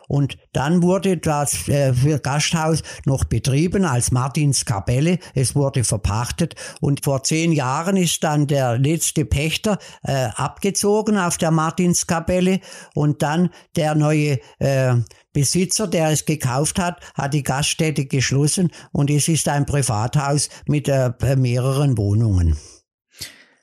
Und 0.09 0.37
dann 0.53 0.83
wurde 0.83 1.19
das 1.19 1.69
äh, 1.69 1.93
Gasthaus 2.23 2.83
noch 3.05 3.25
betrieben 3.25 3.85
als 3.85 4.11
Martins 4.11 4.65
Kapelle. 4.65 5.19
Es 5.35 5.55
wurde 5.55 5.85
verpachtet 5.85 6.55
und 6.81 7.05
vor 7.05 7.23
zehn 7.25 7.53
Jahren 7.53 7.97
ist 7.97 8.25
dann 8.25 8.47
der 8.47 8.79
letzte 8.79 9.25
Pächter 9.27 9.79
äh, 10.03 10.29
abgezogen 10.35 11.19
auf 11.19 11.39
der 11.39 11.51
Martinskapelle 11.51 12.61
und 12.95 13.23
dann 13.23 13.51
der 13.77 13.95
neue 13.95 14.39
äh, 14.59 14.95
Besitzer, 15.33 15.87
der 15.87 16.09
es 16.09 16.25
gekauft 16.25 16.79
hat, 16.79 17.01
hat 17.15 17.33
die 17.33 17.43
Gaststätte 17.43 18.07
geschlossen 18.07 18.71
und 18.93 19.11
es 19.11 19.29
ist 19.29 19.49
ein 19.49 19.67
Privathaus 19.67 20.49
mit 20.67 20.89
äh, 20.89 21.13
mehreren 21.37 21.97
Wohnungen. 21.97 22.57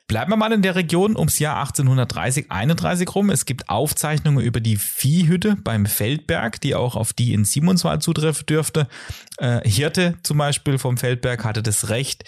Bleiben 0.10 0.32
wir 0.32 0.38
mal 0.38 0.52
in 0.52 0.64
der 0.64 0.74
Region 0.74 1.16
ums 1.16 1.38
Jahr 1.38 1.64
1830-31 1.64 3.12
rum. 3.12 3.30
Es 3.30 3.46
gibt 3.46 3.70
Aufzeichnungen 3.70 4.44
über 4.44 4.60
die 4.60 4.76
Viehhütte 4.76 5.56
beim 5.64 5.86
Feldberg, 5.86 6.60
die 6.62 6.74
auch 6.74 6.96
auf 6.96 7.14
die 7.14 7.32
in 7.32 7.46
Simonswald 7.46 8.02
zutreffen 8.02 8.48
dürfte. 8.48 8.88
Äh, 9.38 9.62
Hirte 9.70 10.16
zum 10.24 10.40
Beispiel 10.40 10.80
vom 10.80 10.98
Feldberg 10.98 11.46
hatte 11.46 11.62
das 11.62 11.90
Recht, 11.90 12.24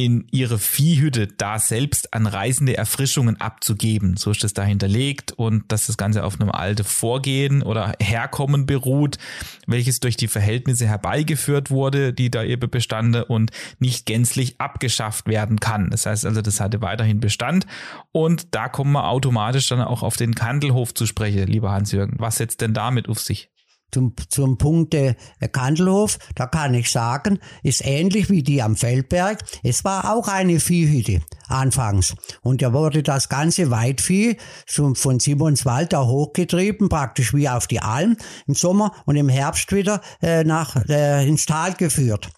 in 0.00 0.26
ihre 0.30 0.58
Viehhütte 0.58 1.26
da 1.26 1.58
selbst 1.58 2.14
an 2.14 2.26
Reisende 2.26 2.74
Erfrischungen 2.74 3.38
abzugeben. 3.38 4.16
So 4.16 4.30
ist 4.30 4.42
es 4.44 4.54
da 4.54 4.62
hinterlegt 4.62 5.32
und 5.32 5.70
dass 5.70 5.88
das 5.88 5.98
Ganze 5.98 6.24
auf 6.24 6.40
einem 6.40 6.50
alten 6.50 6.84
Vorgehen 6.84 7.62
oder 7.62 7.92
Herkommen 8.00 8.64
beruht, 8.64 9.18
welches 9.66 10.00
durch 10.00 10.16
die 10.16 10.26
Verhältnisse 10.26 10.86
herbeigeführt 10.86 11.70
wurde, 11.70 12.14
die 12.14 12.30
da 12.30 12.42
eben 12.42 12.70
bestande 12.70 13.26
und 13.26 13.50
nicht 13.78 14.06
gänzlich 14.06 14.58
abgeschafft 14.58 15.26
werden 15.26 15.60
kann. 15.60 15.90
Das 15.90 16.06
heißt 16.06 16.24
also, 16.24 16.40
das 16.40 16.60
hatte 16.60 16.80
weiterhin 16.80 17.20
Bestand 17.20 17.66
und 18.10 18.54
da 18.54 18.70
kommen 18.70 18.92
wir 18.92 19.06
automatisch 19.06 19.68
dann 19.68 19.82
auch 19.82 20.02
auf 20.02 20.16
den 20.16 20.34
Kandelhof 20.34 20.94
zu 20.94 21.04
sprechen, 21.04 21.46
lieber 21.46 21.72
Hans-Jürgen. 21.72 22.16
Was 22.18 22.36
setzt 22.36 22.62
denn 22.62 22.72
damit 22.72 23.06
auf 23.06 23.18
sich? 23.18 23.50
Zum, 23.92 24.14
zum 24.28 24.58
Punkt 24.58 24.94
äh, 24.94 25.14
Kandelhof, 25.52 26.18
da 26.34 26.46
kann 26.46 26.74
ich 26.74 26.90
sagen, 26.90 27.38
ist 27.62 27.84
ähnlich 27.84 28.30
wie 28.30 28.42
die 28.42 28.62
am 28.62 28.76
Feldberg. 28.76 29.42
Es 29.62 29.84
war 29.84 30.14
auch 30.14 30.28
eine 30.28 30.60
Viehhütte 30.60 31.20
anfangs. 31.48 32.14
Und 32.42 32.62
da 32.62 32.72
wurde 32.72 33.02
das 33.02 33.28
ganze 33.28 33.70
Weidvieh 33.70 34.36
von 34.66 35.20
Simonswald 35.20 35.92
da 35.92 36.04
hochgetrieben, 36.04 36.88
praktisch 36.88 37.34
wie 37.34 37.48
auf 37.48 37.66
die 37.66 37.80
Alm 37.80 38.16
im 38.46 38.54
Sommer 38.54 38.92
und 39.06 39.16
im 39.16 39.28
Herbst 39.28 39.72
wieder 39.72 40.00
äh, 40.22 40.44
nach, 40.44 40.76
äh, 40.88 41.26
ins 41.26 41.46
Tal 41.46 41.74
geführt. 41.74 42.30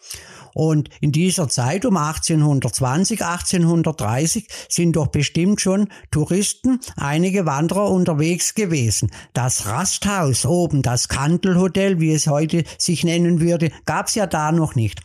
Und 0.54 0.88
in 1.00 1.12
dieser 1.12 1.48
Zeit 1.48 1.84
um 1.84 1.96
1820, 1.96 3.24
1830 3.24 4.46
sind 4.68 4.96
doch 4.96 5.08
bestimmt 5.08 5.60
schon 5.60 5.88
Touristen, 6.10 6.80
einige 6.96 7.46
Wanderer 7.46 7.90
unterwegs 7.90 8.54
gewesen. 8.54 9.10
Das 9.32 9.66
Rasthaus 9.66 10.46
oben, 10.46 10.82
das 10.82 11.08
Kantelhotel, 11.08 12.00
wie 12.00 12.12
es 12.12 12.26
heute 12.26 12.64
sich 12.78 13.04
nennen 13.04 13.40
würde, 13.40 13.70
gab's 13.86 14.14
ja 14.14 14.26
da 14.26 14.52
noch 14.52 14.74
nicht. 14.74 15.00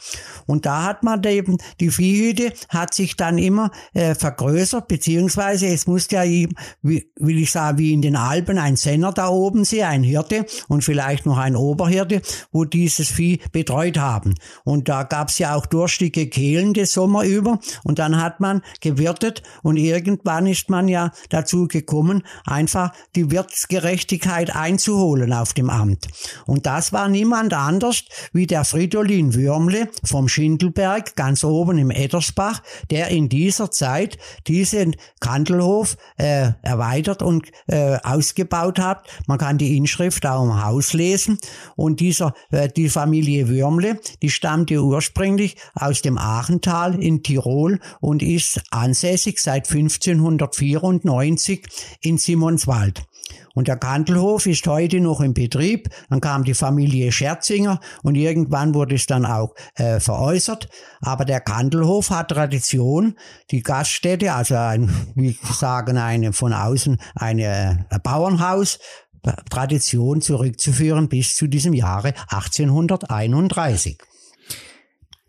Und 0.46 0.66
da 0.66 0.84
hat 0.84 1.04
man 1.04 1.24
eben, 1.24 1.58
die 1.80 1.92
Viehhütte 1.92 2.54
hat 2.70 2.94
sich 2.94 3.16
dann 3.16 3.38
immer 3.38 3.72
äh, 3.94 4.16
vergrößert, 4.16 4.88
beziehungsweise 4.88 5.68
es 5.68 5.88
musste 5.88 6.16
ja, 6.16 6.48
wie, 6.82 7.12
will 7.16 7.40
ich 7.40 7.52
sagen, 7.52 7.78
wie 7.78 7.94
in 7.94 8.02
den 8.02 8.16
Alpen 8.16 8.58
ein 8.58 8.76
Senner 8.76 9.12
da 9.12 9.28
oben 9.30 9.66
sein, 9.66 9.84
ein 9.84 10.04
Hirte 10.04 10.46
und 10.68 10.84
vielleicht 10.84 11.26
noch 11.26 11.38
ein 11.38 11.56
Oberhirte, 11.56 12.22
wo 12.52 12.66
dieses 12.66 13.10
Vieh 13.10 13.40
betreut 13.52 13.98
haben. 13.98 14.36
Und 14.64 14.90
da 14.90 15.04
gab's 15.04 15.37
ja 15.40 15.56
auch 15.56 15.66
durstige 15.66 16.28
Kehlen 16.28 16.74
des 16.74 16.94
Sommer 16.94 17.24
über 17.24 17.60
und 17.84 18.00
dann 18.00 18.22
hat 18.22 18.40
man 18.40 18.62
gewirtet 18.82 19.44
und 19.64 19.78
irgendwann 19.78 20.48
ist 20.48 20.70
man 20.70 20.88
ja 20.88 21.12
dazu 21.30 21.68
gekommen, 21.68 22.24
einfach 22.46 22.92
die 23.16 23.32
Wirtsgerechtigkeit 23.32 24.56
einzuholen 24.56 25.34
auf 25.34 25.54
dem 25.54 25.70
Amt. 25.70 26.08
Und 26.46 26.66
das 26.66 26.94
war 26.94 27.08
niemand 27.08 27.54
anders 27.54 28.04
wie 28.34 28.48
der 28.48 28.66
Fridolin 28.66 29.34
Würmle 29.34 29.90
vom 30.04 30.28
Schindelberg 30.28 31.16
ganz 31.16 31.44
oben 31.44 31.78
im 31.78 31.92
Eddersbach, 31.92 32.62
der 32.90 33.10
in 33.10 33.30
dieser 33.30 33.72
Zeit 33.72 34.18
diesen 34.48 34.96
Kandelhof 35.20 35.98
äh, 36.18 36.52
erweitert 36.62 37.22
und 37.22 37.48
äh, 37.68 37.98
ausgebaut 38.04 38.80
hat. 38.80 39.08
Man 39.28 39.38
kann 39.38 39.58
die 39.58 39.78
Inschrift 39.78 40.26
auch 40.26 40.44
im 40.44 40.64
Haus 40.64 40.94
lesen 40.94 41.38
und 41.76 42.00
dieser 42.00 42.34
äh, 42.52 42.70
die 42.70 42.90
Familie 42.90 43.48
Würmle, 43.48 44.00
die 44.22 44.30
stammte 44.30 44.82
ursprünglich 44.82 45.27
aus 45.74 46.02
dem 46.02 46.18
Aachental 46.18 47.02
in 47.02 47.24
Tirol 47.24 47.80
und 48.00 48.24
ist 48.24 48.62
ansässig 48.72 49.40
seit 49.40 49.70
1594 49.70 51.68
in 52.02 52.18
Simonswald. 52.18 53.04
Und 53.56 53.68
der 53.68 53.78
Kandelhof 53.78 54.46
ist 54.46 54.66
heute 54.68 55.00
noch 55.00 55.20
in 55.20 55.34
Betrieb. 55.34 55.90
Dann 56.10 56.22
kam 56.22 56.44
die 56.44 56.54
Familie 56.54 57.12
Scherzinger 57.12 57.80
und 58.04 58.16
irgendwann 58.16 58.74
wurde 58.74 58.96
es 58.96 59.06
dann 59.08 59.26
auch 59.26 59.54
äh, 59.76 60.00
veräußert. 60.00 60.70
Aber 61.02 61.26
der 61.26 61.42
Kandelhof 61.42 62.10
hat 62.12 62.30
Tradition. 62.30 63.16
Die 63.52 63.64
Gaststätte, 63.64 64.34
also 64.34 64.56
ein, 64.56 64.90
wie 65.16 65.38
sagen, 65.44 65.98
eine 65.98 66.34
von 66.34 66.54
außen 66.54 66.98
eine 67.16 67.86
ein 67.90 68.02
Bauernhaus, 68.02 68.80
Tradition 69.50 70.22
zurückzuführen 70.22 71.10
bis 71.10 71.36
zu 71.36 71.48
diesem 71.48 71.74
Jahre 71.74 72.14
1831. 72.30 73.98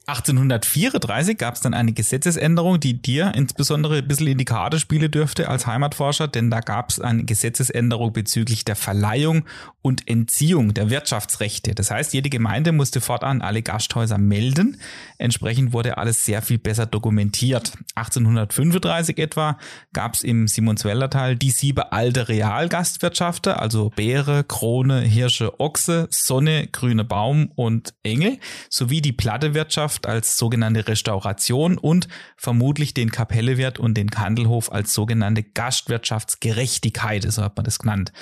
1834 0.08 1.36
gab 1.36 1.54
es 1.54 1.60
dann 1.60 1.74
eine 1.74 1.92
Gesetzesänderung, 1.92 2.80
die 2.80 2.94
dir 2.94 3.32
insbesondere 3.34 3.98
ein 3.98 4.08
bisschen 4.08 4.28
in 4.28 4.38
die 4.38 4.46
Karte 4.46 4.80
spielen 4.80 5.10
dürfte 5.10 5.50
als 5.50 5.66
Heimatforscher, 5.66 6.28
denn 6.28 6.50
da 6.50 6.60
gab 6.60 6.88
es 6.88 6.98
eine 6.98 7.24
Gesetzesänderung 7.24 8.14
bezüglich 8.14 8.64
der 8.64 8.74
Verleihung 8.74 9.44
und 9.82 10.08
Entziehung 10.08 10.72
der 10.72 10.88
Wirtschaftsrechte. 10.88 11.74
Das 11.74 11.90
heißt, 11.90 12.14
jede 12.14 12.30
Gemeinde 12.30 12.72
musste 12.72 13.02
fortan 13.02 13.42
alle 13.42 13.60
Gasthäuser 13.60 14.16
melden. 14.16 14.80
Entsprechend 15.18 15.74
wurde 15.74 15.98
alles 15.98 16.24
sehr 16.24 16.40
viel 16.40 16.58
besser 16.58 16.86
dokumentiert. 16.86 17.72
1835 17.94 19.18
etwa 19.18 19.58
gab 19.92 20.14
es 20.14 20.22
im 20.22 20.48
Simonswälder 20.48 21.10
Tal 21.10 21.36
die 21.36 21.50
sieben 21.50 21.84
alte 21.90 22.30
Realgastwirtschafter, 22.30 23.60
also 23.60 23.90
Beere, 23.94 24.42
Krone, 24.42 25.02
Hirsche, 25.02 25.60
Ochse, 25.60 26.08
Sonne, 26.10 26.66
Grüne 26.68 27.04
Baum 27.04 27.52
und 27.56 27.92
Engel, 28.02 28.38
sowie 28.70 29.02
die 29.02 29.12
Plattewirtschaft 29.12 29.97
Wirtschaft 29.98 30.06
als 30.06 30.38
sogenannte 30.38 30.86
Restauration 30.86 31.78
und 31.78 32.08
vermutlich 32.36 32.94
den 32.94 33.10
Kapellewirt 33.10 33.78
und 33.78 33.94
den 33.94 34.10
Kandelhof 34.10 34.72
als 34.72 34.94
sogenannte 34.94 35.42
Gastwirtschaftsgerechtigkeit, 35.42 37.24
so 37.30 37.42
hat 37.42 37.56
man 37.56 37.64
das 37.64 37.78
genannt. 37.78 38.12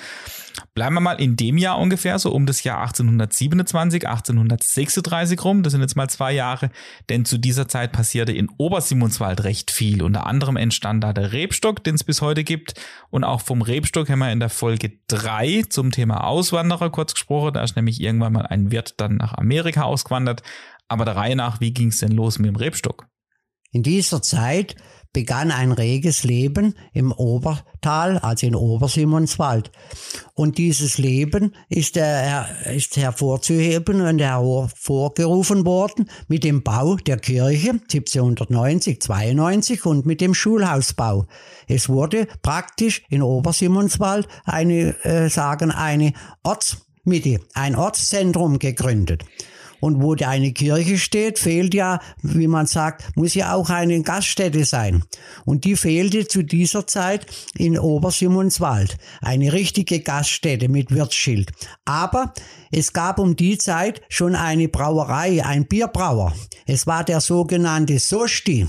Bleiben 0.73 0.95
wir 0.95 1.01
mal 1.01 1.21
in 1.21 1.35
dem 1.35 1.57
Jahr 1.57 1.77
ungefähr, 1.77 2.17
so 2.17 2.31
um 2.31 2.45
das 2.45 2.63
Jahr 2.63 2.79
1827, 2.79 4.07
1836 4.07 5.43
rum, 5.43 5.61
das 5.61 5.71
sind 5.71 5.81
jetzt 5.81 5.95
mal 5.95 6.09
zwei 6.09 6.31
Jahre, 6.31 6.71
denn 7.09 7.25
zu 7.25 7.37
dieser 7.37 7.67
Zeit 7.67 7.91
passierte 7.91 8.31
in 8.31 8.49
Obersimonswald 8.57 9.43
recht 9.43 9.69
viel. 9.69 10.01
Unter 10.01 10.25
anderem 10.25 10.57
entstand 10.57 11.03
da 11.03 11.13
der 11.13 11.31
Rebstock, 11.31 11.83
den 11.83 11.95
es 11.95 12.03
bis 12.03 12.21
heute 12.21 12.43
gibt 12.43 12.73
und 13.11 13.23
auch 13.23 13.41
vom 13.41 13.61
Rebstock 13.61 14.09
haben 14.09 14.19
wir 14.19 14.31
in 14.31 14.39
der 14.39 14.49
Folge 14.49 14.93
drei 15.07 15.63
zum 15.69 15.91
Thema 15.91 16.23
Auswanderer 16.23 16.89
kurz 16.89 17.13
gesprochen, 17.13 17.53
da 17.53 17.63
ist 17.63 17.75
nämlich 17.75 18.01
irgendwann 18.01 18.33
mal 18.33 18.47
ein 18.47 18.71
Wirt 18.71 18.99
dann 18.99 19.17
nach 19.17 19.33
Amerika 19.33 19.83
ausgewandert, 19.83 20.41
aber 20.87 21.05
der 21.05 21.15
Reihe 21.15 21.35
nach, 21.35 21.59
wie 21.59 21.73
ging 21.73 21.89
es 21.89 21.99
denn 21.99 22.11
los 22.11 22.39
mit 22.39 22.47
dem 22.47 22.55
Rebstock? 22.55 23.07
In 23.71 23.83
dieser 23.83 24.21
Zeit 24.21 24.75
begann 25.13 25.51
ein 25.51 25.71
reges 25.71 26.23
Leben 26.23 26.75
im 26.93 27.11
Obertal, 27.11 28.19
also 28.19 28.45
in 28.45 28.55
Obersimonswald. 28.55 29.71
Und 30.33 30.57
dieses 30.57 30.97
Leben 30.97 31.55
ist, 31.69 31.97
äh, 31.97 32.43
ist 32.75 32.97
hervorzuheben 32.97 34.01
und 34.01 34.19
hervorgerufen 34.19 35.65
worden 35.65 36.09
mit 36.27 36.43
dem 36.43 36.61
Bau 36.61 36.97
der 36.97 37.17
Kirche 37.17 37.79
1790, 37.89 39.01
92 39.01 39.85
und 39.85 40.05
mit 40.05 40.21
dem 40.21 40.33
Schulhausbau. 40.33 41.25
Es 41.67 41.89
wurde 41.89 42.27
praktisch 42.43 43.01
in 43.09 43.23
Obersimonswald 43.23 44.27
eine, 44.45 45.03
äh, 45.03 45.29
sagen, 45.29 45.71
eine 45.71 46.13
Ortsmitte, 46.43 47.39
ein 47.53 47.75
Ortszentrum 47.75 48.59
gegründet. 48.59 49.23
Und 49.79 50.01
wo 50.01 50.15
eine 50.15 50.51
Kirche 50.53 50.97
steht, 50.97 51.39
fehlt 51.39 51.73
ja, 51.73 51.99
wie 52.21 52.47
man 52.47 52.65
sagt, 52.65 53.15
muss 53.15 53.35
ja 53.35 53.53
auch 53.53 53.69
eine 53.69 54.01
Gaststätte 54.01 54.65
sein. 54.65 55.03
Und 55.45 55.65
die 55.65 55.75
fehlte 55.75 56.27
zu 56.27 56.43
dieser 56.43 56.87
Zeit 56.87 57.25
in 57.55 57.77
Obersimonswald. 57.77 58.97
Eine 59.21 59.53
richtige 59.53 59.99
Gaststätte 59.99 60.69
mit 60.69 60.91
Wirtsschild. 60.91 61.51
Aber 61.85 62.33
es 62.71 62.93
gab 62.93 63.19
um 63.19 63.35
die 63.35 63.57
Zeit 63.57 64.01
schon 64.09 64.35
eine 64.35 64.67
Brauerei, 64.67 65.43
ein 65.45 65.67
Bierbrauer. 65.67 66.33
Es 66.65 66.87
war 66.87 67.03
der 67.03 67.21
sogenannte 67.21 67.99
Sosti. 67.99 68.67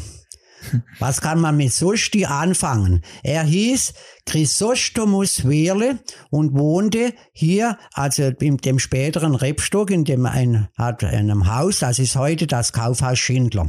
Was 0.99 1.21
kann 1.21 1.41
man 1.41 1.57
mit 1.57 1.73
Sosti 1.73 2.25
anfangen? 2.25 3.03
Er 3.23 3.45
hieß 3.45 3.95
Chrysostomus 4.29 5.49
Wehrle 5.49 6.01
und 6.29 6.53
wohnte 6.53 7.15
hier, 7.33 7.79
also 7.95 8.25
in 8.25 8.59
dem 8.59 8.79
späteren 8.79 9.35
Rebstock, 9.35 9.91
in 9.91 10.05
dem 10.05 10.27
ein, 10.27 10.69
hat 10.77 11.03
einem 11.03 11.51
Haus, 11.51 11.79
das 11.79 11.99
ist 11.99 12.15
heute 12.15 12.47
das 12.47 12.75
Kaufhaus 12.75 13.19
Schindler. 13.19 13.69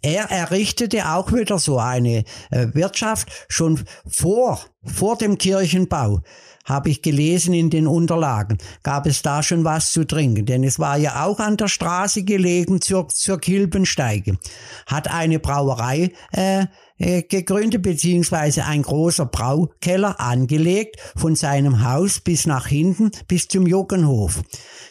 Er 0.00 0.30
errichtete 0.30 1.10
auch 1.10 1.30
wieder 1.34 1.58
so 1.58 1.78
eine 1.78 2.24
äh, 2.50 2.68
Wirtschaft 2.72 3.28
schon 3.48 3.84
vor, 4.06 4.60
vor 4.82 5.18
dem 5.18 5.36
Kirchenbau 5.36 6.22
habe 6.64 6.90
ich 6.90 7.02
gelesen 7.02 7.54
in 7.54 7.70
den 7.70 7.86
Unterlagen, 7.86 8.58
gab 8.82 9.06
es 9.06 9.22
da 9.22 9.42
schon 9.42 9.64
was 9.64 9.92
zu 9.92 10.04
trinken, 10.04 10.44
denn 10.44 10.62
es 10.64 10.78
war 10.78 10.98
ja 10.98 11.24
auch 11.24 11.38
an 11.38 11.56
der 11.56 11.68
Straße 11.68 12.24
gelegen 12.24 12.80
zur, 12.80 13.08
zur 13.08 13.40
Kilbensteige. 13.40 14.38
Hat 14.86 15.08
eine 15.08 15.38
Brauerei 15.38 16.12
äh, 16.32 16.66
äh, 16.98 17.22
gegründet, 17.22 17.82
beziehungsweise 17.82 18.64
ein 18.64 18.82
großer 18.82 19.26
Braukeller 19.26 20.20
angelegt, 20.20 20.96
von 21.16 21.34
seinem 21.34 21.84
Haus 21.84 22.20
bis 22.20 22.46
nach 22.46 22.66
hinten, 22.66 23.10
bis 23.26 23.48
zum 23.48 23.66
Joggenhof. 23.66 24.42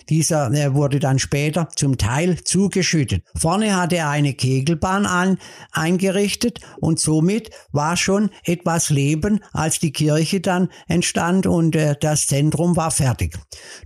Dieser 0.09 0.51
äh, 0.53 0.73
wurde 0.73 0.99
dann 0.99 1.19
später 1.19 1.67
zum 1.75 1.97
Teil 1.97 2.41
zugeschüttet. 2.43 3.23
Vorne 3.35 3.75
hatte 3.75 3.97
er 3.97 4.09
eine 4.09 4.33
Kegelbahn 4.33 5.05
an, 5.05 5.37
eingerichtet 5.71 6.61
und 6.79 6.99
somit 6.99 7.51
war 7.71 7.97
schon 7.97 8.29
etwas 8.43 8.89
Leben, 8.89 9.41
als 9.51 9.79
die 9.79 9.91
Kirche 9.91 10.39
dann 10.39 10.69
entstand 10.87 11.45
und 11.45 11.75
äh, 11.75 11.95
das 11.99 12.27
Zentrum 12.27 12.75
war 12.77 12.91
fertig. 12.91 13.37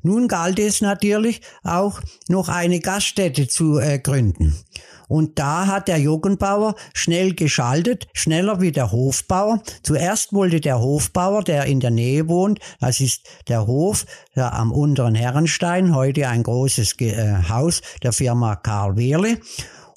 Nun 0.04 0.28
galt 0.28 0.60
es 0.60 0.82
natürlich 0.82 1.42
auch 1.64 2.02
noch 2.28 2.50
eine 2.50 2.80
Gaststätte 2.80 3.48
zu 3.48 3.80
äh, 3.80 4.00
gründen. 4.00 4.56
Und 5.12 5.40
da 5.40 5.68
hat 5.68 5.90
der 5.90 5.98
Jugendbauer 5.98 6.76
schnell 6.94 7.34
geschaltet, 7.34 8.08
schneller 8.14 8.62
wie 8.62 8.72
der 8.72 8.94
Hofbauer. 8.94 9.62
Zuerst 9.84 10.32
wollte 10.32 10.62
der 10.62 10.80
Hofbauer, 10.80 11.44
der 11.44 11.66
in 11.66 11.82
der 11.82 11.92
Nähe 11.92 12.30
wohnt, 12.30 12.60
das 12.80 13.02
ist 13.02 13.28
der 13.50 13.68
Hof 13.68 14.06
der 14.38 14.54
am 14.54 14.72
unteren 14.72 15.16
Herrenstein, 15.16 15.94
heute 15.94 16.30
ein 16.30 16.44
großes 16.44 16.96
äh, 17.02 17.44
Haus 17.50 17.82
der 18.04 18.14
Firma 18.14 18.56
Karl 18.56 18.96
Wehrle. 18.96 19.40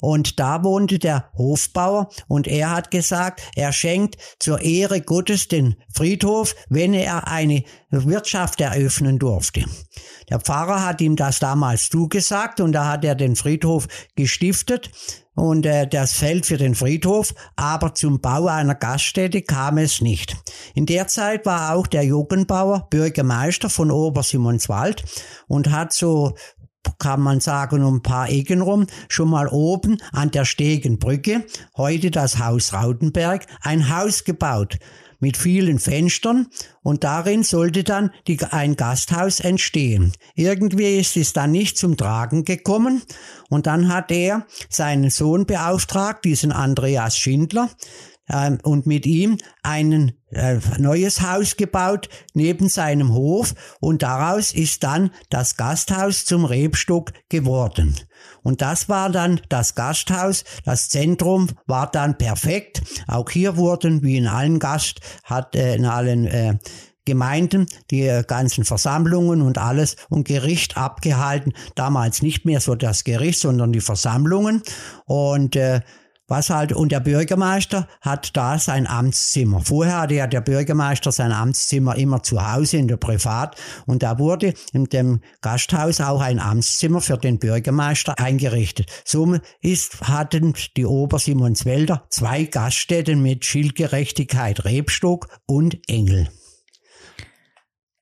Und 0.05 0.39
da 0.39 0.63
wohnte 0.63 0.99
der 0.99 1.31
Hofbauer 1.35 2.09
und 2.27 2.45
er 2.45 2.69
hat 2.69 2.91
gesagt, 2.91 3.41
er 3.55 3.73
schenkt 3.73 4.17
zur 4.37 4.61
Ehre 4.61 5.01
Gottes 5.01 5.47
den 5.47 5.77
Friedhof, 5.95 6.53
wenn 6.69 6.93
er 6.93 7.27
eine 7.27 7.63
Wirtschaft 7.89 8.61
eröffnen 8.61 9.17
durfte. 9.17 9.65
Der 10.29 10.39
Pfarrer 10.39 10.85
hat 10.85 11.01
ihm 11.01 11.15
das 11.15 11.39
damals 11.39 11.89
zugesagt 11.89 12.59
und 12.59 12.73
da 12.73 12.85
hat 12.85 13.03
er 13.03 13.15
den 13.15 13.35
Friedhof 13.35 13.87
gestiftet 14.15 14.91
und 15.35 15.65
äh, 15.65 15.87
das 15.87 16.13
Feld 16.13 16.45
für 16.45 16.57
den 16.57 16.75
Friedhof, 16.75 17.33
aber 17.55 17.93
zum 17.93 18.21
Bau 18.21 18.47
einer 18.47 18.75
Gaststätte 18.75 19.41
kam 19.41 19.77
es 19.77 20.01
nicht. 20.01 20.37
In 20.73 20.85
der 20.85 21.07
Zeit 21.07 21.45
war 21.45 21.75
auch 21.75 21.87
der 21.87 22.03
Jugendbauer 22.03 22.87
Bürgermeister 22.89 23.69
von 23.69 23.91
Obersimonswald 23.91 25.03
und 25.47 25.71
hat 25.71 25.93
so 25.93 26.35
kann 26.99 27.21
man 27.21 27.39
sagen, 27.39 27.83
um 27.83 27.95
ein 27.95 28.03
paar 28.03 28.29
Ecken 28.29 28.61
rum, 28.61 28.87
schon 29.09 29.29
mal 29.29 29.47
oben 29.47 29.97
an 30.11 30.31
der 30.31 30.45
Stegenbrücke, 30.45 31.45
heute 31.77 32.11
das 32.11 32.39
Haus 32.39 32.73
Rautenberg, 32.73 33.45
ein 33.61 33.95
Haus 33.95 34.23
gebaut 34.23 34.77
mit 35.19 35.37
vielen 35.37 35.79
Fenstern 35.79 36.47
und 36.83 37.03
darin 37.03 37.43
sollte 37.43 37.83
dann 37.83 38.11
die, 38.27 38.37
ein 38.43 38.75
Gasthaus 38.75 39.39
entstehen. 39.39 40.13
Irgendwie 40.35 40.97
ist 40.99 41.17
es 41.17 41.33
dann 41.33 41.51
nicht 41.51 41.77
zum 41.77 41.97
Tragen 41.97 42.45
gekommen 42.45 43.01
und 43.49 43.65
dann 43.65 43.91
hat 43.91 44.11
er 44.11 44.45
seinen 44.69 45.09
Sohn 45.09 45.45
beauftragt, 45.45 46.25
diesen 46.25 46.51
Andreas 46.51 47.17
Schindler, 47.17 47.69
ähm, 48.29 48.57
und 48.63 48.85
mit 48.85 49.05
ihm 49.05 49.37
ein 49.63 50.13
äh, 50.31 50.59
neues 50.77 51.21
Haus 51.21 51.57
gebaut 51.57 52.09
neben 52.33 52.69
seinem 52.69 53.13
Hof 53.13 53.53
und 53.79 54.03
daraus 54.03 54.53
ist 54.53 54.83
dann 54.83 55.11
das 55.29 55.57
Gasthaus 55.57 56.25
zum 56.25 56.45
Rebstock 56.45 57.13
geworden. 57.29 57.95
Und 58.43 58.61
das 58.61 58.89
war 58.89 59.09
dann 59.09 59.41
das 59.49 59.75
Gasthaus, 59.75 60.43
das 60.65 60.89
Zentrum 60.89 61.49
war 61.65 61.89
dann 61.89 62.17
perfekt. 62.17 62.81
Auch 63.07 63.29
hier 63.29 63.57
wurden, 63.57 64.03
wie 64.03 64.17
in 64.17 64.27
allen 64.27 64.59
Gast, 64.59 64.99
hat 65.23 65.55
äh, 65.55 65.75
in 65.75 65.85
allen 65.85 66.25
äh, 66.25 66.57
Gemeinden, 67.05 67.67
die 67.91 68.01
äh, 68.01 68.23
ganzen 68.23 68.65
Versammlungen 68.65 69.41
und 69.41 69.59
alles 69.59 69.95
und 70.09 70.27
Gericht 70.27 70.75
abgehalten. 70.75 71.53
Damals 71.75 72.21
nicht 72.21 72.45
mehr 72.45 72.59
so 72.59 72.75
das 72.75 73.03
Gericht, 73.03 73.39
sondern 73.39 73.71
die 73.71 73.81
Versammlungen. 73.81 74.63
Und 75.05 75.55
äh, 75.55 75.81
was 76.27 76.49
halt, 76.49 76.73
und 76.73 76.91
der 76.91 76.99
Bürgermeister 76.99 77.87
hat 78.01 78.35
da 78.35 78.57
sein 78.57 78.87
Amtszimmer. 78.87 79.61
Vorher 79.61 80.01
hatte 80.01 80.15
ja 80.15 80.27
der 80.27 80.41
Bürgermeister 80.41 81.11
sein 81.11 81.31
Amtszimmer 81.31 81.95
immer 81.95 82.23
zu 82.23 82.45
Hause 82.45 82.77
in 82.77 82.87
der 82.87 82.97
Privat 82.97 83.55
und 83.85 84.03
da 84.03 84.19
wurde 84.19 84.53
in 84.73 84.85
dem 84.85 85.21
Gasthaus 85.41 86.01
auch 86.01 86.21
ein 86.21 86.39
Amtszimmer 86.39 87.01
für 87.01 87.17
den 87.17 87.39
Bürgermeister 87.39 88.17
eingerichtet. 88.19 88.89
So 89.05 89.37
ist, 89.61 90.01
hatten 90.01 90.53
die 90.77 90.85
Obersimonswälder 90.85 92.05
zwei 92.09 92.43
Gaststätten 92.43 93.21
mit 93.21 93.45
Schildgerechtigkeit 93.45 94.65
Rebstock 94.65 95.27
und 95.45 95.79
Engel. 95.87 96.29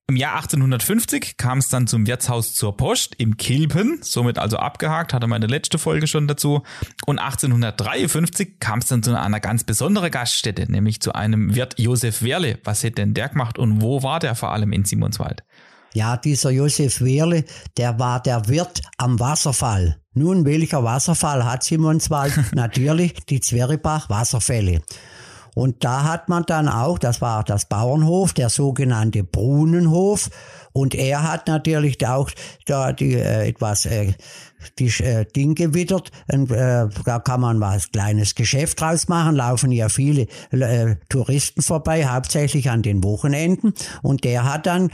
Im 0.10 0.18
Jahr 0.18 0.36
1850 0.36 1.38
kam 1.38 1.60
es 1.60 1.70
dann 1.70 1.88
zum 1.88 2.06
Wirtshaus 2.08 2.54
zur 2.54 2.76
Post 2.76 3.16
im 3.20 3.38
Kilpen, 3.38 4.00
somit 4.02 4.38
also 4.38 4.58
abgehakt, 4.58 5.14
hatte 5.14 5.28
meine 5.28 5.48
letzte 5.48 5.78
Folge 5.78 6.08
schon 6.08 6.28
dazu. 6.28 6.64
Und 7.06 7.20
1853 7.20 8.60
kam 8.60 8.80
es 8.80 8.88
dann 8.88 9.02
zu 9.02 9.18
einer 9.18 9.40
ganz 9.40 9.64
besonderen 9.64 10.12
Gaststätte, 10.12 10.70
nämlich 10.70 11.00
zu 11.00 11.14
einem 11.14 11.56
Wirt 11.56 11.80
Josef 11.80 12.22
Wehrle. 12.22 12.60
Was 12.66 12.84
hätte 12.84 12.96
denn 12.96 13.14
der 13.14 13.30
gemacht 13.30 13.58
und 13.58 13.82
wo 13.82 14.04
war 14.04 14.20
der 14.20 14.36
vor 14.36 14.52
allem 14.52 14.74
in 14.74 14.84
Simonswald? 14.84 15.44
Ja, 15.94 16.18
dieser 16.18 16.50
Josef 16.50 17.00
Wehrle, 17.00 17.46
der 17.78 17.98
war 17.98 18.22
der 18.22 18.50
Wirt 18.50 18.82
am 18.98 19.22
Wasserfall. 19.22 20.02
Nun, 20.16 20.44
welcher 20.44 20.84
Wasserfall 20.84 21.46
hat 21.46 21.64
Simonswald? 21.64 22.34
Natürlich 22.54 23.14
die 23.30 23.40
Zweribach 23.40 24.10
Wasserfälle. 24.10 24.82
Und 25.56 25.84
da 25.84 26.04
hat 26.04 26.30
man 26.30 26.44
dann 26.46 26.68
auch, 26.68 26.98
das 26.98 27.22
war 27.22 27.44
das 27.44 27.66
Bauernhof, 27.66 28.34
der 28.34 28.50
sogenannte 28.50 29.24
Brunnenhof. 29.24 30.30
Und 30.72 30.96
er 30.96 31.30
hat 31.32 31.48
natürlich 31.48 32.06
auch 32.08 32.32
da 32.66 32.94
die 32.94 33.14
äh, 33.14 33.48
etwas 33.48 33.86
äh, 33.86 34.14
die 34.80 34.88
äh, 35.04 35.26
Ding 35.26 35.56
gewittert. 35.56 36.12
Und, 36.32 36.52
äh, 36.52 36.88
da 37.06 37.20
kann 37.20 37.42
man 37.42 37.60
was 37.60 37.92
kleines 37.92 38.36
Geschäft 38.36 38.82
draus 38.82 39.08
machen. 39.08 39.36
Laufen 39.36 39.72
ja 39.72 39.90
viele 39.90 40.28
äh, 40.52 40.96
Touristen 41.10 41.62
vorbei, 41.62 42.06
hauptsächlich 42.08 42.70
an 42.70 42.82
den 42.82 43.04
Wochenenden. 43.04 43.74
Und 44.02 44.24
der 44.24 44.52
hat 44.52 44.66
dann 44.66 44.92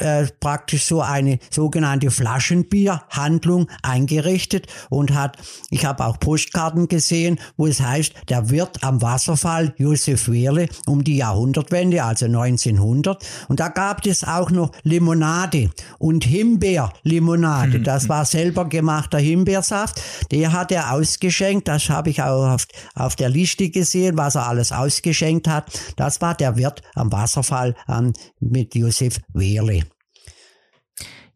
äh, 0.00 0.26
praktisch 0.40 0.84
so 0.84 1.02
eine 1.02 1.38
sogenannte 1.50 2.10
Flaschenbierhandlung 2.10 3.68
eingerichtet 3.82 4.66
und 4.90 5.14
hat, 5.14 5.36
ich 5.70 5.84
habe 5.84 6.04
auch 6.04 6.18
Postkarten 6.18 6.88
gesehen, 6.88 7.38
wo 7.56 7.66
es 7.66 7.80
heißt, 7.80 8.12
der 8.28 8.50
Wirt 8.50 8.82
am 8.82 9.02
Wasserfall 9.02 9.74
Josef 9.76 10.28
Wehrle 10.28 10.68
um 10.86 11.04
die 11.04 11.16
Jahrhundertwende, 11.16 12.02
also 12.04 12.26
1900. 12.26 13.24
Und 13.48 13.60
da 13.60 13.68
gab 13.68 14.04
es 14.06 14.24
auch 14.24 14.50
noch 14.50 14.72
Limonade 14.82 15.70
und 15.98 16.24
Himbeerlimonade. 16.24 17.80
Das 17.80 18.08
war 18.08 18.24
selber 18.24 18.68
gemachter 18.68 19.18
Himbeersaft. 19.18 20.00
Der 20.30 20.52
hat 20.52 20.72
er 20.72 20.92
ausgeschenkt. 20.92 21.68
Das 21.68 21.88
habe 21.88 22.10
ich 22.10 22.22
auch 22.22 22.54
auf, 22.54 22.66
auf 22.94 23.16
der 23.16 23.28
Liste 23.28 23.70
gesehen, 23.70 24.16
was 24.16 24.34
er 24.34 24.48
alles 24.48 24.72
ausgeschenkt 24.72 25.48
hat. 25.48 25.70
Das 25.96 26.20
war 26.20 26.34
der 26.34 26.56
Wirt 26.56 26.82
am 26.94 27.12
Wasserfall 27.12 27.74
ähm, 27.88 28.12
mit 28.40 28.74
Josef 28.74 29.18
Wehrle. 29.32 29.77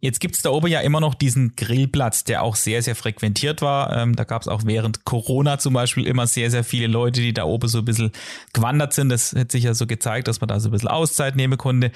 Jetzt 0.05 0.18
gibt's 0.18 0.42
da 0.42 0.50
oben 0.50 0.66
ja 0.66 0.80
immer 0.80 0.98
noch 0.98 1.14
diesen 1.14 1.55
Grillplatz, 1.55 2.24
der 2.24 2.42
auch 2.42 2.57
sehr, 2.57 2.82
sehr 2.82 2.96
frequentiert 2.96 3.62
war. 3.62 3.96
Ähm, 3.96 4.16
da 4.16 4.24
gab's 4.24 4.48
auch 4.48 4.62
während 4.64 5.05
Corona 5.05 5.59
zum 5.59 5.74
Beispiel 5.74 6.09
immer 6.09 6.26
sehr, 6.26 6.50
sehr 6.50 6.64
viele 6.64 6.88
Leute, 6.88 7.20
die 7.20 7.32
da 7.32 7.44
oben 7.44 7.68
so 7.68 7.78
ein 7.78 7.84
bisschen 7.84 8.11
gewandert 8.53 8.94
sind. 8.94 9.11
Das 9.11 9.32
hat 9.32 9.53
sich 9.53 9.62
ja 9.62 9.74
so 9.74 9.86
gezeigt, 9.86 10.26
dass 10.26 10.40
man 10.40 10.48
da 10.48 10.59
so 10.59 10.70
ein 10.70 10.72
bisschen 10.72 10.88
Auszeit 10.88 11.36
nehmen 11.36 11.57
konnte. 11.57 11.92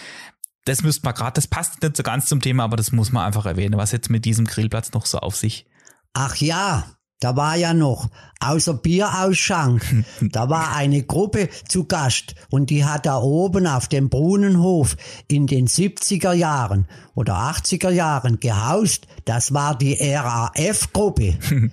Das 0.67 0.85
müsste 0.85 1.05
man 1.05 1.15
gerade, 1.15 1.33
das 1.33 1.49
passt 1.49 1.83
nicht 1.83 1.97
so 1.97 2.05
ganz 2.05 2.27
zum 2.27 2.41
Thema, 2.41 2.63
aber 2.63 2.77
das 2.77 2.93
muss 2.93 3.11
man 3.11 3.27
einfach 3.27 3.45
erwähnen. 3.45 3.77
Was 3.77 3.91
jetzt 3.91 4.09
mit 4.09 4.25
diesem 4.25 4.47
Grillplatz 4.47 4.93
noch 4.93 5.05
so 5.05 5.19
auf 5.19 5.35
sich? 5.35 5.67
Ach 6.13 6.37
ja, 6.37 6.97
da 7.21 7.35
war 7.35 7.57
ja 7.57 7.73
noch, 7.73 8.09
außer 8.41 8.75
Bierausschank, 8.75 10.05
da 10.21 10.51
war 10.51 10.75
eine 10.75 11.03
Gruppe 11.03 11.49
zu 11.67 11.85
Gast 11.85 12.35
und 12.51 12.71
die 12.71 12.85
hat 12.85 13.07
da 13.07 13.19
oben 13.19 13.67
auf 13.67 13.89
dem 13.89 14.11
Brunnenhof 14.11 14.97
in 15.29 15.47
den 15.47 15.67
70er 15.67 16.33
Jahren 16.33 16.87
oder 17.15 17.35
80er 17.35 17.91
Jahren 17.91 18.41
gehaust. 18.41 19.07
Das 19.25 19.55
war 19.55 19.77
die 19.77 19.95
RAF-Gruppe. 19.95 21.39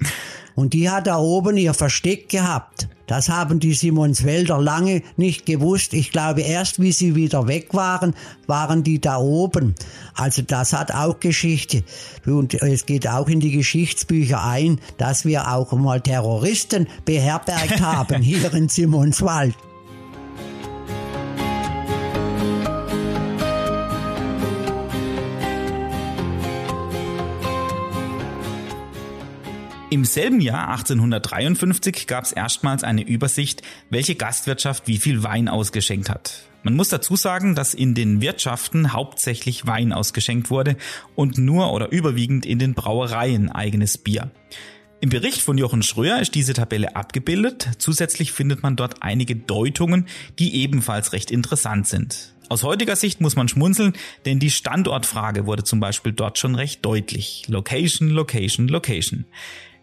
Und 0.56 0.74
die 0.74 0.88
hat 0.88 1.08
da 1.08 1.18
oben 1.18 1.58
ihr 1.58 1.74
Versteck 1.74 2.30
gehabt. 2.30 2.88
Das 3.14 3.30
haben 3.30 3.60
die 3.60 3.76
Simonswälder 3.76 4.60
lange 4.60 5.04
nicht 5.18 5.46
gewusst. 5.46 5.94
Ich 5.94 6.10
glaube, 6.10 6.42
erst 6.42 6.82
wie 6.82 6.92
sie 6.92 7.14
wieder 7.14 7.48
weg 7.48 7.72
waren, 7.76 8.16
waren 8.48 8.84
die 8.84 9.00
da 9.00 9.18
oben. 9.18 9.76
Also 10.16 10.42
das 10.42 10.74
hat 10.74 10.92
auch 10.92 11.20
Geschichte. 11.20 11.84
Und 12.26 12.56
es 12.56 12.88
geht 12.88 13.08
auch 13.08 13.28
in 13.28 13.40
die 13.40 13.52
Geschichtsbücher 13.52 14.44
ein, 14.44 14.80
dass 14.98 15.26
wir 15.26 15.54
auch 15.54 15.74
mal 15.74 16.02
Terroristen 16.02 16.88
beherbergt 17.06 17.82
haben 17.82 18.24
hier 18.24 18.52
in 18.52 18.68
Simonswald. 18.68 19.54
Im 29.94 30.06
selben 30.06 30.42
Jahr 30.42 30.70
1853 30.70 32.08
gab 32.08 32.24
es 32.24 32.32
erstmals 32.32 32.84
eine 32.84 33.04
Übersicht, 33.04 33.62
welche 33.92 34.16
Gastwirtschaft 34.16 34.88
wie 34.88 34.98
viel 34.98 35.22
Wein 35.22 35.48
ausgeschenkt 35.48 36.10
hat. 36.10 36.50
Man 36.64 36.74
muss 36.74 36.90
dazu 36.90 37.16
sagen, 37.16 37.54
dass 37.54 37.76
in 37.76 37.94
den 37.94 38.20
Wirtschaften 38.20 38.92
hauptsächlich 38.94 39.68
Wein 39.68 39.94
ausgeschenkt 39.94 40.50
wurde 40.50 40.78
und 41.14 41.38
nur 41.38 41.72
oder 41.72 41.92
überwiegend 41.92 42.44
in 42.48 42.58
den 42.58 42.74
Brauereien 42.74 43.52
eigenes 43.52 44.00
Bier. 44.00 44.32
Im 45.00 45.12
Bericht 45.12 45.44
von 45.44 45.60
Jochen 45.60 45.84
Schröer 45.84 46.20
ist 46.20 46.34
diese 46.34 46.56
Tabelle 46.56 46.96
abgebildet. 46.96 47.70
Zusätzlich 47.78 48.32
findet 48.32 48.64
man 48.64 48.76
dort 48.76 49.04
einige 49.04 49.36
Deutungen, 49.36 50.08
die 50.40 50.56
ebenfalls 50.56 51.14
recht 51.14 51.30
interessant 51.30 51.88
sind. 51.88 52.34
Aus 52.50 52.64
heutiger 52.64 52.96
Sicht 52.96 53.22
muss 53.22 53.36
man 53.36 53.48
schmunzeln, 53.48 53.94
denn 54.26 54.40
die 54.40 54.50
Standortfrage 54.50 55.46
wurde 55.46 55.64
zum 55.64 55.80
Beispiel 55.80 56.14
dort 56.14 56.40
schon 56.40 56.56
recht 56.56 56.84
deutlich. 56.84 57.44
Location, 57.48 58.10
Location, 58.10 58.68
Location. 58.68 59.26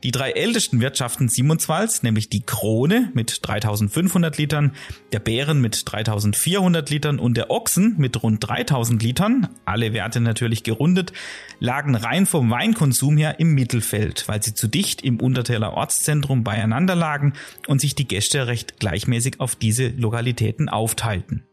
Die 0.02 0.12
drei 0.12 0.30
ältesten 0.30 0.80
Wirtschaften 0.80 1.28
Simonswalds, 1.28 2.02
nämlich 2.02 2.30
die 2.30 2.40
Krone 2.40 3.10
mit 3.12 3.40
3500 3.42 4.38
Litern, 4.38 4.72
der 5.12 5.18
Bären 5.18 5.60
mit 5.60 5.82
3400 5.84 6.88
Litern 6.88 7.18
und 7.18 7.36
der 7.36 7.50
Ochsen 7.50 7.96
mit 7.98 8.22
rund 8.22 8.48
3000 8.48 9.02
Litern, 9.02 9.48
alle 9.66 9.92
Werte 9.92 10.20
natürlich 10.20 10.62
gerundet, 10.62 11.12
lagen 11.58 11.94
rein 11.94 12.24
vom 12.24 12.50
Weinkonsum 12.50 13.18
her 13.18 13.40
im 13.40 13.52
Mittelfeld, 13.54 14.26
weil 14.26 14.42
sie 14.42 14.54
zu 14.54 14.68
dicht 14.68 15.02
im 15.02 15.20
Untertäler 15.20 15.74
Ortszentrum 15.74 16.44
beieinander 16.44 16.94
lagen 16.94 17.34
und 17.66 17.82
sich 17.82 17.94
die 17.94 18.08
Gäste 18.08 18.46
recht 18.46 18.80
gleichmäßig 18.80 19.38
auf 19.38 19.54
diese 19.54 19.88
Lokalitäten 19.88 20.70
aufteilten. 20.70 21.44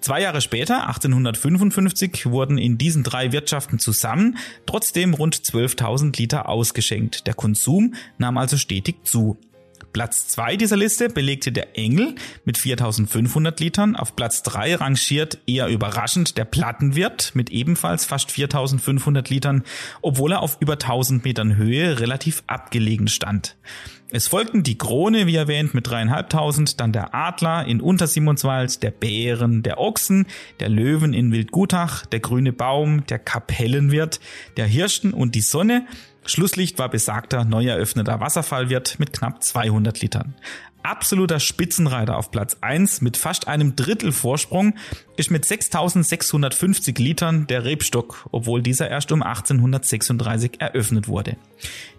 Zwei 0.00 0.22
Jahre 0.22 0.40
später, 0.40 0.86
1855, 0.86 2.26
wurden 2.26 2.56
in 2.56 2.78
diesen 2.78 3.02
drei 3.02 3.32
Wirtschaften 3.32 3.78
zusammen 3.78 4.38
trotzdem 4.64 5.12
rund 5.12 5.36
12.000 5.36 6.16
Liter 6.18 6.48
ausgeschenkt. 6.48 7.26
Der 7.26 7.34
Konsum 7.34 7.94
nahm 8.16 8.38
also 8.38 8.56
stetig 8.56 9.04
zu. 9.04 9.36
Platz 9.92 10.28
zwei 10.28 10.56
dieser 10.56 10.76
Liste 10.76 11.08
belegte 11.08 11.52
der 11.52 11.76
Engel 11.76 12.14
mit 12.44 12.58
4500 12.58 13.58
Litern. 13.60 13.96
Auf 13.96 14.16
Platz 14.16 14.42
drei 14.42 14.74
rangiert 14.74 15.38
eher 15.46 15.68
überraschend 15.68 16.38
der 16.38 16.44
Plattenwirt 16.44 17.32
mit 17.34 17.50
ebenfalls 17.50 18.04
fast 18.04 18.30
4500 18.30 19.30
Litern, 19.30 19.64
obwohl 20.02 20.32
er 20.32 20.40
auf 20.40 20.58
über 20.60 20.74
1000 20.74 21.24
Metern 21.24 21.56
Höhe 21.56 22.00
relativ 22.00 22.42
abgelegen 22.46 23.08
stand. 23.08 23.56
Es 24.10 24.26
folgten 24.26 24.62
die 24.62 24.78
Krone, 24.78 25.26
wie 25.26 25.36
erwähnt, 25.36 25.74
mit 25.74 25.86
dreieinhalbtausend, 25.86 26.80
dann 26.80 26.92
der 26.92 27.14
Adler 27.14 27.66
in 27.66 27.82
Untersimonswald, 27.82 28.82
der 28.82 28.90
Bären, 28.90 29.62
der 29.62 29.78
Ochsen, 29.78 30.26
der 30.60 30.70
Löwen 30.70 31.12
in 31.12 31.30
Wildgutach, 31.30 32.06
der 32.06 32.20
grüne 32.20 32.54
Baum, 32.54 33.04
der 33.04 33.18
Kapellenwirt, 33.18 34.18
der 34.56 34.64
Hirschen 34.64 35.12
und 35.12 35.34
die 35.34 35.42
Sonne 35.42 35.86
Schlusslicht 36.28 36.78
war 36.78 36.90
besagter 36.90 37.44
neu 37.44 37.66
eröffneter 37.66 38.20
Wasserfallwirt 38.20 38.98
mit 38.98 39.14
knapp 39.14 39.42
200 39.42 40.02
Litern. 40.02 40.34
Absoluter 40.82 41.40
Spitzenreiter 41.40 42.16
auf 42.16 42.30
Platz 42.30 42.58
1 42.60 43.00
mit 43.00 43.16
fast 43.16 43.48
einem 43.48 43.76
Drittel 43.76 44.12
Vorsprung 44.12 44.74
ist 45.16 45.30
mit 45.30 45.44
6650 45.44 46.98
Litern 46.98 47.46
der 47.46 47.64
Rebstock, 47.64 48.28
obwohl 48.30 48.62
dieser 48.62 48.88
erst 48.88 49.10
um 49.10 49.22
1836 49.22 50.60
eröffnet 50.60 51.08
wurde. 51.08 51.36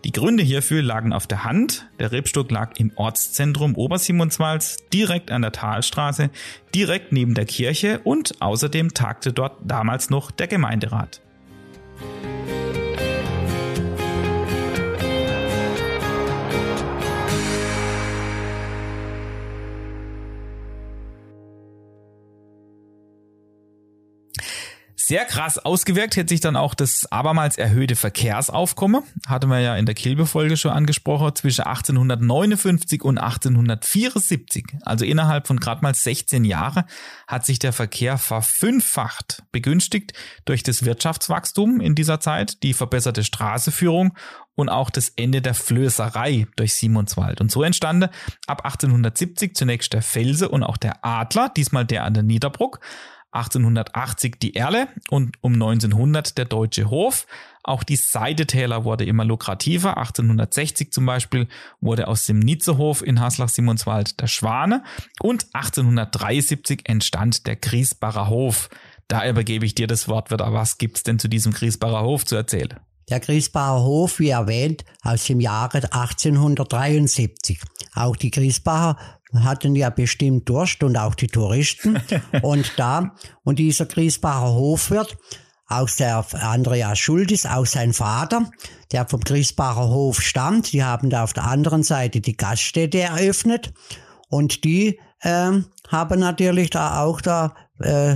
Die 0.05 0.11
Gründe 0.11 0.43
hierfür 0.43 0.81
lagen 0.81 1.11
auf 1.11 1.27
der 1.27 1.43
Hand. 1.43 1.87
Der 1.99 2.11
Rebstock 2.11 2.51
lag 2.51 2.77
im 2.77 2.91
Ortszentrum 2.95 3.75
Obersimonswalds, 3.75 4.77
direkt 4.93 5.31
an 5.31 5.41
der 5.41 5.51
Talstraße, 5.51 6.29
direkt 6.73 7.11
neben 7.11 7.33
der 7.33 7.45
Kirche 7.45 7.99
und 8.03 8.41
außerdem 8.41 8.93
tagte 8.93 9.33
dort 9.33 9.57
damals 9.63 10.09
noch 10.09 10.31
der 10.31 10.47
Gemeinderat. 10.47 11.21
Sehr 25.09 25.25
krass 25.25 25.57
ausgewirkt 25.57 26.17
hätte 26.17 26.29
sich 26.29 26.39
dann 26.39 26.55
auch 26.55 26.75
das 26.75 27.11
abermals 27.11 27.57
erhöhte 27.57 27.95
Verkehrsaufkommen, 27.95 29.01
hatte 29.25 29.47
man 29.47 29.63
ja 29.63 29.75
in 29.75 29.87
der 29.87 29.95
Kilbe-Folge 29.95 30.55
schon 30.55 30.69
angesprochen, 30.69 31.33
zwischen 31.33 31.63
1859 31.63 33.01
und 33.01 33.17
1874. 33.17 34.67
Also 34.83 35.05
innerhalb 35.05 35.47
von 35.47 35.59
gerade 35.59 35.81
mal 35.81 35.95
16 35.95 36.45
Jahren 36.45 36.83
hat 37.25 37.43
sich 37.43 37.57
der 37.57 37.73
Verkehr 37.73 38.19
verfünffacht, 38.19 39.41
begünstigt 39.51 40.13
durch 40.45 40.61
das 40.61 40.85
Wirtschaftswachstum 40.85 41.81
in 41.81 41.95
dieser 41.95 42.19
Zeit, 42.19 42.61
die 42.61 42.75
verbesserte 42.75 43.23
Straßeführung 43.23 44.15
und 44.53 44.69
auch 44.69 44.91
das 44.91 45.09
Ende 45.15 45.41
der 45.41 45.55
Flößerei 45.55 46.45
durch 46.55 46.75
Simonswald. 46.75 47.41
Und 47.41 47.49
so 47.49 47.63
entstanden 47.63 48.09
ab 48.45 48.63
1870 48.63 49.55
zunächst 49.55 49.91
der 49.91 50.03
Felse 50.03 50.49
und 50.49 50.61
auch 50.61 50.77
der 50.77 51.03
Adler, 51.03 51.49
diesmal 51.49 51.85
der 51.85 52.03
an 52.03 52.13
der 52.13 52.21
Niederbruck. 52.21 52.79
1880 53.31 54.39
die 54.39 54.55
Erle 54.55 54.87
und 55.09 55.37
um 55.41 55.53
1900 55.53 56.37
der 56.37 56.45
Deutsche 56.45 56.89
Hof. 56.89 57.27
Auch 57.63 57.83
die 57.83 57.95
Seidetäler 57.95 58.85
wurde 58.85 59.05
immer 59.05 59.25
lukrativer. 59.25 59.97
1860 59.97 60.91
zum 60.91 61.05
Beispiel 61.05 61.47
wurde 61.81 62.07
aus 62.07 62.25
dem 62.25 62.39
Nitzehof 62.39 63.01
in 63.03 63.19
Haslach-Simonswald 63.19 64.19
der 64.19 64.27
Schwane 64.27 64.83
und 65.21 65.45
1873 65.53 66.81
entstand 66.85 67.45
der 67.45 67.55
Griesbacher 67.55 68.29
Hof. 68.29 68.69
Da 69.07 69.27
übergebe 69.27 69.65
ich 69.65 69.75
dir 69.75 69.87
das 69.87 70.07
Wort 70.07 70.31
wieder. 70.31 70.51
Was 70.53 70.77
gibt's 70.77 71.03
denn 71.03 71.19
zu 71.19 71.27
diesem 71.27 71.53
Griesbacher 71.53 72.01
Hof 72.01 72.25
zu 72.25 72.35
erzählen? 72.35 72.79
Der 73.09 73.19
Griesbacher 73.19 73.83
Hof, 73.83 74.19
wie 74.19 74.29
erwähnt, 74.29 74.85
aus 75.01 75.25
dem 75.25 75.39
Jahre 75.39 75.77
1873. 75.77 77.59
Auch 77.95 78.15
die 78.15 78.29
Griesbacher 78.29 78.97
hatten 79.33 79.75
ja 79.75 79.89
bestimmt 79.89 80.47
Durst 80.47 80.83
und 80.83 80.95
auch 80.97 81.15
die 81.15 81.27
Touristen. 81.27 81.99
und 82.43 82.73
da, 82.77 83.15
und 83.43 83.59
dieser 83.59 83.85
Griesbacher 83.85 84.53
Hofwirt, 84.53 85.17
aus 85.69 85.97
der 85.97 86.25
Andreas 86.33 86.97
Schultis, 86.97 87.45
auch 87.45 87.65
sein 87.65 87.93
Vater, 87.93 88.49
der 88.91 89.07
vom 89.07 89.21
Griesbacher 89.21 89.87
Hof 89.87 90.19
stammt, 90.21 90.73
die 90.73 90.83
haben 90.83 91.11
da 91.11 91.23
auf 91.23 91.33
der 91.33 91.45
anderen 91.45 91.83
Seite 91.83 92.21
die 92.21 92.35
Gaststätte 92.35 92.99
eröffnet. 92.99 93.71
Und 94.29 94.63
die 94.63 94.99
äh, 95.21 95.51
haben 95.87 96.19
natürlich 96.19 96.71
da 96.71 97.01
auch 97.01 97.21
da 97.21 97.53
äh, 97.79 98.15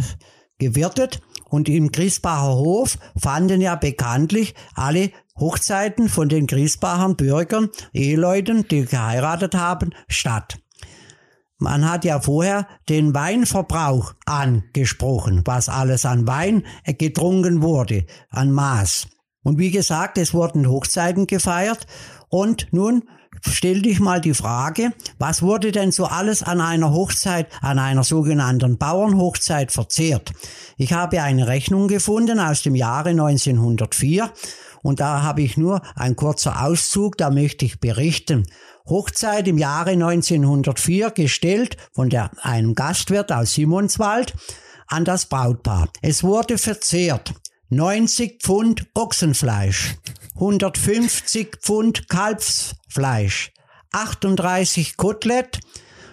gewirtet. 0.58 1.22
Und 1.54 1.70
im 1.70 1.92
Griesbacher 1.92 2.56
Hof 2.56 2.98
fanden 3.16 3.62
ja 3.62 3.76
bekanntlich 3.76 4.56
alle 4.74 5.12
Hochzeiten 5.40 6.10
von 6.10 6.28
den 6.28 6.48
Griesbachern 6.48 7.16
Bürgern, 7.16 7.70
Eheleuten, 7.94 8.68
die 8.68 8.86
geheiratet 8.86 9.54
haben, 9.54 9.94
statt. 10.08 10.58
Man 11.60 11.88
hat 11.88 12.06
ja 12.06 12.20
vorher 12.20 12.68
den 12.90 13.14
Weinverbrauch 13.14 14.16
angesprochen, 14.26 15.44
was 15.46 15.70
alles 15.70 16.08
an 16.08 16.26
Wein 16.26 16.66
getrunken 16.98 17.62
wurde, 17.62 18.08
an 18.32 18.52
Maß. 18.52 19.10
Und 19.44 19.60
wie 19.60 19.70
gesagt, 19.70 20.18
es 20.18 20.34
wurden 20.34 20.68
Hochzeiten 20.68 21.28
gefeiert 21.28 21.86
und 22.30 22.66
nun 22.72 23.04
stell 23.50 23.82
dich 23.82 24.00
mal 24.00 24.22
die 24.22 24.34
Frage, 24.34 24.94
was 25.20 25.42
wurde 25.42 25.72
denn 25.72 25.92
so 25.92 26.06
alles 26.06 26.44
an 26.44 26.62
einer 26.62 26.92
Hochzeit, 26.92 27.48
an 27.62 27.80
einer 27.80 28.04
sogenannten 28.04 28.78
Bauernhochzeit 28.78 29.72
verzehrt? 29.72 30.34
Ich 30.78 30.94
habe 30.94 31.22
eine 31.22 31.48
Rechnung 31.48 31.88
gefunden 31.88 32.40
aus 32.40 32.62
dem 32.62 32.76
Jahre 32.76 33.10
1904 33.10 34.32
und 34.82 35.00
da 35.00 35.24
habe 35.24 35.42
ich 35.42 35.58
nur 35.58 35.82
ein 35.96 36.16
kurzer 36.16 36.64
Auszug, 36.64 37.18
da 37.18 37.30
möchte 37.30 37.66
ich 37.66 37.80
berichten. 37.80 38.46
Hochzeit 38.88 39.48
im 39.48 39.58
Jahre 39.58 39.92
1904 39.92 41.12
gestellt 41.12 41.78
von 41.94 42.10
der, 42.10 42.32
einem 42.42 42.76
Gastwirt 42.76 43.32
aus 43.32 43.54
Simonswald 43.54 44.34
an 44.88 45.06
das 45.06 45.26
Brautpaar. 45.28 45.88
Es 46.02 46.24
wurde 46.24 46.58
verzehrt 46.58 47.34
90 47.70 48.42
Pfund 48.44 48.86
Ochsenfleisch, 48.94 49.96
150 50.36 51.58
Pfund 51.62 52.10
Kalbsfleisch, 52.10 53.52
38 53.92 54.98
Kotelett, 54.98 55.60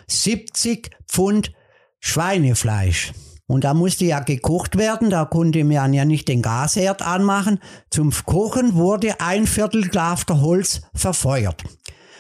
70 0.07 0.91
Pfund 1.09 1.53
Schweinefleisch. 2.01 3.13
Und 3.47 3.65
da 3.65 3.75
musste 3.75 4.05
ja 4.05 4.21
gekocht 4.21 4.79
werden, 4.79 5.11
da 5.11 5.25
konnte 5.25 5.65
man 5.65 5.93
ja 5.93 6.05
nicht 6.05 6.29
den 6.29 6.41
Gasherd 6.41 7.03
anmachen. 7.03 7.59
Zum 7.91 8.13
Kochen 8.25 8.75
wurde 8.75 9.21
ein 9.21 9.47
Viertel 9.47 9.89
Klafter 9.89 10.41
Holz 10.41 10.83
verfeuert. 10.95 11.65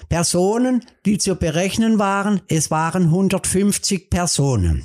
Personen, 0.09 0.85
die 1.07 1.19
zu 1.19 1.37
berechnen 1.37 2.01
waren, 2.01 2.41
es 2.49 2.73
waren 2.73 3.05
150 3.05 4.11
Personen. 4.11 4.85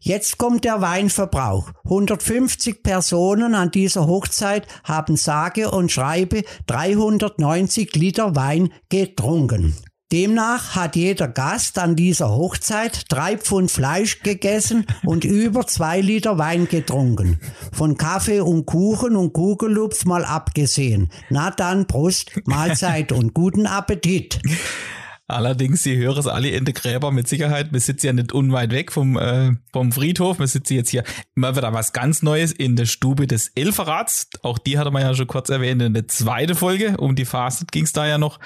Jetzt 0.00 0.38
kommt 0.38 0.64
der 0.64 0.80
Weinverbrauch. 0.80 1.70
150 1.84 2.82
Personen 2.82 3.54
an 3.54 3.70
dieser 3.70 4.06
Hochzeit 4.06 4.66
haben 4.84 5.16
sage 5.16 5.70
und 5.70 5.90
schreibe 5.90 6.42
390 6.66 7.94
Liter 7.96 8.36
Wein 8.36 8.72
getrunken. 8.88 9.74
Demnach 10.10 10.74
hat 10.74 10.96
jeder 10.96 11.28
Gast 11.28 11.78
an 11.78 11.94
dieser 11.94 12.30
Hochzeit 12.30 13.04
drei 13.10 13.36
Pfund 13.36 13.70
Fleisch 13.70 14.22
gegessen 14.22 14.86
und 15.04 15.24
über 15.26 15.66
zwei 15.66 16.00
Liter 16.00 16.38
Wein 16.38 16.66
getrunken. 16.66 17.38
Von 17.72 17.98
Kaffee 17.98 18.40
und 18.40 18.64
Kuchen 18.64 19.16
und 19.16 19.34
Kugelupf 19.34 20.06
mal 20.06 20.24
abgesehen. 20.24 21.10
Na 21.28 21.50
dann, 21.50 21.86
Brust, 21.86 22.30
Mahlzeit 22.46 23.12
und 23.12 23.34
guten 23.34 23.66
Appetit. 23.66 24.40
Allerdings, 25.30 25.82
Sie 25.82 25.94
hören 25.98 26.16
es 26.16 26.26
alle 26.26 26.48
in 26.48 26.64
der 26.64 26.72
Gräber 26.72 27.12
mit 27.12 27.28
Sicherheit. 27.28 27.70
Wir 27.70 27.80
sitzen 27.80 28.06
ja 28.06 28.12
nicht 28.14 28.32
unweit 28.32 28.72
weg 28.72 28.90
vom, 28.90 29.18
äh, 29.18 29.52
vom 29.74 29.92
Friedhof. 29.92 30.38
Wir 30.38 30.46
sitzen 30.46 30.72
jetzt 30.72 30.88
hier 30.88 31.04
mal 31.34 31.54
wieder 31.54 31.74
was 31.74 31.92
ganz 31.92 32.22
Neues 32.22 32.50
in 32.50 32.76
der 32.76 32.86
Stube 32.86 33.26
des 33.26 33.48
Elferrats. 33.54 34.30
Auch 34.42 34.56
die 34.56 34.78
hatte 34.78 34.90
man 34.90 35.02
ja 35.02 35.14
schon 35.14 35.26
kurz 35.26 35.50
erwähnt 35.50 35.82
in 35.82 35.92
der 35.92 36.08
zweiten 36.08 36.54
Folge. 36.54 36.96
Um 36.96 37.14
die 37.14 37.26
Fastnet 37.26 37.72
ging 37.72 37.84
es 37.84 37.92
da 37.92 38.06
ja 38.06 38.16
noch. 38.16 38.40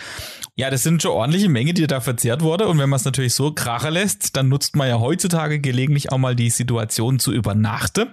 Ja, 0.57 0.71
das 0.71 0.83
sind 0.83 1.01
schon 1.01 1.13
ordentliche 1.13 1.49
Menge, 1.49 1.73
die 1.73 1.87
da 1.87 2.01
verzehrt 2.01 2.43
wurde. 2.43 2.67
Und 2.67 2.79
wenn 2.81 2.91
man 2.91 2.97
es 2.97 3.05
natürlich 3.05 3.35
so 3.35 3.53
krachen 3.53 3.93
lässt, 3.93 4.37
dann 4.37 4.49
nutzt 4.49 4.75
man 4.75 4.89
ja 4.89 4.99
heutzutage 4.99 5.61
gelegentlich 5.61 6.11
auch 6.11 6.19
mal 6.19 6.35
die 6.35 6.51
Situation 6.51 7.21
zu 7.21 7.33
übernachten 7.33 8.09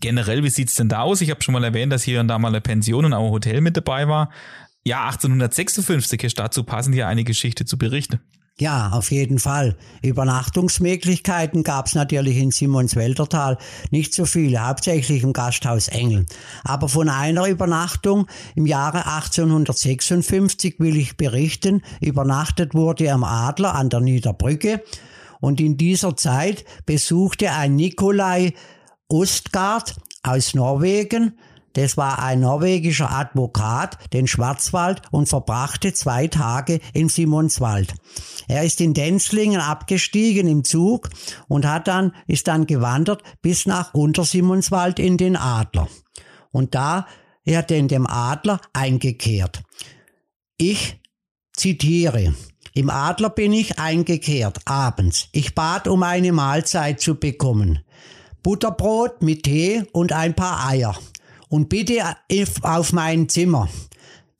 generell, 0.00 0.42
wie 0.42 0.50
sieht's 0.50 0.74
denn 0.74 0.88
da 0.88 1.00
aus? 1.00 1.20
Ich 1.20 1.30
habe 1.30 1.42
schon 1.42 1.52
mal 1.52 1.64
erwähnt, 1.64 1.92
dass 1.92 2.02
hier 2.02 2.20
und 2.20 2.28
da 2.28 2.38
mal 2.38 2.48
eine 2.48 2.60
Pension 2.60 3.04
und 3.04 3.12
auch 3.12 3.26
ein 3.26 3.30
Hotel 3.30 3.60
mit 3.60 3.76
dabei 3.76 4.08
war. 4.08 4.30
Jahr 4.84 5.06
1856 5.06 6.24
ist 6.24 6.38
dazu 6.38 6.64
passend 6.64 6.94
hier 6.94 7.06
eine 7.06 7.24
Geschichte 7.24 7.64
zu 7.64 7.78
berichten. 7.78 8.20
Ja, 8.58 8.90
auf 8.90 9.10
jeden 9.10 9.38
Fall. 9.38 9.76
Übernachtungsmöglichkeiten 10.02 11.62
gab 11.62 11.86
es 11.86 11.94
natürlich 11.94 12.36
in 12.36 12.50
Simonswäldertal 12.50 13.56
nicht 13.90 14.12
so 14.12 14.26
viele, 14.26 14.66
hauptsächlich 14.66 15.22
im 15.22 15.32
Gasthaus 15.32 15.88
Engel. 15.88 16.26
Aber 16.62 16.88
von 16.88 17.08
einer 17.08 17.46
Übernachtung 17.46 18.26
im 18.54 18.66
Jahre 18.66 19.06
1856 19.06 20.76
will 20.80 20.96
ich 20.96 21.16
berichten. 21.16 21.82
Übernachtet 22.00 22.74
wurde 22.74 23.10
am 23.10 23.24
Adler 23.24 23.74
an 23.74 23.88
der 23.88 24.00
Niederbrücke 24.00 24.82
und 25.40 25.60
in 25.60 25.76
dieser 25.76 26.16
Zeit 26.16 26.64
besuchte 26.84 27.52
ein 27.52 27.74
Nikolai 27.74 28.52
Ostgard 29.08 29.96
aus 30.22 30.54
Norwegen 30.54 31.38
das 31.74 31.96
war 31.96 32.22
ein 32.22 32.40
norwegischer 32.40 33.10
Advokat, 33.10 33.98
den 34.12 34.26
Schwarzwald 34.26 35.02
und 35.10 35.28
verbrachte 35.28 35.92
zwei 35.92 36.26
Tage 36.26 36.80
in 36.92 37.08
Simonswald. 37.08 37.94
Er 38.48 38.64
ist 38.64 38.80
in 38.80 38.94
Denzlingen 38.94 39.60
abgestiegen 39.60 40.48
im 40.48 40.64
Zug 40.64 41.08
und 41.48 41.66
hat 41.66 41.88
dann, 41.88 42.14
ist 42.26 42.48
dann 42.48 42.66
gewandert 42.66 43.22
bis 43.40 43.66
nach 43.66 43.94
Untersimonswald 43.94 44.98
in 44.98 45.16
den 45.16 45.36
Adler. 45.36 45.88
Und 46.50 46.74
da 46.74 47.06
er 47.44 47.68
in 47.70 47.88
dem 47.88 48.06
Adler 48.06 48.60
eingekehrt. 48.72 49.62
Ich 50.58 51.00
zitiere. 51.54 52.34
Im 52.74 52.88
Adler 52.88 53.30
bin 53.30 53.52
ich 53.52 53.78
eingekehrt, 53.78 54.60
abends. 54.64 55.28
Ich 55.32 55.54
bat 55.54 55.88
um 55.88 56.02
eine 56.02 56.32
Mahlzeit 56.32 57.00
zu 57.00 57.16
bekommen. 57.16 57.80
Butterbrot 58.42 59.22
mit 59.22 59.44
Tee 59.44 59.84
und 59.92 60.12
ein 60.12 60.34
paar 60.34 60.66
Eier 60.66 60.96
und 61.52 61.68
bitte 61.68 62.16
auf 62.62 62.94
mein 62.94 63.28
Zimmer. 63.28 63.68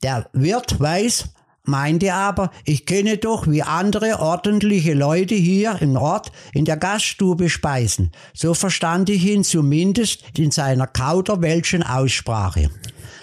Der 0.01 0.27
Wirt 0.33 0.79
weiß, 0.79 1.25
meinte 1.63 2.11
aber, 2.11 2.49
ich 2.65 2.87
kenne 2.87 3.17
doch, 3.17 3.47
wie 3.47 3.61
andere 3.61 4.19
ordentliche 4.19 4.95
Leute 4.95 5.35
hier 5.35 5.79
im 5.79 5.95
Ort 5.95 6.31
in 6.53 6.65
der 6.65 6.75
Gaststube 6.75 7.51
speisen. 7.51 8.11
So 8.33 8.55
verstand 8.55 9.11
ich 9.11 9.23
ihn 9.25 9.43
zumindest 9.43 10.23
in 10.35 10.49
seiner 10.49 10.87
kauderwelschen 10.87 11.83
Aussprache. 11.83 12.71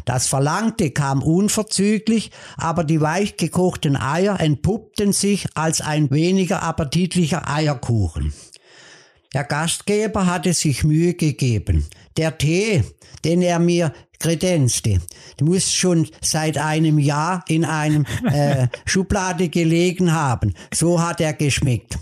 Das 0.05 0.29
Verlangte 0.29 0.93
kam 0.93 1.21
unverzüglich, 1.21 2.31
aber 2.57 2.85
die 2.85 3.01
weich 3.01 3.39
gekochten 3.39 3.97
Eier 3.97 4.39
entpuppten 4.39 5.13
sich 5.13 5.49
als 5.55 5.81
ein 5.81 6.13
weniger 6.13 6.63
appetitlicher 6.63 7.51
Eierkuchen. 7.51 8.33
Der 9.35 9.45
Gastgeber 9.45 10.27
hatte 10.27 10.55
sich 10.55 10.85
Mühe 10.85 11.15
gegeben. 11.15 11.87
Der 12.21 12.37
Tee, 12.37 12.85
den 13.25 13.41
er 13.41 13.59
mir 13.59 13.95
kredenzte, 14.21 15.01
muss 15.41 15.73
schon 15.73 16.07
seit 16.21 16.59
einem 16.59 16.99
Jahr 16.99 17.43
in 17.49 17.65
einem 17.65 18.07
äh, 18.25 18.69
Schublade 18.85 19.49
gelegen 19.49 20.13
haben. 20.13 20.55
So 20.73 21.03
hat 21.03 21.21
er 21.21 21.33
geschmeckt. 21.33 21.99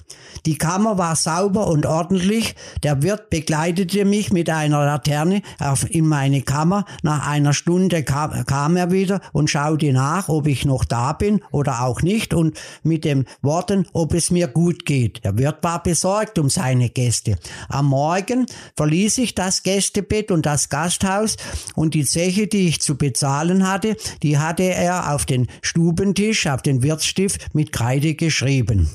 Die 0.47 0.57
Kammer 0.57 0.99
war 0.99 1.17
sauber 1.17 1.67
und 1.69 1.87
ordentlich. 1.87 2.55
Der 2.83 3.03
Wirt 3.03 3.31
begleitete 3.31 4.05
mich 4.05 4.33
mit 4.33 4.49
einer 4.51 4.85
Laterne 4.85 5.43
auf, 5.59 5.89
in 5.91 6.07
meine 6.07 6.43
Kammer. 6.43 6.85
Nach 7.03 7.27
einer 7.27 7.53
Stunde 7.53 8.03
kam, 8.03 8.45
kam 8.47 8.77
er 8.77 8.91
wieder 8.91 9.21
und 9.33 9.51
schaute 9.51 9.93
nach, 9.93 10.29
ob 10.29 10.47
ich 10.47 10.65
noch 10.65 10.85
da 10.85 11.13
bin 11.13 11.43
oder 11.51 11.83
auch 11.83 12.03
nicht 12.03 12.35
und 12.35 12.59
mit 12.83 13.05
den 13.05 13.27
Worten, 13.43 13.87
ob 13.93 14.15
es 14.15 14.31
mir 14.31 14.49
gut 14.49 14.85
geht. 14.85 15.25
Der 15.25 15.37
Wirt 15.39 15.63
war 15.63 15.83
besorgt 15.83 16.39
um 16.39 16.49
seine 16.49 16.89
Gäste. 16.89 17.37
Am 17.69 17.87
Morgen 17.87 18.47
verließ 18.77 19.19
ich 19.19 19.35
das 19.35 19.63
Gästebett 19.63 20.31
und 20.31 20.47
das 20.47 20.69
Gasthaus 20.69 21.37
und 21.75 21.95
die 21.95 22.05
Zeche, 22.11 22.47
die 22.47 22.69
ich 22.69 22.81
zu 22.81 22.97
bezahlen 22.97 23.69
hatte, 23.69 23.97
die 24.23 24.39
hatte 24.39 24.65
er 24.65 25.15
auf 25.15 25.27
den 25.27 25.47
Stubentisch, 25.63 26.47
auf 26.47 26.63
den 26.63 26.83
Wirtsstift 26.83 27.55
mit 27.55 27.73
Kreide 27.73 28.15
geschrieben. 28.15 28.91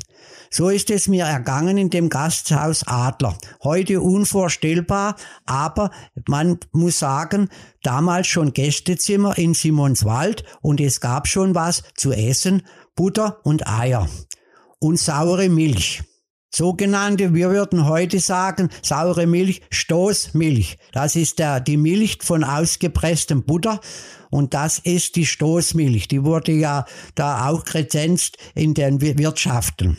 So 0.50 0.70
ist 0.70 0.92
es 0.92 1.08
mir 1.08 1.26
ergangen 1.26 1.80
in 1.80 1.90
dem 1.90 2.10
Gasthaus 2.10 2.84
Adler. 2.86 3.36
Heute 3.64 4.02
unvorstellbar, 4.02 5.16
aber 5.48 5.90
man 6.28 6.60
muss 6.72 7.00
sagen, 7.00 7.50
damals 7.82 8.28
schon 8.28 8.54
Gästezimmer 8.54 9.36
in 9.36 9.56
Simonswald 9.56 10.44
und 10.62 10.80
es 10.80 11.02
gab 11.02 11.28
schon 11.28 11.56
was 11.56 11.82
zu 11.96 12.12
essen, 12.12 12.62
Butter 12.96 13.40
und 13.44 13.68
Eier 13.68 14.08
und 14.80 15.00
saure 15.00 15.50
Milch. 15.50 16.04
Sogenannte, 16.56 17.34
wir 17.34 17.50
würden 17.50 17.88
heute 17.88 18.20
sagen, 18.20 18.70
saure 18.84 19.26
Milch, 19.26 19.62
Stoßmilch. 19.72 20.78
Das 20.92 21.16
ist 21.16 21.40
der, 21.40 21.60
die 21.60 21.78
Milch 21.78 22.20
von 22.22 22.44
ausgepresstem 22.44 23.42
Butter 23.42 23.82
und 24.30 24.54
das 24.54 24.78
ist 24.78 25.16
die 25.16 25.26
Stoßmilch. 25.26 26.10
Die 26.10 26.24
wurde 26.24 26.52
ja 26.52 26.86
da 27.16 27.50
auch 27.50 27.64
kredenzt 27.64 28.38
in 28.54 28.76
den 28.76 29.02
Wirtschaften. 29.02 29.98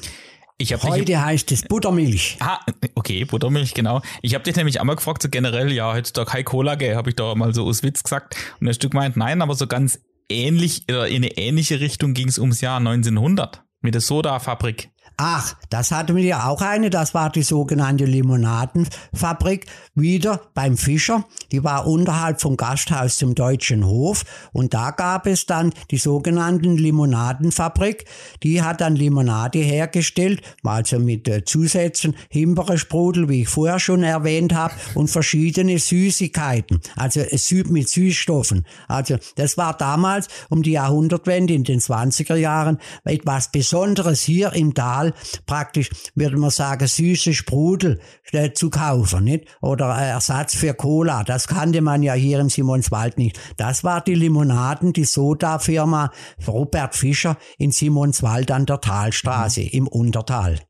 Ich 0.56 0.72
hab 0.72 0.84
Heute 0.84 1.06
dich, 1.06 1.16
heißt 1.16 1.50
es 1.50 1.62
Buttermilch. 1.62 2.36
Ah, 2.38 2.60
okay, 2.94 3.24
Buttermilch, 3.24 3.74
genau. 3.74 4.00
Ich 4.22 4.34
habe 4.34 4.44
dich 4.44 4.54
nämlich 4.54 4.80
einmal 4.80 4.94
gefragt, 4.94 5.22
so 5.22 5.28
generell, 5.28 5.72
ja, 5.72 5.92
heutzutage 5.92 6.30
kein 6.30 6.44
Cola, 6.44 6.76
gell, 6.76 6.94
habe 6.94 7.10
ich 7.10 7.16
da 7.16 7.34
mal 7.34 7.52
so 7.52 7.64
aus 7.64 7.82
Witz 7.82 8.04
gesagt. 8.04 8.36
Und 8.60 8.68
der 8.68 8.74
Stück 8.74 8.94
meint, 8.94 9.16
nein, 9.16 9.42
aber 9.42 9.56
so 9.56 9.66
ganz 9.66 9.98
ähnlich, 10.28 10.84
oder 10.88 11.08
in 11.08 11.16
eine 11.16 11.36
ähnliche 11.36 11.80
Richtung 11.80 12.14
ging 12.14 12.28
es 12.28 12.38
ums 12.38 12.60
Jahr 12.60 12.76
1900 12.76 13.64
mit 13.80 13.94
der 13.94 14.00
Sodafabrik. 14.00 14.90
Ach, 15.16 15.54
das 15.70 15.92
hatten 15.92 16.16
wir 16.16 16.24
ja 16.24 16.48
auch 16.48 16.60
eine, 16.60 16.90
das 16.90 17.14
war 17.14 17.30
die 17.30 17.44
sogenannte 17.44 18.04
Limonadenfabrik, 18.04 19.66
wieder 19.94 20.40
beim 20.54 20.76
Fischer. 20.76 21.24
Die 21.52 21.62
war 21.62 21.86
unterhalb 21.86 22.40
vom 22.40 22.56
Gasthaus 22.56 23.16
zum 23.16 23.36
Deutschen 23.36 23.86
Hof 23.86 24.24
und 24.52 24.74
da 24.74 24.90
gab 24.90 25.28
es 25.28 25.46
dann 25.46 25.72
die 25.92 25.98
sogenannten 25.98 26.76
Limonadenfabrik. 26.76 28.06
Die 28.42 28.62
hat 28.62 28.80
dann 28.80 28.96
Limonade 28.96 29.60
hergestellt, 29.60 30.42
also 30.64 30.98
mit 30.98 31.28
äh, 31.28 31.44
Zusätzen, 31.44 32.16
Himbeersprudel, 32.30 33.28
wie 33.28 33.42
ich 33.42 33.48
vorher 33.48 33.78
schon 33.78 34.02
erwähnt 34.02 34.52
habe, 34.52 34.74
und 34.94 35.08
verschiedene 35.08 35.78
Süßigkeiten, 35.78 36.80
also 36.96 37.20
äh, 37.20 37.64
mit 37.68 37.88
Süßstoffen. 37.88 38.66
Also 38.88 39.16
das 39.36 39.56
war 39.56 39.76
damals 39.76 40.26
um 40.48 40.64
die 40.64 40.72
Jahrhundertwende 40.72 41.54
in 41.54 41.62
den 41.62 41.78
20er 41.78 42.34
Jahren 42.34 42.78
etwas 43.04 43.52
Besonderes 43.52 44.22
hier 44.22 44.52
im 44.54 44.74
Tal 44.74 45.03
Regal 45.04 45.14
praktisch, 45.46 45.90
würde 46.14 46.36
man 46.36 46.50
sagen, 46.50 46.86
süße 46.86 47.34
Sprudel 47.34 48.00
äh, 48.32 48.52
zu 48.52 48.70
kaufen, 48.70 49.24
nicht? 49.24 49.46
Oder 49.60 49.86
Ersatz 49.86 50.54
für 50.54 50.74
Cola. 50.74 51.24
Das 51.24 51.48
kannte 51.48 51.80
man 51.80 52.02
ja 52.02 52.14
hier 52.14 52.40
im 52.40 52.48
Simonswald 52.48 53.18
nicht. 53.18 53.38
Das 53.56 53.84
war 53.84 54.00
die 54.00 54.14
Limonaden, 54.14 54.92
die 54.92 55.04
Soda-Firma 55.04 56.10
Robert 56.46 56.94
Fischer 56.94 57.36
in 57.58 57.70
Simonswald 57.70 58.50
an 58.50 58.66
der 58.66 58.80
Talstraße 58.80 59.60
mhm. 59.60 59.68
im 59.72 59.88
Untertal. 59.88 60.60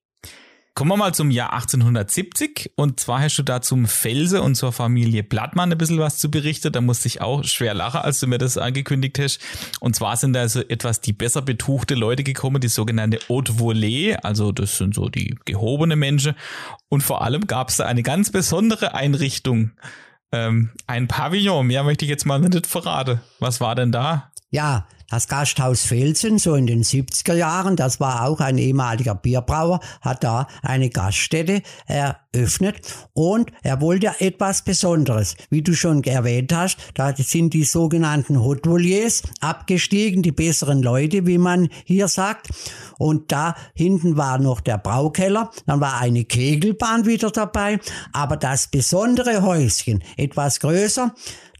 Kommen 0.77 0.91
wir 0.91 0.97
mal 0.97 1.15
zum 1.15 1.31
Jahr 1.31 1.53
1870 1.53 2.73
und 2.75 2.99
zwar 2.99 3.21
hast 3.21 3.39
du 3.39 3.45
da 3.45 3.63
zum 3.63 3.87
Felse 3.87 4.43
und 4.43 4.57
zur 4.57 4.73
Familie 4.73 5.23
Blattmann 5.23 5.71
ein 5.71 5.79
bisschen 5.79 6.01
was 6.01 6.19
zu 6.19 6.33
berichten. 6.33 6.73
Da 6.73 6.81
musste 6.81 7.07
ich 7.07 7.21
auch 7.21 7.45
schwer 7.45 7.75
lachen, 7.75 8.01
als 8.01 8.19
du 8.19 8.27
mir 8.27 8.39
das 8.39 8.59
angekündigt 8.59 9.21
hast. 9.21 9.39
Und 9.79 9.95
zwar 9.95 10.17
sind 10.17 10.33
da 10.33 10.49
so 10.49 10.63
etwas 10.63 11.01
die 11.01 11.13
besser 11.13 11.43
betuchte 11.43 11.95
Leute 11.95 12.25
gekommen, 12.25 12.61
die 12.61 12.67
sogenannte 12.67 13.21
Haute 13.29 13.53
Volée, 13.53 14.17
also 14.17 14.51
das 14.51 14.77
sind 14.77 14.97
so 14.97 15.09
die 15.09 15.37
gehobene 15.45 15.95
Menschen. 15.95 16.35
Und 16.89 17.05
vor 17.05 17.23
allem 17.23 17.47
gab 17.47 17.69
es 17.69 17.77
da 17.77 17.85
eine 17.87 18.03
ganz 18.03 18.33
besondere 18.33 18.95
Einrichtung, 18.95 19.71
ähm, 20.33 20.71
ein 20.89 21.07
Pavillon. 21.07 21.69
Mehr 21.69 21.85
möchte 21.85 22.05
ich 22.05 22.11
jetzt 22.11 22.27
mal 22.27 22.41
nicht 22.41 22.67
verraten. 22.67 23.21
Was 23.39 23.61
war 23.61 23.77
denn 23.77 23.93
da? 23.93 24.33
Ja, 24.51 24.89
das 25.09 25.29
Gasthaus 25.29 25.83
Felsen, 25.83 26.39
so 26.39 26.55
in 26.55 26.67
den 26.67 26.83
70er 26.83 27.35
Jahren, 27.35 27.77
das 27.77 28.01
war 28.01 28.25
auch 28.25 28.41
ein 28.41 28.59
ehemaliger 28.59 29.15
Bierbrauer, 29.15 29.81
hat 30.01 30.25
da 30.25 30.47
eine 30.63 30.91
Gaststätte 30.91 31.63
eröffnet 31.87 32.77
und 33.13 33.51
er 33.63 33.81
wollte 33.81 34.13
etwas 34.21 34.63
Besonderes. 34.63 35.37
Wie 35.51 35.63
du 35.63 35.75
schon 35.75 36.03
erwähnt 36.05 36.53
hast, 36.53 36.79
da 36.95 37.15
sind 37.17 37.55
die 37.55 37.65
sogenannten 37.65 38.41
Hoteliers 38.43 39.23
abgestiegen, 39.41 40.23
die 40.23 40.33
besseren 40.33 40.83
Leute, 40.83 41.27
wie 41.27 41.39
man 41.39 41.69
hier 41.85 42.09
sagt. 42.09 42.49
Und 42.99 43.33
da 43.33 43.55
hinten 43.75 44.17
war 44.17 44.39
noch 44.39 44.61
der 44.61 44.79
Braukeller, 44.79 45.51
dann 45.67 45.81
war 45.81 46.01
eine 46.01 46.25
Kegelbahn 46.25 47.07
wieder 47.07 47.31
dabei, 47.31 47.79
aber 48.13 48.37
das 48.37 48.69
besondere 48.69 49.43
Häuschen, 49.43 50.03
etwas 50.17 50.61
größer, 50.61 51.15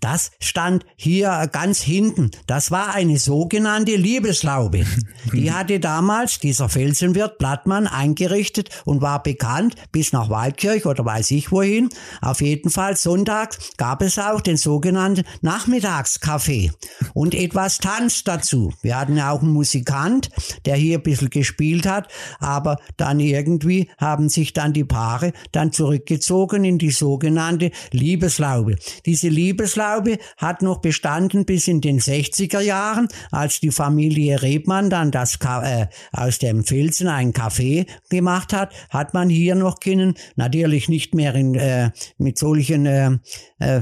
das 0.05 0.33
stand 0.39 0.85
hier 0.97 1.49
ganz 1.51 1.81
hinten. 1.81 2.31
Das 2.47 2.71
war 2.71 2.95
eine 2.95 3.19
sogenannte 3.19 3.97
Liebeslaube. 3.97 4.85
Die 5.33 5.51
hatte 5.51 5.81
damals 5.81 6.39
dieser 6.39 6.69
Felsenwirt 6.69 7.39
Blattmann 7.39 7.87
eingerichtet 7.87 8.69
und 8.85 9.01
war 9.01 9.23
bekannt 9.23 9.77
bis 9.93 10.13
nach 10.13 10.29
Waldkirch 10.29 10.85
oder 10.85 11.07
weiß 11.07 11.31
ich 11.31 11.51
wohin. 11.51 11.89
Auf 12.21 12.43
jeden 12.43 12.69
Fall 12.69 12.99
sonntags 12.99 13.73
gab 13.79 14.03
es 14.03 14.19
auch 14.19 14.43
den 14.43 14.59
sogenannten 14.59 15.25
Nachmittagskaffee 15.41 16.71
und 17.15 17.35
etwas 17.35 17.79
Tanz 17.79 18.25
dazu. 18.25 18.75
Wir 18.83 18.99
hatten 18.99 19.17
ja 19.17 19.31
auch 19.31 19.41
einen 19.41 19.53
Musikant, 19.53 20.29
der 20.67 20.77
hier 20.77 20.99
ein 20.99 21.03
bisschen 21.03 21.31
gespielt 21.31 21.87
hat, 21.87 22.09
aber 22.41 22.77
dann 22.99 23.21
irgendwie 23.21 23.89
haben 23.97 24.29
sich 24.29 24.53
dann 24.53 24.75
die 24.75 24.85
Paare 24.85 25.33
dann 25.53 25.73
zurückgezogen 25.73 26.65
in 26.65 26.77
die 26.77 26.91
sogenannte 26.91 27.71
Liebeslaube. 27.91 28.77
Diese 29.07 29.29
Liebeslaube 29.29 29.94
Gasthaushaube 29.95 30.19
hat 30.37 30.63
noch 30.63 30.81
bestanden 30.81 31.45
bis 31.45 31.69
in 31.69 31.81
den 31.81 32.01
60er 32.01 32.61
Jahren, 32.61 33.09
als 33.31 33.61
die 33.61 33.71
Familie 33.71 34.43
Rebmann 34.43 34.91
dann 34.91 35.11
das 35.11 35.39
äh, 35.43 35.87
aus 36.13 36.39
dem 36.39 36.65
Filzen 36.65 37.09
ein 37.09 37.33
Café 37.33 37.87
gemacht 38.11 38.53
hat, 38.53 38.73
hat 38.91 39.15
man 39.15 39.29
hier 39.29 39.55
noch 39.55 39.81
können, 39.81 40.15
natürlich 40.37 40.89
nicht 40.89 41.15
mehr 41.15 41.35
in, 41.35 41.55
äh, 41.55 41.91
mit 42.19 42.39
solchen 42.39 42.87
äh, 42.87 43.11
äh, 43.59 43.81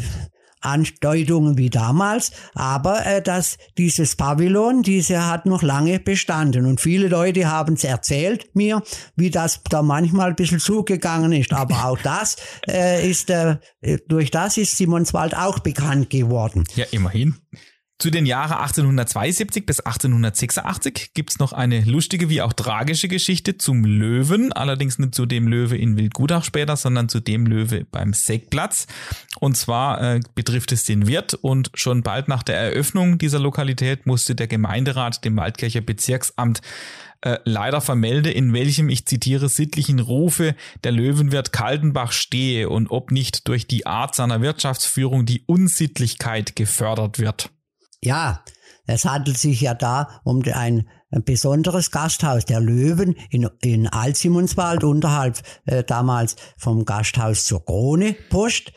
Andeutungen 0.62 1.58
wie 1.58 1.70
damals, 1.70 2.32
aber 2.54 3.04
äh, 3.06 3.22
dass 3.22 3.58
dieses 3.78 4.16
Pavillon, 4.16 4.82
diese 4.82 5.26
hat 5.26 5.46
noch 5.46 5.62
lange 5.62 5.98
bestanden 6.00 6.66
und 6.66 6.80
viele 6.80 7.08
Leute 7.08 7.50
haben 7.50 7.74
es 7.74 7.84
erzählt 7.84 8.54
mir, 8.54 8.82
wie 9.16 9.30
das 9.30 9.60
da 9.68 9.82
manchmal 9.82 10.30
ein 10.30 10.36
bisschen 10.36 10.60
zugegangen 10.60 11.32
ist, 11.32 11.52
aber 11.52 11.84
auch 11.84 11.98
das 11.98 12.36
äh, 12.68 13.08
ist 13.08 13.30
äh, 13.30 13.56
durch 14.08 14.30
das 14.30 14.56
ist 14.56 14.76
Simonswald 14.76 15.36
auch 15.36 15.58
bekannt 15.58 16.10
geworden. 16.10 16.64
Ja, 16.74 16.86
immerhin. 16.90 17.36
Zu 18.02 18.10
den 18.10 18.26
Jahren 18.26 18.54
1872 18.54 19.64
bis 19.64 19.78
1886 19.78 21.14
gibt's 21.14 21.38
noch 21.38 21.52
eine 21.52 21.82
lustige 21.82 22.28
wie 22.28 22.42
auch 22.42 22.52
tragische 22.52 23.06
Geschichte 23.06 23.58
zum 23.58 23.84
Löwen, 23.84 24.52
allerdings 24.52 24.98
nicht 24.98 25.14
zu 25.14 25.24
dem 25.24 25.46
Löwe 25.46 25.76
in 25.76 25.96
Wildgudach 25.96 26.42
später, 26.42 26.74
sondern 26.74 27.08
zu 27.08 27.20
dem 27.20 27.46
Löwe 27.46 27.86
beim 27.92 28.12
Seckplatz. 28.12 28.88
Und 29.38 29.56
zwar 29.56 30.02
äh, 30.02 30.20
betrifft 30.34 30.72
es 30.72 30.82
den 30.82 31.06
Wirt 31.06 31.34
und 31.34 31.70
schon 31.74 32.02
bald 32.02 32.26
nach 32.26 32.42
der 32.42 32.56
Eröffnung 32.56 33.18
dieser 33.18 33.38
Lokalität 33.38 34.04
musste 34.04 34.34
der 34.34 34.48
Gemeinderat 34.48 35.24
dem 35.24 35.36
Waldkircher 35.36 35.80
Bezirksamt 35.80 36.60
äh, 37.20 37.38
leider 37.44 37.80
vermelde, 37.80 38.32
in 38.32 38.52
welchem, 38.52 38.88
ich 38.88 39.06
zitiere, 39.06 39.48
sittlichen 39.48 40.00
Rufe 40.00 40.56
der 40.82 40.90
Löwenwirt 40.90 41.52
Kaltenbach 41.52 42.10
stehe 42.10 42.68
und 42.68 42.90
ob 42.90 43.12
nicht 43.12 43.46
durch 43.46 43.68
die 43.68 43.86
Art 43.86 44.16
seiner 44.16 44.40
Wirtschaftsführung 44.40 45.24
die 45.24 45.44
Unsittlichkeit 45.46 46.56
gefördert 46.56 47.20
wird. 47.20 47.52
Ja, 48.02 48.42
es 48.86 49.04
handelt 49.04 49.38
sich 49.38 49.60
ja 49.60 49.74
da 49.74 50.20
um 50.24 50.42
ein, 50.52 50.88
besonderes 51.26 51.90
Gasthaus 51.90 52.46
der 52.46 52.58
Löwen 52.58 53.14
in, 53.28 53.46
in 53.60 53.86
Alsimonswald 53.86 54.82
unterhalb 54.82 55.42
äh, 55.66 55.84
damals 55.84 56.36
vom 56.56 56.86
Gasthaus 56.86 57.44
zur 57.44 57.62
Krone 57.66 58.14
Post 58.30 58.72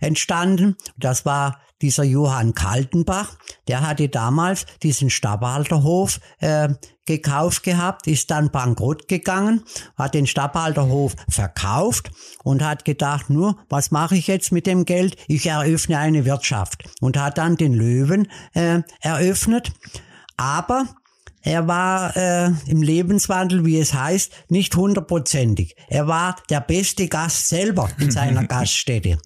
entstanden. 0.00 0.76
Das 0.96 1.24
war 1.24 1.60
dieser 1.80 2.02
Johann 2.02 2.54
Kaltenbach, 2.54 3.38
der 3.68 3.86
hatte 3.86 4.08
damals 4.08 4.66
diesen 4.82 5.08
Statthalterhof 5.08 6.18
äh, 6.40 6.70
gekauft 7.08 7.64
gehabt, 7.64 8.06
ist 8.06 8.30
dann 8.30 8.50
bankrott 8.50 9.08
gegangen, 9.08 9.64
hat 9.96 10.14
den 10.14 10.26
Statthalterhof 10.26 11.16
verkauft 11.28 12.10
und 12.44 12.62
hat 12.62 12.84
gedacht, 12.84 13.30
nur, 13.30 13.56
was 13.68 13.90
mache 13.90 14.14
ich 14.14 14.28
jetzt 14.28 14.52
mit 14.52 14.66
dem 14.66 14.84
Geld? 14.84 15.16
Ich 15.26 15.46
eröffne 15.46 15.98
eine 15.98 16.24
Wirtschaft 16.24 16.84
und 17.00 17.16
hat 17.16 17.38
dann 17.38 17.56
den 17.56 17.74
Löwen 17.74 18.28
äh, 18.52 18.82
eröffnet. 19.00 19.72
Aber 20.36 20.84
er 21.48 21.66
war 21.66 22.14
äh, 22.14 22.50
im 22.66 22.82
Lebenswandel, 22.82 23.64
wie 23.64 23.78
es 23.78 23.94
heißt, 23.94 24.32
nicht 24.50 24.76
hundertprozentig. 24.76 25.76
Er 25.88 26.06
war 26.06 26.36
der 26.50 26.60
beste 26.60 27.08
Gast 27.08 27.48
selber 27.48 27.88
in 27.98 28.10
seiner 28.10 28.44
Gaststätte. 28.46 29.16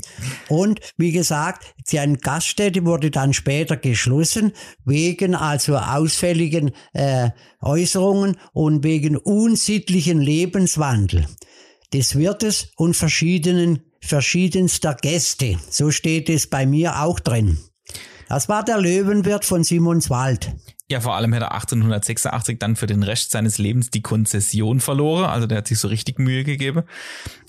Und 0.48 0.78
wie 0.96 1.10
gesagt, 1.10 1.74
seine 1.84 2.18
Gaststätte 2.18 2.84
wurde 2.84 3.10
dann 3.10 3.34
später 3.34 3.76
geschlossen, 3.76 4.52
wegen 4.84 5.34
also 5.34 5.76
ausfälligen 5.76 6.70
äh, 6.92 7.30
Äußerungen 7.60 8.36
und 8.52 8.84
wegen 8.84 9.16
unsittlichen 9.16 10.20
Lebenswandel 10.20 11.26
des 11.92 12.14
Wirtes 12.14 12.68
und 12.76 12.94
verschiedenen, 12.94 13.82
verschiedenster 14.00 14.94
Gäste. 14.94 15.58
So 15.68 15.90
steht 15.90 16.30
es 16.30 16.46
bei 16.46 16.66
mir 16.66 17.02
auch 17.02 17.18
drin. 17.18 17.58
Das 18.28 18.48
war 18.48 18.64
der 18.64 18.78
Löwenwirt 18.78 19.44
von 19.44 19.64
Simonswald. 19.64 20.54
Ja, 20.92 21.00
vor 21.00 21.16
allem 21.16 21.32
hätte 21.32 21.46
er 21.46 21.52
1886 21.52 22.58
dann 22.58 22.76
für 22.76 22.86
den 22.86 23.02
Rest 23.02 23.30
seines 23.30 23.56
Lebens 23.56 23.88
die 23.88 24.02
Konzession 24.02 24.78
verloren. 24.78 25.24
Also 25.24 25.46
der 25.46 25.56
hat 25.56 25.66
sich 25.66 25.78
so 25.78 25.88
richtig 25.88 26.18
Mühe 26.18 26.44
gegeben. 26.44 26.82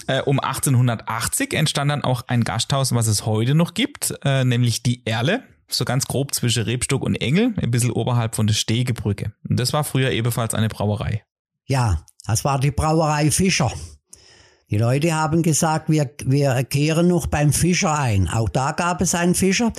Äh, 0.07 0.21
um 0.21 0.39
1880 0.39 1.53
entstand 1.53 1.91
dann 1.91 2.05
auch 2.05 2.23
ein 2.27 2.45
Gasthaus, 2.45 2.95
was 2.95 3.07
es 3.07 3.25
heute 3.25 3.53
noch 3.53 3.73
gibt, 3.73 4.13
äh, 4.23 4.45
nämlich 4.45 4.81
die 4.81 5.05
Erle. 5.05 5.43
So 5.67 5.83
ganz 5.83 6.05
grob 6.05 6.33
zwischen 6.33 6.63
Rebstock 6.63 7.03
und 7.03 7.15
Engel, 7.15 7.53
ein 7.57 7.69
bisschen 7.69 7.91
oberhalb 7.91 8.33
von 8.33 8.47
der 8.47 8.53
Stegebrücke. 8.53 9.33
Und 9.49 9.59
das 9.59 9.73
war 9.73 9.83
früher 9.83 10.11
ebenfalls 10.11 10.53
eine 10.53 10.69
Brauerei. 10.69 11.25
Ja, 11.65 12.05
das 12.25 12.45
war 12.45 12.61
die 12.61 12.71
Brauerei 12.71 13.29
Fischer. 13.29 13.73
Die 14.73 14.79
Leute 14.79 15.13
haben 15.13 15.43
gesagt, 15.43 15.87
wir, 15.87 16.09
wir 16.25 16.63
kehren 16.63 17.07
noch 17.07 17.27
beim 17.27 17.53
Fischer 17.53 17.93
ein. 17.93 18.27
Auch 18.27 18.49
da 18.49 18.71
gab 18.71 19.01
es 19.01 19.13
einen 19.13 19.35
Fischer. 19.35 19.71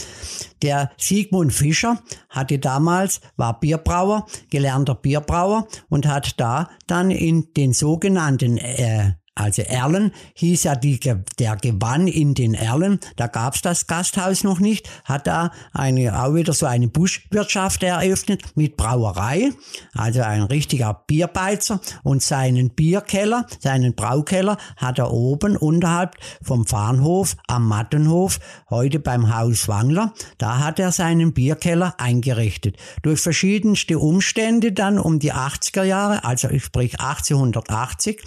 Der 0.63 0.93
Sigmund 0.97 1.53
Fischer 1.53 1.99
hatte 2.29 2.61
damals, 2.61 3.21
war 3.37 3.59
Bierbrauer, 3.59 4.25
gelernter 4.51 4.95
Bierbrauer 4.95 5.67
und 5.89 6.07
hat 6.07 6.39
da 6.39 6.71
dann 6.87 7.11
in 7.11 7.53
den 7.55 7.73
sogenannten 7.73 8.57
äh, 8.57 9.15
also 9.37 9.63
Erlen 9.63 10.13
hieß 10.35 10.63
ja 10.65 10.77
die, 10.77 11.01
der 11.01 11.57
Gewann 11.57 12.07
in 12.07 12.35
den 12.35 12.55
Erlen, 12.55 13.01
da 13.17 13.27
gab's 13.27 13.63
das 13.63 13.89
Gasthaus 13.89 14.45
noch 14.45 14.61
nicht, 14.61 14.89
hat 15.05 15.27
da 15.27 15.51
eine, 15.73 16.23
auch 16.23 16.35
wieder 16.35 16.53
so 16.53 16.67
eine 16.67 16.87
Buschwirtschaft 16.87 17.83
eröffnet 17.83 18.43
mit 18.55 18.77
Brauerei, 18.77 19.51
also 19.93 20.23
ein 20.23 20.43
richtiger 20.43 21.03
Bierbeizer. 21.07 21.81
Und 22.05 22.23
seinen 22.23 22.71
Bierkeller, 22.71 23.47
seinen 23.59 23.95
Braukeller 23.95 24.57
hat 24.77 24.99
er 24.99 25.11
oben 25.11 25.57
unterhalb 25.57 26.17
vom 26.41 26.65
Fahnhof 26.65 27.37
am 27.49 27.67
Mattenhof, 27.67 28.39
heute 28.71 29.01
beim 29.01 29.35
Haus 29.37 29.67
Wangler, 29.67 30.13
da 30.39 30.59
hat 30.59 30.79
er 30.79 30.93
seinen 30.93 31.33
Bierkeller 31.33 31.95
eingerichtet. 31.99 32.77
Durch 33.03 33.21
verschiedenste 33.21 33.99
Umstände 33.99 34.73
dann 34.73 34.99
um 34.99 35.19
die 35.19 35.33
80er 35.33 35.83
Jahre, 35.83 36.25
also 36.25 36.49
ich 36.51 36.65
sprich 36.65 37.01
1880, 37.01 38.23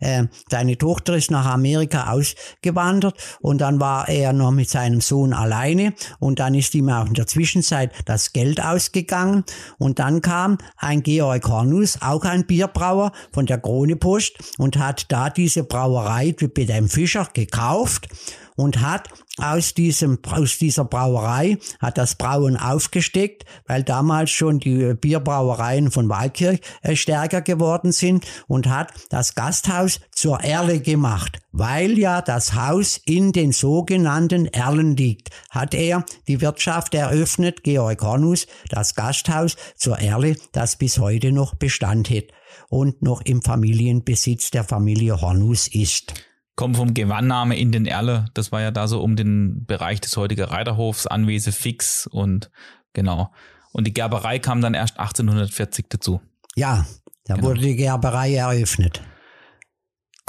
äh, 0.00 0.24
seine 0.50 0.76
Tochter 0.76 1.16
ist 1.16 1.30
nach 1.30 1.46
Amerika 1.46 2.10
ausgewandert 2.10 3.14
und 3.40 3.60
dann 3.60 3.80
war 3.80 4.08
er 4.08 4.32
noch 4.32 4.50
mit 4.50 4.68
seinem 4.68 5.00
Sohn 5.00 5.32
alleine 5.32 5.94
und 6.18 6.38
dann 6.38 6.54
ist 6.54 6.74
ihm 6.74 6.88
auch 6.88 7.06
in 7.06 7.14
der 7.14 7.26
Zwischenzeit 7.26 7.92
das 8.04 8.32
Geld 8.32 8.62
ausgegangen. 8.62 9.44
Und 9.78 9.98
dann 9.98 10.20
kam 10.20 10.58
ein 10.76 11.02
Georg 11.02 11.46
Hornus, 11.48 11.98
auch 12.00 12.24
ein 12.24 12.46
Bierbrauer 12.46 13.12
von 13.32 13.46
der 13.46 13.58
Krone 13.58 13.96
Post 13.96 14.38
und 14.58 14.76
hat 14.78 15.06
da 15.10 15.30
diese 15.30 15.64
Brauerei 15.64 16.34
mit 16.40 16.68
dem 16.68 16.88
Fischer 16.88 17.28
gekauft 17.32 18.08
und 18.56 18.80
hat 18.80 19.08
aus 19.42 19.74
diesem, 19.74 20.18
aus 20.30 20.58
dieser 20.58 20.84
Brauerei, 20.84 21.58
hat 21.80 21.98
das 21.98 22.14
Brauen 22.14 22.56
aufgesteckt, 22.56 23.44
weil 23.66 23.82
damals 23.82 24.30
schon 24.30 24.58
die 24.58 24.94
Bierbrauereien 24.94 25.90
von 25.90 26.08
Waldkirch 26.08 26.60
äh, 26.82 26.96
stärker 26.96 27.42
geworden 27.42 27.92
sind 27.92 28.24
und 28.46 28.68
hat 28.68 28.92
das 29.10 29.34
Gasthaus 29.34 30.00
zur 30.12 30.40
Erle 30.40 30.80
gemacht. 30.80 31.38
Weil 31.52 31.98
ja 31.98 32.22
das 32.22 32.54
Haus 32.54 33.00
in 33.04 33.32
den 33.32 33.52
sogenannten 33.52 34.46
Erlen 34.46 34.96
liegt, 34.96 35.30
hat 35.50 35.74
er 35.74 36.04
die 36.28 36.40
Wirtschaft 36.40 36.94
eröffnet, 36.94 37.64
Georg 37.64 38.02
Hornus, 38.02 38.46
das 38.68 38.94
Gasthaus 38.94 39.56
zur 39.76 39.98
Erle, 39.98 40.36
das 40.52 40.76
bis 40.76 40.98
heute 40.98 41.32
noch 41.32 41.54
Bestand 41.54 42.10
hat 42.10 42.26
und 42.68 43.02
noch 43.02 43.22
im 43.22 43.42
Familienbesitz 43.42 44.50
der 44.50 44.64
Familie 44.64 45.20
Hornus 45.20 45.68
ist 45.68 46.14
kommen 46.60 46.74
vom 46.74 46.92
Gewannnahme 46.92 47.58
in 47.58 47.72
den 47.72 47.86
Erle. 47.86 48.26
Das 48.34 48.52
war 48.52 48.60
ja 48.60 48.70
da 48.70 48.86
so 48.86 49.00
um 49.00 49.16
den 49.16 49.64
Bereich 49.64 49.98
des 50.02 50.14
heutigen 50.18 50.44
Reiterhofs, 50.44 51.06
Anwese 51.06 51.52
fix 51.52 52.06
und 52.06 52.50
genau. 52.92 53.32
Und 53.72 53.86
die 53.86 53.94
Gerberei 53.94 54.38
kam 54.38 54.60
dann 54.60 54.74
erst 54.74 55.00
1840 55.00 55.86
dazu. 55.88 56.20
Ja, 56.56 56.84
da 57.24 57.36
genau. 57.36 57.48
wurde 57.48 57.62
die 57.62 57.76
Gerberei 57.76 58.34
eröffnet. 58.34 59.00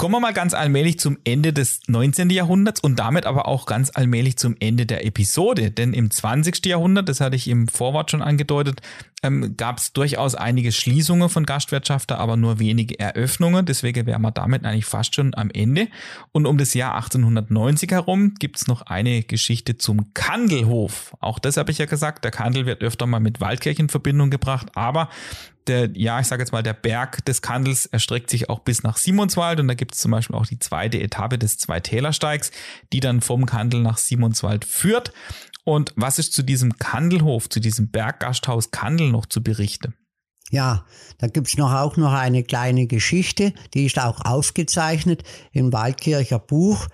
Kommen 0.02 0.16
wir 0.16 0.20
mal 0.20 0.32
ganz 0.32 0.52
allmählich 0.52 0.98
zum 0.98 1.16
Ende 1.22 1.52
des 1.52 1.78
19. 1.86 2.28
Jahrhunderts 2.30 2.80
und 2.80 2.98
damit 2.98 3.24
aber 3.24 3.46
auch 3.46 3.66
ganz 3.66 3.92
allmählich 3.94 4.36
zum 4.36 4.56
Ende 4.58 4.84
der 4.84 5.06
Episode. 5.06 5.70
Denn 5.70 5.92
im 5.92 6.10
20. 6.10 6.66
Jahrhundert, 6.66 7.08
das 7.08 7.20
hatte 7.20 7.36
ich 7.36 7.46
im 7.46 7.68
Vorwort 7.68 8.10
schon 8.10 8.20
angedeutet, 8.20 8.80
ähm, 9.22 9.56
gab 9.56 9.78
es 9.78 9.92
durchaus 9.92 10.34
einige 10.34 10.72
Schließungen 10.72 11.28
von 11.28 11.46
Gastwirtschaften, 11.46 12.16
aber 12.16 12.36
nur 12.36 12.58
wenige 12.58 12.98
Eröffnungen. 12.98 13.64
Deswegen 13.64 14.04
wären 14.06 14.22
wir 14.22 14.32
damit 14.32 14.64
eigentlich 14.64 14.86
fast 14.86 15.14
schon 15.14 15.36
am 15.36 15.50
Ende. 15.52 15.86
Und 16.32 16.46
um 16.46 16.58
das 16.58 16.74
Jahr 16.74 16.96
1890 16.96 17.92
herum 17.92 18.34
gibt 18.34 18.56
es 18.56 18.66
noch 18.66 18.82
eine 18.82 19.22
Geschichte 19.22 19.78
zum 19.78 20.12
Kandelhof. 20.14 21.14
Auch 21.20 21.38
das 21.38 21.56
habe 21.56 21.70
ich 21.70 21.78
ja 21.78 21.86
gesagt, 21.86 22.24
der 22.24 22.32
Kandel 22.32 22.66
wird 22.66 22.82
öfter 22.82 23.06
mal 23.06 23.20
mit 23.20 23.40
Waldkirch 23.40 23.78
in 23.78 23.88
Verbindung 23.88 24.30
gebracht, 24.30 24.66
aber 24.74 25.10
der, 25.68 25.90
ja, 25.94 26.20
ich 26.20 26.26
sage 26.26 26.42
jetzt 26.42 26.52
mal, 26.52 26.62
der 26.62 26.74
Berg 26.74 27.24
des 27.24 27.42
Kandels 27.42 27.86
erstreckt 27.86 28.30
sich 28.30 28.48
auch 28.48 28.60
bis 28.60 28.82
nach 28.82 28.96
Simonswald 28.96 29.60
und 29.60 29.68
da 29.68 29.74
gibt 29.74 29.94
es 29.94 30.00
zum 30.00 30.10
Beispiel 30.10 30.36
auch 30.36 30.46
die 30.46 30.58
zweite 30.58 31.00
Etappe 31.00 31.38
des 31.38 31.58
Zweitälersteigs, 31.58 32.50
die 32.92 33.00
dann 33.00 33.20
vom 33.20 33.46
Kandel 33.46 33.80
nach 33.80 33.98
Simonswald 33.98 34.64
führt. 34.64 35.12
Und 35.64 35.92
was 35.96 36.18
ist 36.18 36.32
zu 36.32 36.42
diesem 36.42 36.76
Kandelhof, 36.78 37.48
zu 37.48 37.60
diesem 37.60 37.90
Berggasthaus 37.90 38.70
Kandel 38.70 39.10
noch 39.10 39.26
zu 39.26 39.42
berichten? 39.42 39.94
Ja, 40.50 40.84
da 41.18 41.28
gibt's 41.28 41.56
noch 41.56 41.72
auch 41.72 41.96
noch 41.96 42.12
eine 42.12 42.42
kleine 42.42 42.86
Geschichte, 42.86 43.54
die 43.72 43.86
ist 43.86 43.98
auch 43.98 44.20
aufgezeichnet 44.22 45.22
im 45.52 45.72
Waldkircher 45.72 46.38
Buch 46.38 46.88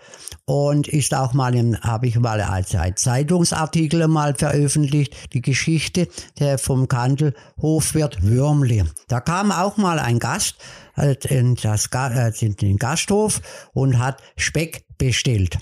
und 0.44 0.86
ist 0.86 1.12
auch 1.12 1.32
mal 1.32 1.57
im, 1.57 1.76
habe 1.80 2.07
ich 2.07 2.18
mal 2.18 2.40
als 2.40 2.76
Zeitungsartikel 2.94 4.07
mal 4.07 4.34
veröffentlicht, 4.34 5.32
die 5.32 5.42
Geschichte 5.42 6.09
der 6.38 6.59
vom 6.59 6.86
Kandel 6.86 7.34
Hofwirt 7.61 8.22
Würmli. 8.22 8.84
Da 9.09 9.20
kam 9.20 9.51
auch 9.51 9.76
mal 9.76 9.99
ein 9.99 10.20
Gast 10.20 10.57
äh, 10.96 11.16
in, 11.28 11.57
das, 11.57 11.88
äh, 11.92 12.32
in 12.40 12.55
den 12.55 12.76
Gasthof 12.76 13.40
und 13.72 13.99
hat 13.99 14.22
Speck 14.36 14.84
bestellt 14.99 15.59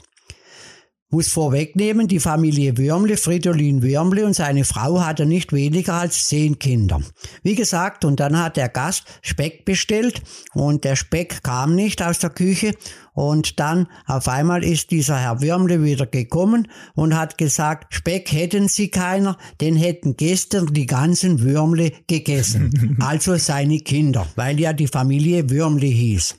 muss 1.11 1.29
vorwegnehmen, 1.29 2.09
die 2.09 2.19
Familie 2.19 2.77
Würmle, 2.77 3.17
Fridolin 3.17 3.83
Würmle 3.83 4.27
und 4.27 4.35
seine 4.35 4.65
Frau 4.65 5.01
hatte 5.01 5.25
nicht 5.25 5.53
weniger 5.53 5.95
als 5.95 6.27
zehn 6.27 6.59
Kinder. 6.59 7.01
Wie 7.43 7.55
gesagt, 7.55 8.05
und 8.05 8.19
dann 8.19 8.39
hat 8.39 8.57
der 8.57 8.69
Gast 8.69 9.05
Speck 9.23 9.65
bestellt 9.65 10.23
und 10.53 10.85
der 10.85 10.97
Speck 10.97 11.45
kam 11.45 11.75
nicht 11.77 12.03
aus 12.03 12.19
der 12.19 12.31
Küche 12.31 12.75
und 13.13 13.61
dann 13.61 13.87
auf 14.07 14.29
einmal 14.29 14.65
ist 14.65 14.91
dieser 14.91 15.19
Herr 15.19 15.41
Würmle 15.41 15.83
wieder 15.83 16.07
gekommen 16.07 16.69
und 16.95 17.17
hat 17.17 17.39
gesagt, 17.39 17.95
Speck 17.95 18.33
hätten 18.33 18.69
Sie 18.69 18.89
keiner, 18.89 19.39
den 19.61 19.77
hätten 19.77 20.17
gestern 20.17 20.67
die 20.73 20.87
ganzen 20.87 21.41
Würmle 21.41 21.93
gegessen. 22.09 22.99
also 23.01 23.37
seine 23.37 23.79
Kinder, 23.79 24.27
weil 24.35 24.59
ja 24.59 24.73
die 24.73 24.89
Familie 24.89 25.49
Würmle 25.51 25.87
hieß. 25.87 26.37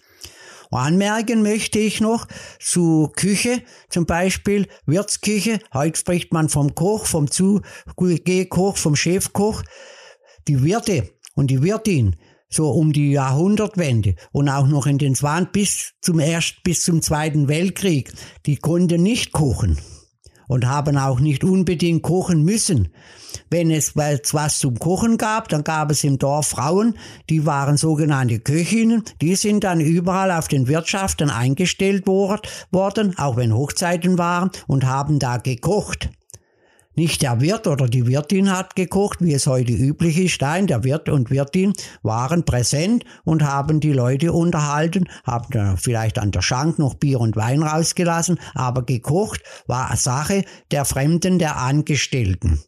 Anmerken 0.72 1.42
möchte 1.44 1.80
ich 1.80 2.02
noch 2.02 2.28
zu 2.60 3.12
Küche, 3.16 3.62
zum 3.90 4.06
Beispiel 4.06 4.68
Wirtsküche. 4.86 5.60
Heute 5.74 5.98
spricht 5.98 6.34
man 6.34 6.50
vom 6.50 6.76
Koch, 6.76 7.06
vom 7.06 7.30
Zugehkoch, 7.30 8.78
vom 8.78 8.96
Chefkoch. 8.96 9.64
Die 10.48 10.64
Wirte 10.64 11.10
und 11.36 11.52
die 11.52 11.62
Wirtin, 11.64 12.16
so 12.50 12.70
um 12.72 12.94
die 12.94 13.12
Jahrhundertwende 13.12 14.16
und 14.32 14.50
auch 14.50 14.68
noch 14.68 14.88
in 14.88 14.98
den 14.98 15.16
20 15.16 15.52
bis 15.52 15.94
zum 16.02 16.20
ersten, 16.20 16.60
bis 16.64 16.84
zum 16.84 17.02
Zweiten 17.02 17.48
Weltkrieg, 17.48 18.14
die 18.46 18.58
konnten 18.58 19.04
nicht 19.04 19.32
kochen 19.32 19.78
und 20.48 20.66
haben 20.68 20.98
auch 20.98 21.20
nicht 21.20 21.44
unbedingt 21.44 22.04
kochen 22.04 22.44
müssen. 22.44 22.90
Wenn 23.50 23.72
es 23.72 23.96
was 23.96 24.60
zum 24.60 24.80
Kochen 24.80 25.18
gab, 25.18 25.50
dann 25.50 25.64
gab 25.64 25.92
es 25.92 26.04
im 26.04 26.18
Dorf 26.18 26.48
Frauen, 26.48 26.98
die 27.30 27.46
waren 27.46 27.78
sogenannte 27.78 28.40
Köchinnen, 28.40 29.04
die 29.22 29.36
sind 29.36 29.64
dann 29.64 29.80
überall 29.80 30.32
auf 30.32 30.48
den 30.48 30.68
Wirtschaften 30.68 31.30
eingestellt 31.30 32.08
worden, 32.08 33.18
auch 33.18 33.38
wenn 33.38 33.54
Hochzeiten 33.54 34.18
waren, 34.18 34.52
und 34.68 34.86
haben 34.86 35.20
da 35.20 35.38
gekocht. 35.38 36.10
Nicht 36.98 37.22
der 37.22 37.40
Wirt 37.42 37.68
oder 37.68 37.88
die 37.88 38.08
Wirtin 38.08 38.52
hat 38.52 38.76
gekocht, 38.76 39.20
wie 39.22 39.32
es 39.32 39.46
heute 39.46 39.72
üblich 39.72 40.18
ist. 40.18 40.42
Nein, 40.42 40.66
der 40.66 40.84
Wirt 40.84 41.10
und 41.10 41.30
Wirtin 41.30 41.74
waren 42.02 42.44
präsent 42.44 43.06
und 43.24 43.44
haben 43.44 43.80
die 43.80 43.94
Leute 43.94 44.34
unterhalten, 44.34 45.08
haben 45.24 45.78
vielleicht 45.78 46.18
an 46.18 46.32
der 46.32 46.42
Schank 46.42 46.80
noch 46.80 46.96
Bier 46.96 47.20
und 47.20 47.36
Wein 47.36 47.62
rausgelassen, 47.62 48.40
aber 48.56 48.82
gekocht 48.82 49.44
war 49.68 49.96
Sache 49.96 50.44
der 50.72 50.86
Fremden, 50.86 51.38
der 51.38 51.58
Angestellten. 51.58 52.64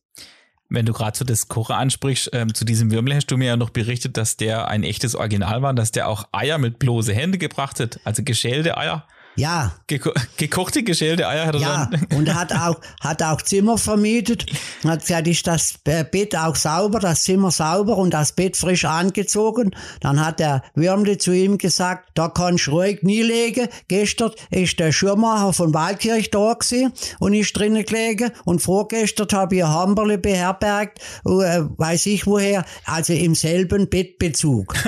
Wenn 0.69 0.85
du 0.85 0.93
gerade 0.93 1.17
so 1.17 1.25
das 1.25 1.47
Kochen 1.47 1.75
ansprichst, 1.75 2.29
ähm, 2.33 2.53
zu 2.53 2.65
diesem 2.65 2.91
Würmle 2.91 3.15
hast 3.15 3.31
du 3.31 3.37
mir 3.37 3.47
ja 3.47 3.57
noch 3.57 3.71
berichtet, 3.71 4.15
dass 4.15 4.37
der 4.37 4.67
ein 4.67 4.83
echtes 4.83 5.15
Original 5.15 5.63
war, 5.63 5.73
dass 5.73 5.89
der 5.89 6.07
auch 6.07 6.27
Eier 6.31 6.59
mit 6.59 6.77
bloße 6.77 7.15
Hände 7.15 7.39
gebracht 7.39 7.79
hat, 7.79 7.99
also 8.03 8.21
geschälte 8.23 8.77
Eier. 8.77 9.07
Ja. 9.39 9.71
Geko 9.87 10.11
gekochte 10.35 10.83
geschälte 10.83 11.25
Eier 11.25 11.45
hat 11.45 11.55
er 11.55 11.61
ja, 11.61 11.89
dann. 11.89 12.17
und 12.17 12.33
hat 12.33 12.51
auch, 12.51 12.79
hat 12.99 13.23
auch 13.23 13.41
Zimmer 13.41 13.77
vermietet. 13.77 14.45
Hat 14.83 14.99
gesagt, 14.99 15.27
ist 15.27 15.47
das 15.47 15.75
Bett 15.83 16.35
auch 16.35 16.57
sauber, 16.57 16.99
das 16.99 17.23
Zimmer 17.23 17.49
sauber 17.49 17.97
und 17.97 18.13
das 18.13 18.33
Bett 18.33 18.57
frisch 18.57 18.83
angezogen. 18.83 19.71
Dann 20.01 20.23
hat 20.23 20.39
der 20.39 20.61
Würmle 20.75 21.17
zu 21.17 21.31
ihm 21.31 21.57
gesagt, 21.57 22.09
da 22.15 22.27
kannst 22.27 22.67
du 22.67 22.71
ruhig 22.71 23.01
nie 23.01 23.21
legen. 23.21 23.69
Gestern 23.87 24.31
ist 24.49 24.77
der 24.77 24.91
Schirmacher 24.91 25.53
von 25.53 25.73
Waldkirch 25.73 26.31
da 26.31 26.53
gewesen 26.53 26.91
und 27.19 27.33
ist 27.33 27.57
drinnen 27.57 27.85
gelegen. 27.85 28.31
Und 28.43 28.61
vorgestern 28.61 29.27
habe 29.31 29.55
ich 29.55 29.63
ein 29.63 29.69
Hamberle 29.69 30.17
beherbergt, 30.17 30.99
äh, 31.25 31.61
weiß 31.77 32.07
ich 32.07 32.27
woher, 32.27 32.65
also 32.83 33.13
im 33.13 33.35
selben 33.35 33.89
Bettbezug. 33.89 34.75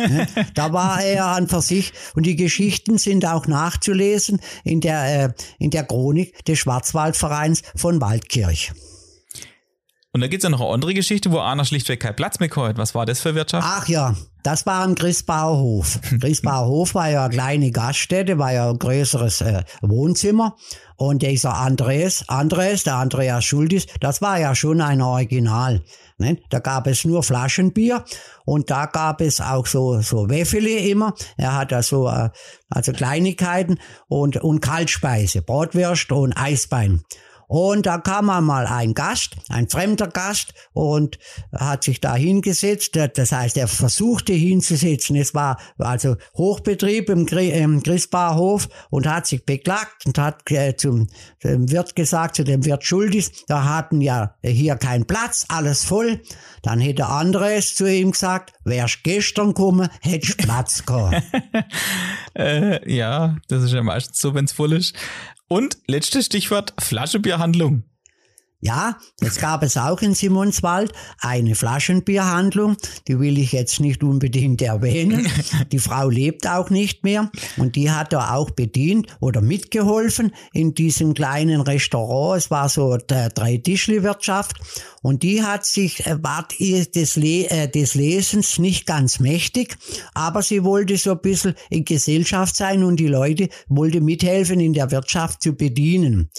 Da 0.53 0.73
war 0.73 1.01
er 1.01 1.25
an 1.27 1.47
für 1.47 1.61
sich. 1.61 1.93
Und 2.15 2.25
die 2.25 2.35
Geschichten 2.35 2.97
sind 2.97 3.25
auch 3.25 3.47
nachzulesen 3.47 4.40
in 4.63 4.81
der, 4.81 5.25
äh, 5.25 5.33
in 5.59 5.69
der 5.69 5.83
Chronik 5.83 6.43
des 6.45 6.59
Schwarzwaldvereins 6.59 7.61
von 7.75 8.01
Waldkirch. 8.01 8.71
Und 10.13 10.19
da 10.19 10.27
gibt's 10.27 10.43
ja 10.43 10.49
noch 10.49 10.59
eine 10.59 10.73
andere 10.73 10.93
Geschichte, 10.93 11.31
wo 11.31 11.39
einer 11.39 11.63
schlichtweg 11.63 12.01
keinen 12.01 12.17
Platz 12.17 12.39
mehr 12.39 12.49
hat. 12.49 12.77
Was 12.77 12.93
war 12.93 13.05
das 13.05 13.21
für 13.21 13.33
Wirtschaft? 13.33 13.65
Ach 13.65 13.87
ja, 13.87 14.13
das 14.43 14.65
war 14.65 14.83
am 14.83 14.95
Christbauer 14.95 15.57
Hof. 15.57 15.99
War 16.93 17.09
ja 17.09 17.25
eine 17.25 17.33
kleine 17.33 17.71
Gaststätte, 17.71 18.37
war 18.37 18.51
ja 18.51 18.69
ein 18.69 18.79
größeres 18.79 19.41
äh, 19.41 19.63
Wohnzimmer. 19.81 20.57
Und 20.97 21.21
dieser 21.21 21.55
Andres, 21.55 22.25
Andres, 22.27 22.83
der 22.83 22.95
Andreas 22.95 23.45
Schultis, 23.45 23.85
das 24.01 24.21
war 24.21 24.39
ja 24.39 24.53
schon 24.53 24.81
ein 24.81 25.01
Original. 25.01 25.81
Ne? 26.22 26.38
Da 26.49 26.59
gab 26.59 26.88
es 26.88 27.03
nur 27.03 27.24
Flaschenbier 27.24 28.05
und 28.45 28.69
da 28.69 28.86
gab 28.86 29.19
es 29.19 29.41
auch 29.41 29.67
so, 29.67 29.99
so 30.01 30.30
Wäffele 30.30 30.69
immer. 30.69 31.13
Er 31.36 31.55
hat 31.57 31.72
da 31.72 31.84
so, 31.84 32.07
äh, 32.07 32.30
also 32.69 32.93
Kleinigkeiten 32.93 33.80
und, 34.07 34.38
und 34.38 34.61
Kaltspeise, 34.61 35.41
Bratwürst 35.41 36.11
und 36.11 36.34
Eisbein. 36.34 37.03
Und 37.51 37.85
da 37.85 37.97
kam 37.97 38.29
einmal 38.29 38.65
ein 38.65 38.93
Gast, 38.93 39.35
ein 39.49 39.67
fremder 39.67 40.07
Gast, 40.07 40.53
und 40.71 41.19
hat 41.51 41.83
sich 41.83 41.99
da 41.99 42.15
hingesetzt. 42.15 42.97
Das 43.15 43.33
heißt, 43.33 43.57
er 43.57 43.67
versuchte 43.67 44.31
hinzusetzen. 44.31 45.17
Es 45.17 45.33
war 45.33 45.57
also 45.77 46.15
Hochbetrieb 46.37 47.09
im, 47.09 47.83
Christbarhof 47.83 48.69
und 48.89 49.05
hat 49.05 49.27
sich 49.27 49.45
beklagt 49.45 50.05
und 50.05 50.17
hat 50.17 50.49
äh, 50.49 50.77
zum 50.77 51.09
Wirt 51.41 51.97
gesagt, 51.97 52.37
zu 52.37 52.45
dem 52.45 52.63
Wirt 52.63 52.85
Schuldis, 52.85 53.43
da 53.47 53.65
hatten 53.65 53.99
ja 53.99 54.33
hier 54.41 54.77
keinen 54.77 55.05
Platz, 55.05 55.45
alles 55.49 55.83
voll. 55.83 56.21
Dann 56.61 56.79
hätte 56.79 57.07
anderes 57.07 57.75
zu 57.75 57.85
ihm 57.85 58.11
gesagt, 58.11 58.53
wärst 58.63 59.03
gestern 59.03 59.47
gekommen, 59.47 59.89
hättest 59.99 60.37
Platz 60.37 60.85
gehabt. 60.85 61.21
äh, 62.33 62.95
ja, 62.95 63.35
das 63.49 63.63
ist 63.63 63.73
ja 63.73 63.83
meistens 63.83 64.19
so, 64.19 64.33
wenn's 64.33 64.53
voll 64.53 64.71
ist. 64.71 64.95
Und 65.51 65.79
letztes 65.85 66.27
Stichwort 66.27 66.73
Flaschenbierhandlung. 66.79 67.83
Ja, 68.64 68.97
das 69.20 69.38
gab 69.38 69.64
es 69.64 69.76
auch 69.76 70.01
in 70.01 70.14
Simonswald, 70.14 70.93
eine 71.20 71.55
Flaschenbierhandlung, 71.55 72.78
die 73.07 73.20
will 73.20 73.39
ich 73.39 73.53
jetzt 73.53 73.80
nicht 73.80 74.03
unbedingt 74.03 74.62
erwähnen. 74.62 75.28
Die 75.72 75.80
Frau 75.80 76.09
lebt 76.09 76.47
auch 76.47 76.70
nicht 76.70 77.03
mehr 77.03 77.32
und 77.57 77.76
die 77.76 77.89
hat 77.89 78.14
da 78.14 78.36
auch 78.36 78.51
bedient 78.51 79.07
oder 79.20 79.41
mitgeholfen 79.41 80.34
in 80.53 80.76
diesem 80.76 81.16
kleinen 81.16 81.62
Restaurant. 81.62 82.38
Es 82.38 82.51
war 82.51 82.70
so 82.70 82.97
der 82.97 83.30
Drei-Tischli-Wirtschaft 83.30 84.57
und 85.01 85.24
die 85.24 85.41
hat 85.41 85.66
sich, 85.66 86.05
äh, 86.05 86.22
war 86.22 86.47
des, 86.47 87.16
Le 87.16 87.49
äh, 87.49 87.68
des 87.68 87.95
Lesens 87.95 88.59
nicht 88.59 88.86
ganz 88.86 89.20
mächtig, 89.20 89.76
aber 90.14 90.43
sie 90.43 90.64
wollte 90.64 90.97
so 90.97 91.14
ein 91.14 91.22
bisschen 91.22 91.55
in 91.72 91.84
Gesellschaft 91.86 92.55
sein 92.55 92.84
und 92.84 92.97
die 92.97 93.07
Leute 93.07 93.49
wollte 93.68 94.01
mithelfen, 94.01 94.59
in 94.59 94.74
der 94.74 94.91
Wirtschaft 94.91 95.41
zu 95.41 95.53
bedienen. 95.53 96.30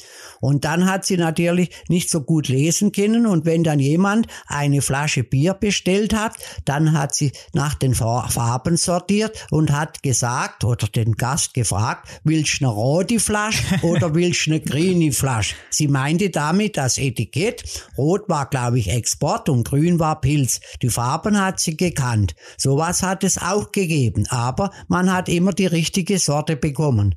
Und 0.40 0.64
dann 0.64 0.88
hat 0.88 1.04
sie 1.04 1.16
natürlich 1.16 1.70
nicht 1.88 2.11
so 2.12 2.20
gut 2.22 2.48
lesen 2.48 2.92
können 2.92 3.26
und 3.26 3.44
wenn 3.44 3.64
dann 3.64 3.80
jemand 3.80 4.28
eine 4.46 4.82
Flasche 4.82 5.24
Bier 5.24 5.54
bestellt 5.54 6.14
hat, 6.14 6.36
dann 6.64 6.92
hat 6.92 7.14
sie 7.14 7.32
nach 7.52 7.74
den 7.74 7.94
Farben 7.94 8.76
sortiert 8.76 9.46
und 9.50 9.72
hat 9.72 10.02
gesagt 10.02 10.64
oder 10.64 10.86
den 10.86 11.14
Gast 11.14 11.54
gefragt, 11.54 12.08
willst 12.22 12.60
du 12.60 12.66
eine 12.66 12.74
rote 12.74 13.18
Flasche 13.18 13.62
oder 13.82 14.14
willst 14.14 14.46
du 14.46 14.52
eine 14.52 14.60
grüne 14.60 15.12
Flasche? 15.12 15.56
Sie 15.70 15.88
meinte 15.88 16.30
damit 16.30 16.76
das 16.76 16.98
Etikett. 16.98 17.64
Rot 17.96 18.28
war, 18.28 18.48
glaube 18.48 18.78
ich, 18.78 18.90
Export 18.90 19.48
und 19.48 19.64
grün 19.66 19.98
war 19.98 20.20
Pilz. 20.20 20.60
Die 20.82 20.90
Farben 20.90 21.40
hat 21.40 21.58
sie 21.58 21.76
gekannt. 21.76 22.34
Sowas 22.56 23.02
hat 23.02 23.24
es 23.24 23.38
auch 23.38 23.72
gegeben, 23.72 24.26
aber 24.28 24.70
man 24.88 25.12
hat 25.12 25.28
immer 25.28 25.52
die 25.52 25.66
richtige 25.66 26.18
Sorte 26.18 26.56
bekommen. 26.56 27.16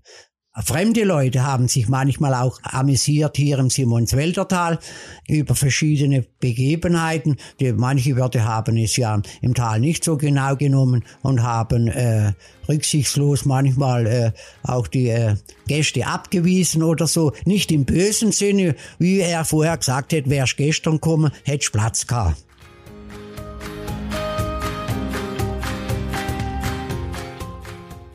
Fremde 0.63 1.03
Leute 1.03 1.43
haben 1.43 1.67
sich 1.67 1.89
manchmal 1.89 2.33
auch 2.33 2.59
amüsiert 2.63 3.35
hier 3.35 3.59
im 3.59 3.69
Simonswäldertal 3.69 4.79
über 5.27 5.53
verschiedene 5.53 6.25
Begebenheiten. 6.39 7.35
Die, 7.59 7.73
manche 7.73 8.15
Wörter 8.15 8.45
haben 8.45 8.77
es 8.77 8.95
ja 8.95 9.21
im 9.41 9.53
Tal 9.53 9.81
nicht 9.81 10.05
so 10.05 10.15
genau 10.15 10.55
genommen 10.55 11.03
und 11.23 11.43
haben 11.43 11.89
äh, 11.89 12.31
rücksichtslos 12.69 13.43
manchmal 13.43 14.07
äh, 14.07 14.31
auch 14.63 14.87
die 14.87 15.09
äh, 15.09 15.35
Gäste 15.67 16.07
abgewiesen 16.07 16.83
oder 16.83 17.05
so. 17.05 17.33
Nicht 17.43 17.69
im 17.73 17.83
bösen 17.83 18.31
Sinne, 18.31 18.75
wie 18.97 19.19
er 19.19 19.43
vorher 19.43 19.75
gesagt 19.75 20.13
hat, 20.13 20.29
wärst 20.29 20.55
gestern 20.55 21.01
kommen, 21.01 21.31
hättest 21.43 21.73
Platz 21.73 22.07
gehabt. 22.07 22.45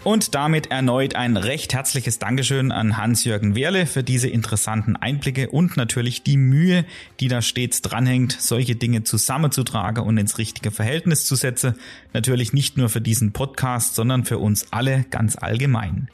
Und 0.03 0.35
damit 0.35 0.71
erneut 0.71 1.15
ein 1.15 1.37
recht 1.37 1.75
herzliches 1.75 2.19
Dankeschön 2.19 2.73
an 2.73 2.97
Hans-Jürgen 2.97 3.55
Wehrle 3.55 3.85
für 3.85 4.03
diese 4.03 4.29
interessanten 4.29 4.97
Einblicke 4.97 5.51
und 5.51 5.77
natürlich 5.77 6.23
die 6.23 6.39
Mühe, 6.39 6.87
die 7.21 7.29
da 7.29 7.43
stets 7.43 7.83
dranhängt, 7.83 8.33
solche 8.41 8.77
Dinge 8.77 9.05
zusammenzutragen 9.05 10.03
und 10.03 10.17
ins 10.17 10.39
richtige 10.39 10.71
Verhältnis 10.71 11.27
zu 11.27 11.35
setzen. 11.35 11.75
Natürlich 12.15 12.55
nicht 12.55 12.79
nur 12.79 12.89
für 12.89 13.03
diesen 13.03 13.33
Podcast, 13.33 13.95
sondern 13.95 14.25
für 14.25 14.39
uns 14.39 14.73
alle 14.73 15.05
ganz 15.11 15.37
allgemein. 15.37 16.09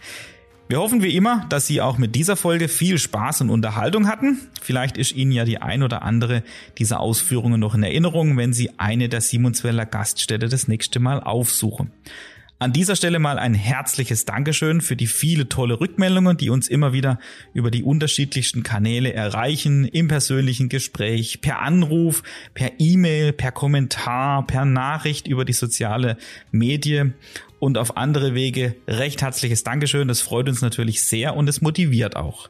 Wir 0.66 0.80
hoffen 0.80 1.00
wie 1.04 1.14
immer, 1.14 1.46
dass 1.48 1.68
Sie 1.68 1.80
auch 1.80 1.96
mit 1.96 2.16
dieser 2.16 2.34
Folge 2.34 2.66
viel 2.66 2.98
Spaß 2.98 3.42
und 3.42 3.50
Unterhaltung 3.50 4.08
hatten. 4.08 4.40
Vielleicht 4.60 4.98
ist 4.98 5.12
Ihnen 5.12 5.30
ja 5.30 5.44
die 5.44 5.62
ein 5.62 5.84
oder 5.84 6.02
andere 6.02 6.42
dieser 6.76 6.98
Ausführungen 6.98 7.60
noch 7.60 7.76
in 7.76 7.84
Erinnerung, 7.84 8.36
wenn 8.36 8.52
Sie 8.52 8.70
eine 8.78 9.08
der 9.08 9.20
Simonsweller 9.20 9.86
Gaststätte 9.86 10.48
das 10.48 10.66
nächste 10.66 10.98
Mal 10.98 11.20
aufsuchen. 11.20 11.92
An 12.58 12.72
dieser 12.72 12.96
Stelle 12.96 13.18
mal 13.18 13.38
ein 13.38 13.52
herzliches 13.52 14.24
Dankeschön 14.24 14.80
für 14.80 14.96
die 14.96 15.06
viele 15.06 15.46
tolle 15.46 15.78
Rückmeldungen, 15.78 16.38
die 16.38 16.48
uns 16.48 16.68
immer 16.68 16.94
wieder 16.94 17.18
über 17.52 17.70
die 17.70 17.82
unterschiedlichsten 17.82 18.62
Kanäle 18.62 19.12
erreichen, 19.12 19.84
im 19.84 20.08
persönlichen 20.08 20.70
Gespräch, 20.70 21.42
per 21.42 21.60
Anruf, 21.60 22.22
per 22.54 22.72
E-Mail, 22.78 23.34
per 23.34 23.52
Kommentar, 23.52 24.46
per 24.46 24.64
Nachricht 24.64 25.26
über 25.26 25.44
die 25.44 25.52
soziale 25.52 26.16
Medie 26.50 27.12
und 27.58 27.76
auf 27.76 27.98
andere 27.98 28.34
Wege. 28.34 28.74
Recht 28.88 29.20
herzliches 29.20 29.62
Dankeschön, 29.62 30.08
das 30.08 30.22
freut 30.22 30.48
uns 30.48 30.62
natürlich 30.62 31.02
sehr 31.02 31.36
und 31.36 31.50
es 31.50 31.60
motiviert 31.60 32.16
auch. 32.16 32.48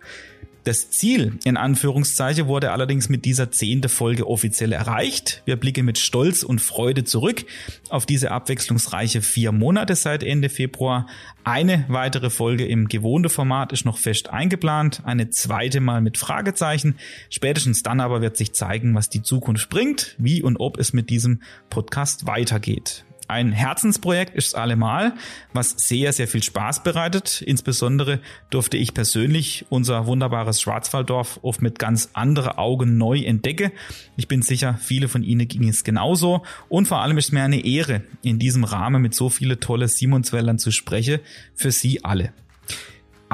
Das 0.67 0.91
Ziel 0.91 1.39
in 1.45 1.57
Anführungszeichen 1.57 2.49
wurde 2.49 2.73
allerdings 2.73 3.09
mit 3.09 3.25
dieser 3.25 3.53
zehnte 3.53 3.89
Folge 3.89 4.27
offiziell 4.27 4.73
erreicht. 4.73 5.43
Wir 5.45 5.55
blicken 5.55 5.87
mit 5.87 5.97
Stolz 5.97 6.43
und 6.43 6.61
Freude 6.61 7.05
zurück 7.05 7.45
auf 7.89 8.05
diese 8.05 8.33
abwechslungsreiche 8.33 9.23
vier 9.23 9.53
Monate 9.53 9.95
seit 9.95 10.25
Ende 10.25 10.49
Februar. 10.49 11.07
Eine 11.45 11.85
weitere 11.87 12.31
Folge 12.31 12.67
im 12.67 12.89
gewohnten 12.89 13.29
Format 13.29 13.73
ist 13.73 13.85
noch 13.85 13.97
fest 13.97 14.31
eingeplant, 14.31 15.03
eine 15.05 15.31
zweite 15.31 15.79
Mal 15.79 16.01
mit 16.01 16.19
Fragezeichen. 16.19 16.97
Spätestens 17.31 17.85
dann 17.85 18.01
aber 18.01 18.21
wird 18.21 18.37
sich 18.37 18.53
zeigen, 18.53 18.93
was 18.97 19.09
die 19.09 19.23
Zukunft 19.23 19.69
bringt, 19.69 20.17
wie 20.19 20.43
und 20.43 20.57
ob 20.57 20.81
es 20.81 20.93
mit 20.93 21.11
diesem 21.11 21.43
Podcast 21.71 22.27
weitergeht. 22.27 23.05
Ein 23.29 23.51
Herzensprojekt 23.51 24.35
ist 24.37 24.49
es 24.49 24.55
allemal, 24.55 25.15
was 25.53 25.71
sehr, 25.71 26.13
sehr 26.13 26.29
viel 26.29 26.43
Spaß 26.43 26.85
bereitet. 26.85 27.43
Insbesondere 27.43 28.21
durfte 28.51 28.77
ich 28.77 28.95
persönlich 28.95 29.67
unser 29.69 30.07
wunderbares 30.07 30.61
Schwarzwalddorf 30.61 31.41
oft 31.43 31.61
mit 31.61 31.79
ganz 31.79 32.11
anderen 32.13 32.53
Augen 32.53 32.99
neu 32.99 33.19
entdecken. 33.21 33.73
Ich 34.17 34.29
bin 34.29 34.43
sicher, 34.43 34.79
viele 34.81 35.09
von 35.09 35.25
Ihnen 35.25 35.49
ging 35.49 35.69
es 35.69 35.83
genauso. 35.83 36.43
Und 36.69 36.87
vor 36.87 37.01
allem 37.01 37.19
ist 37.19 37.27
es 37.27 37.33
mir 37.33 37.43
eine 37.43 37.65
Ehre, 37.65 38.03
in 38.23 38.39
diesem 38.39 38.63
Rahmen 38.63 39.03
mit 39.03 39.15
so 39.15 39.29
viele 39.29 39.59
tolle 39.59 39.89
Simonswellern 39.89 40.59
zu 40.59 40.71
sprechen. 40.71 41.19
Für 41.55 41.73
Sie 41.73 42.05
alle. 42.05 42.33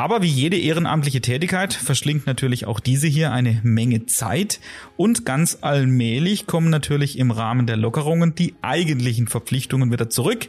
Aber 0.03 0.21
wie 0.21 0.27
jede 0.27 0.59
ehrenamtliche 0.59 1.21
Tätigkeit 1.21 1.73
verschlingt 1.73 2.27
natürlich 2.27 2.67
auch 2.67 2.81
diese 2.81 3.07
hier 3.07 3.31
eine 3.31 3.61
Menge 3.63 4.05
Zeit 4.07 4.59
und 4.97 5.25
ganz 5.25 5.59
allmählich 5.61 6.49
kommen 6.49 6.71
natürlich 6.71 7.21
im 7.21 7.31
Rahmen 7.31 7.69
der 7.69 7.77
Lockerungen 7.77 8.35
die 8.35 8.57
eigentlichen 8.63 9.29
Verpflichtungen 9.29 9.93
wieder 9.93 10.11
zurück. 10.11 10.49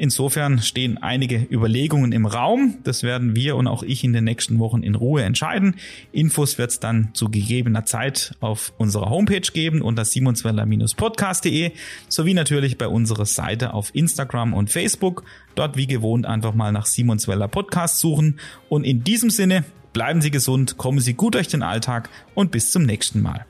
Insofern 0.00 0.60
stehen 0.60 0.96
einige 0.98 1.44
Überlegungen 1.50 2.12
im 2.12 2.24
Raum. 2.24 2.76
Das 2.84 3.02
werden 3.02 3.34
wir 3.34 3.56
und 3.56 3.66
auch 3.66 3.82
ich 3.82 4.04
in 4.04 4.12
den 4.12 4.22
nächsten 4.22 4.60
Wochen 4.60 4.84
in 4.84 4.94
Ruhe 4.94 5.24
entscheiden. 5.24 5.74
Infos 6.12 6.56
wird 6.56 6.70
es 6.70 6.78
dann 6.78 7.08
zu 7.14 7.28
gegebener 7.30 7.84
Zeit 7.84 8.36
auf 8.38 8.72
unserer 8.78 9.10
Homepage 9.10 9.40
geben 9.40 9.82
unter 9.82 10.04
simonsweller-podcast.de 10.04 11.72
sowie 12.08 12.34
natürlich 12.34 12.78
bei 12.78 12.86
unserer 12.86 13.26
Seite 13.26 13.74
auf 13.74 13.92
Instagram 13.92 14.54
und 14.54 14.70
Facebook. 14.70 15.24
Dort 15.56 15.76
wie 15.76 15.88
gewohnt 15.88 16.26
einfach 16.26 16.54
mal 16.54 16.70
nach 16.70 16.86
Simonsweller 16.86 17.48
Podcast 17.48 17.98
suchen. 17.98 18.38
Und 18.68 18.84
in 18.84 19.02
diesem 19.02 19.30
Sinne 19.30 19.64
bleiben 19.92 20.22
Sie 20.22 20.30
gesund, 20.30 20.76
kommen 20.76 21.00
Sie 21.00 21.14
gut 21.14 21.34
durch 21.34 21.48
den 21.48 21.64
Alltag 21.64 22.08
und 22.36 22.52
bis 22.52 22.70
zum 22.70 22.84
nächsten 22.84 23.20
Mal. 23.20 23.46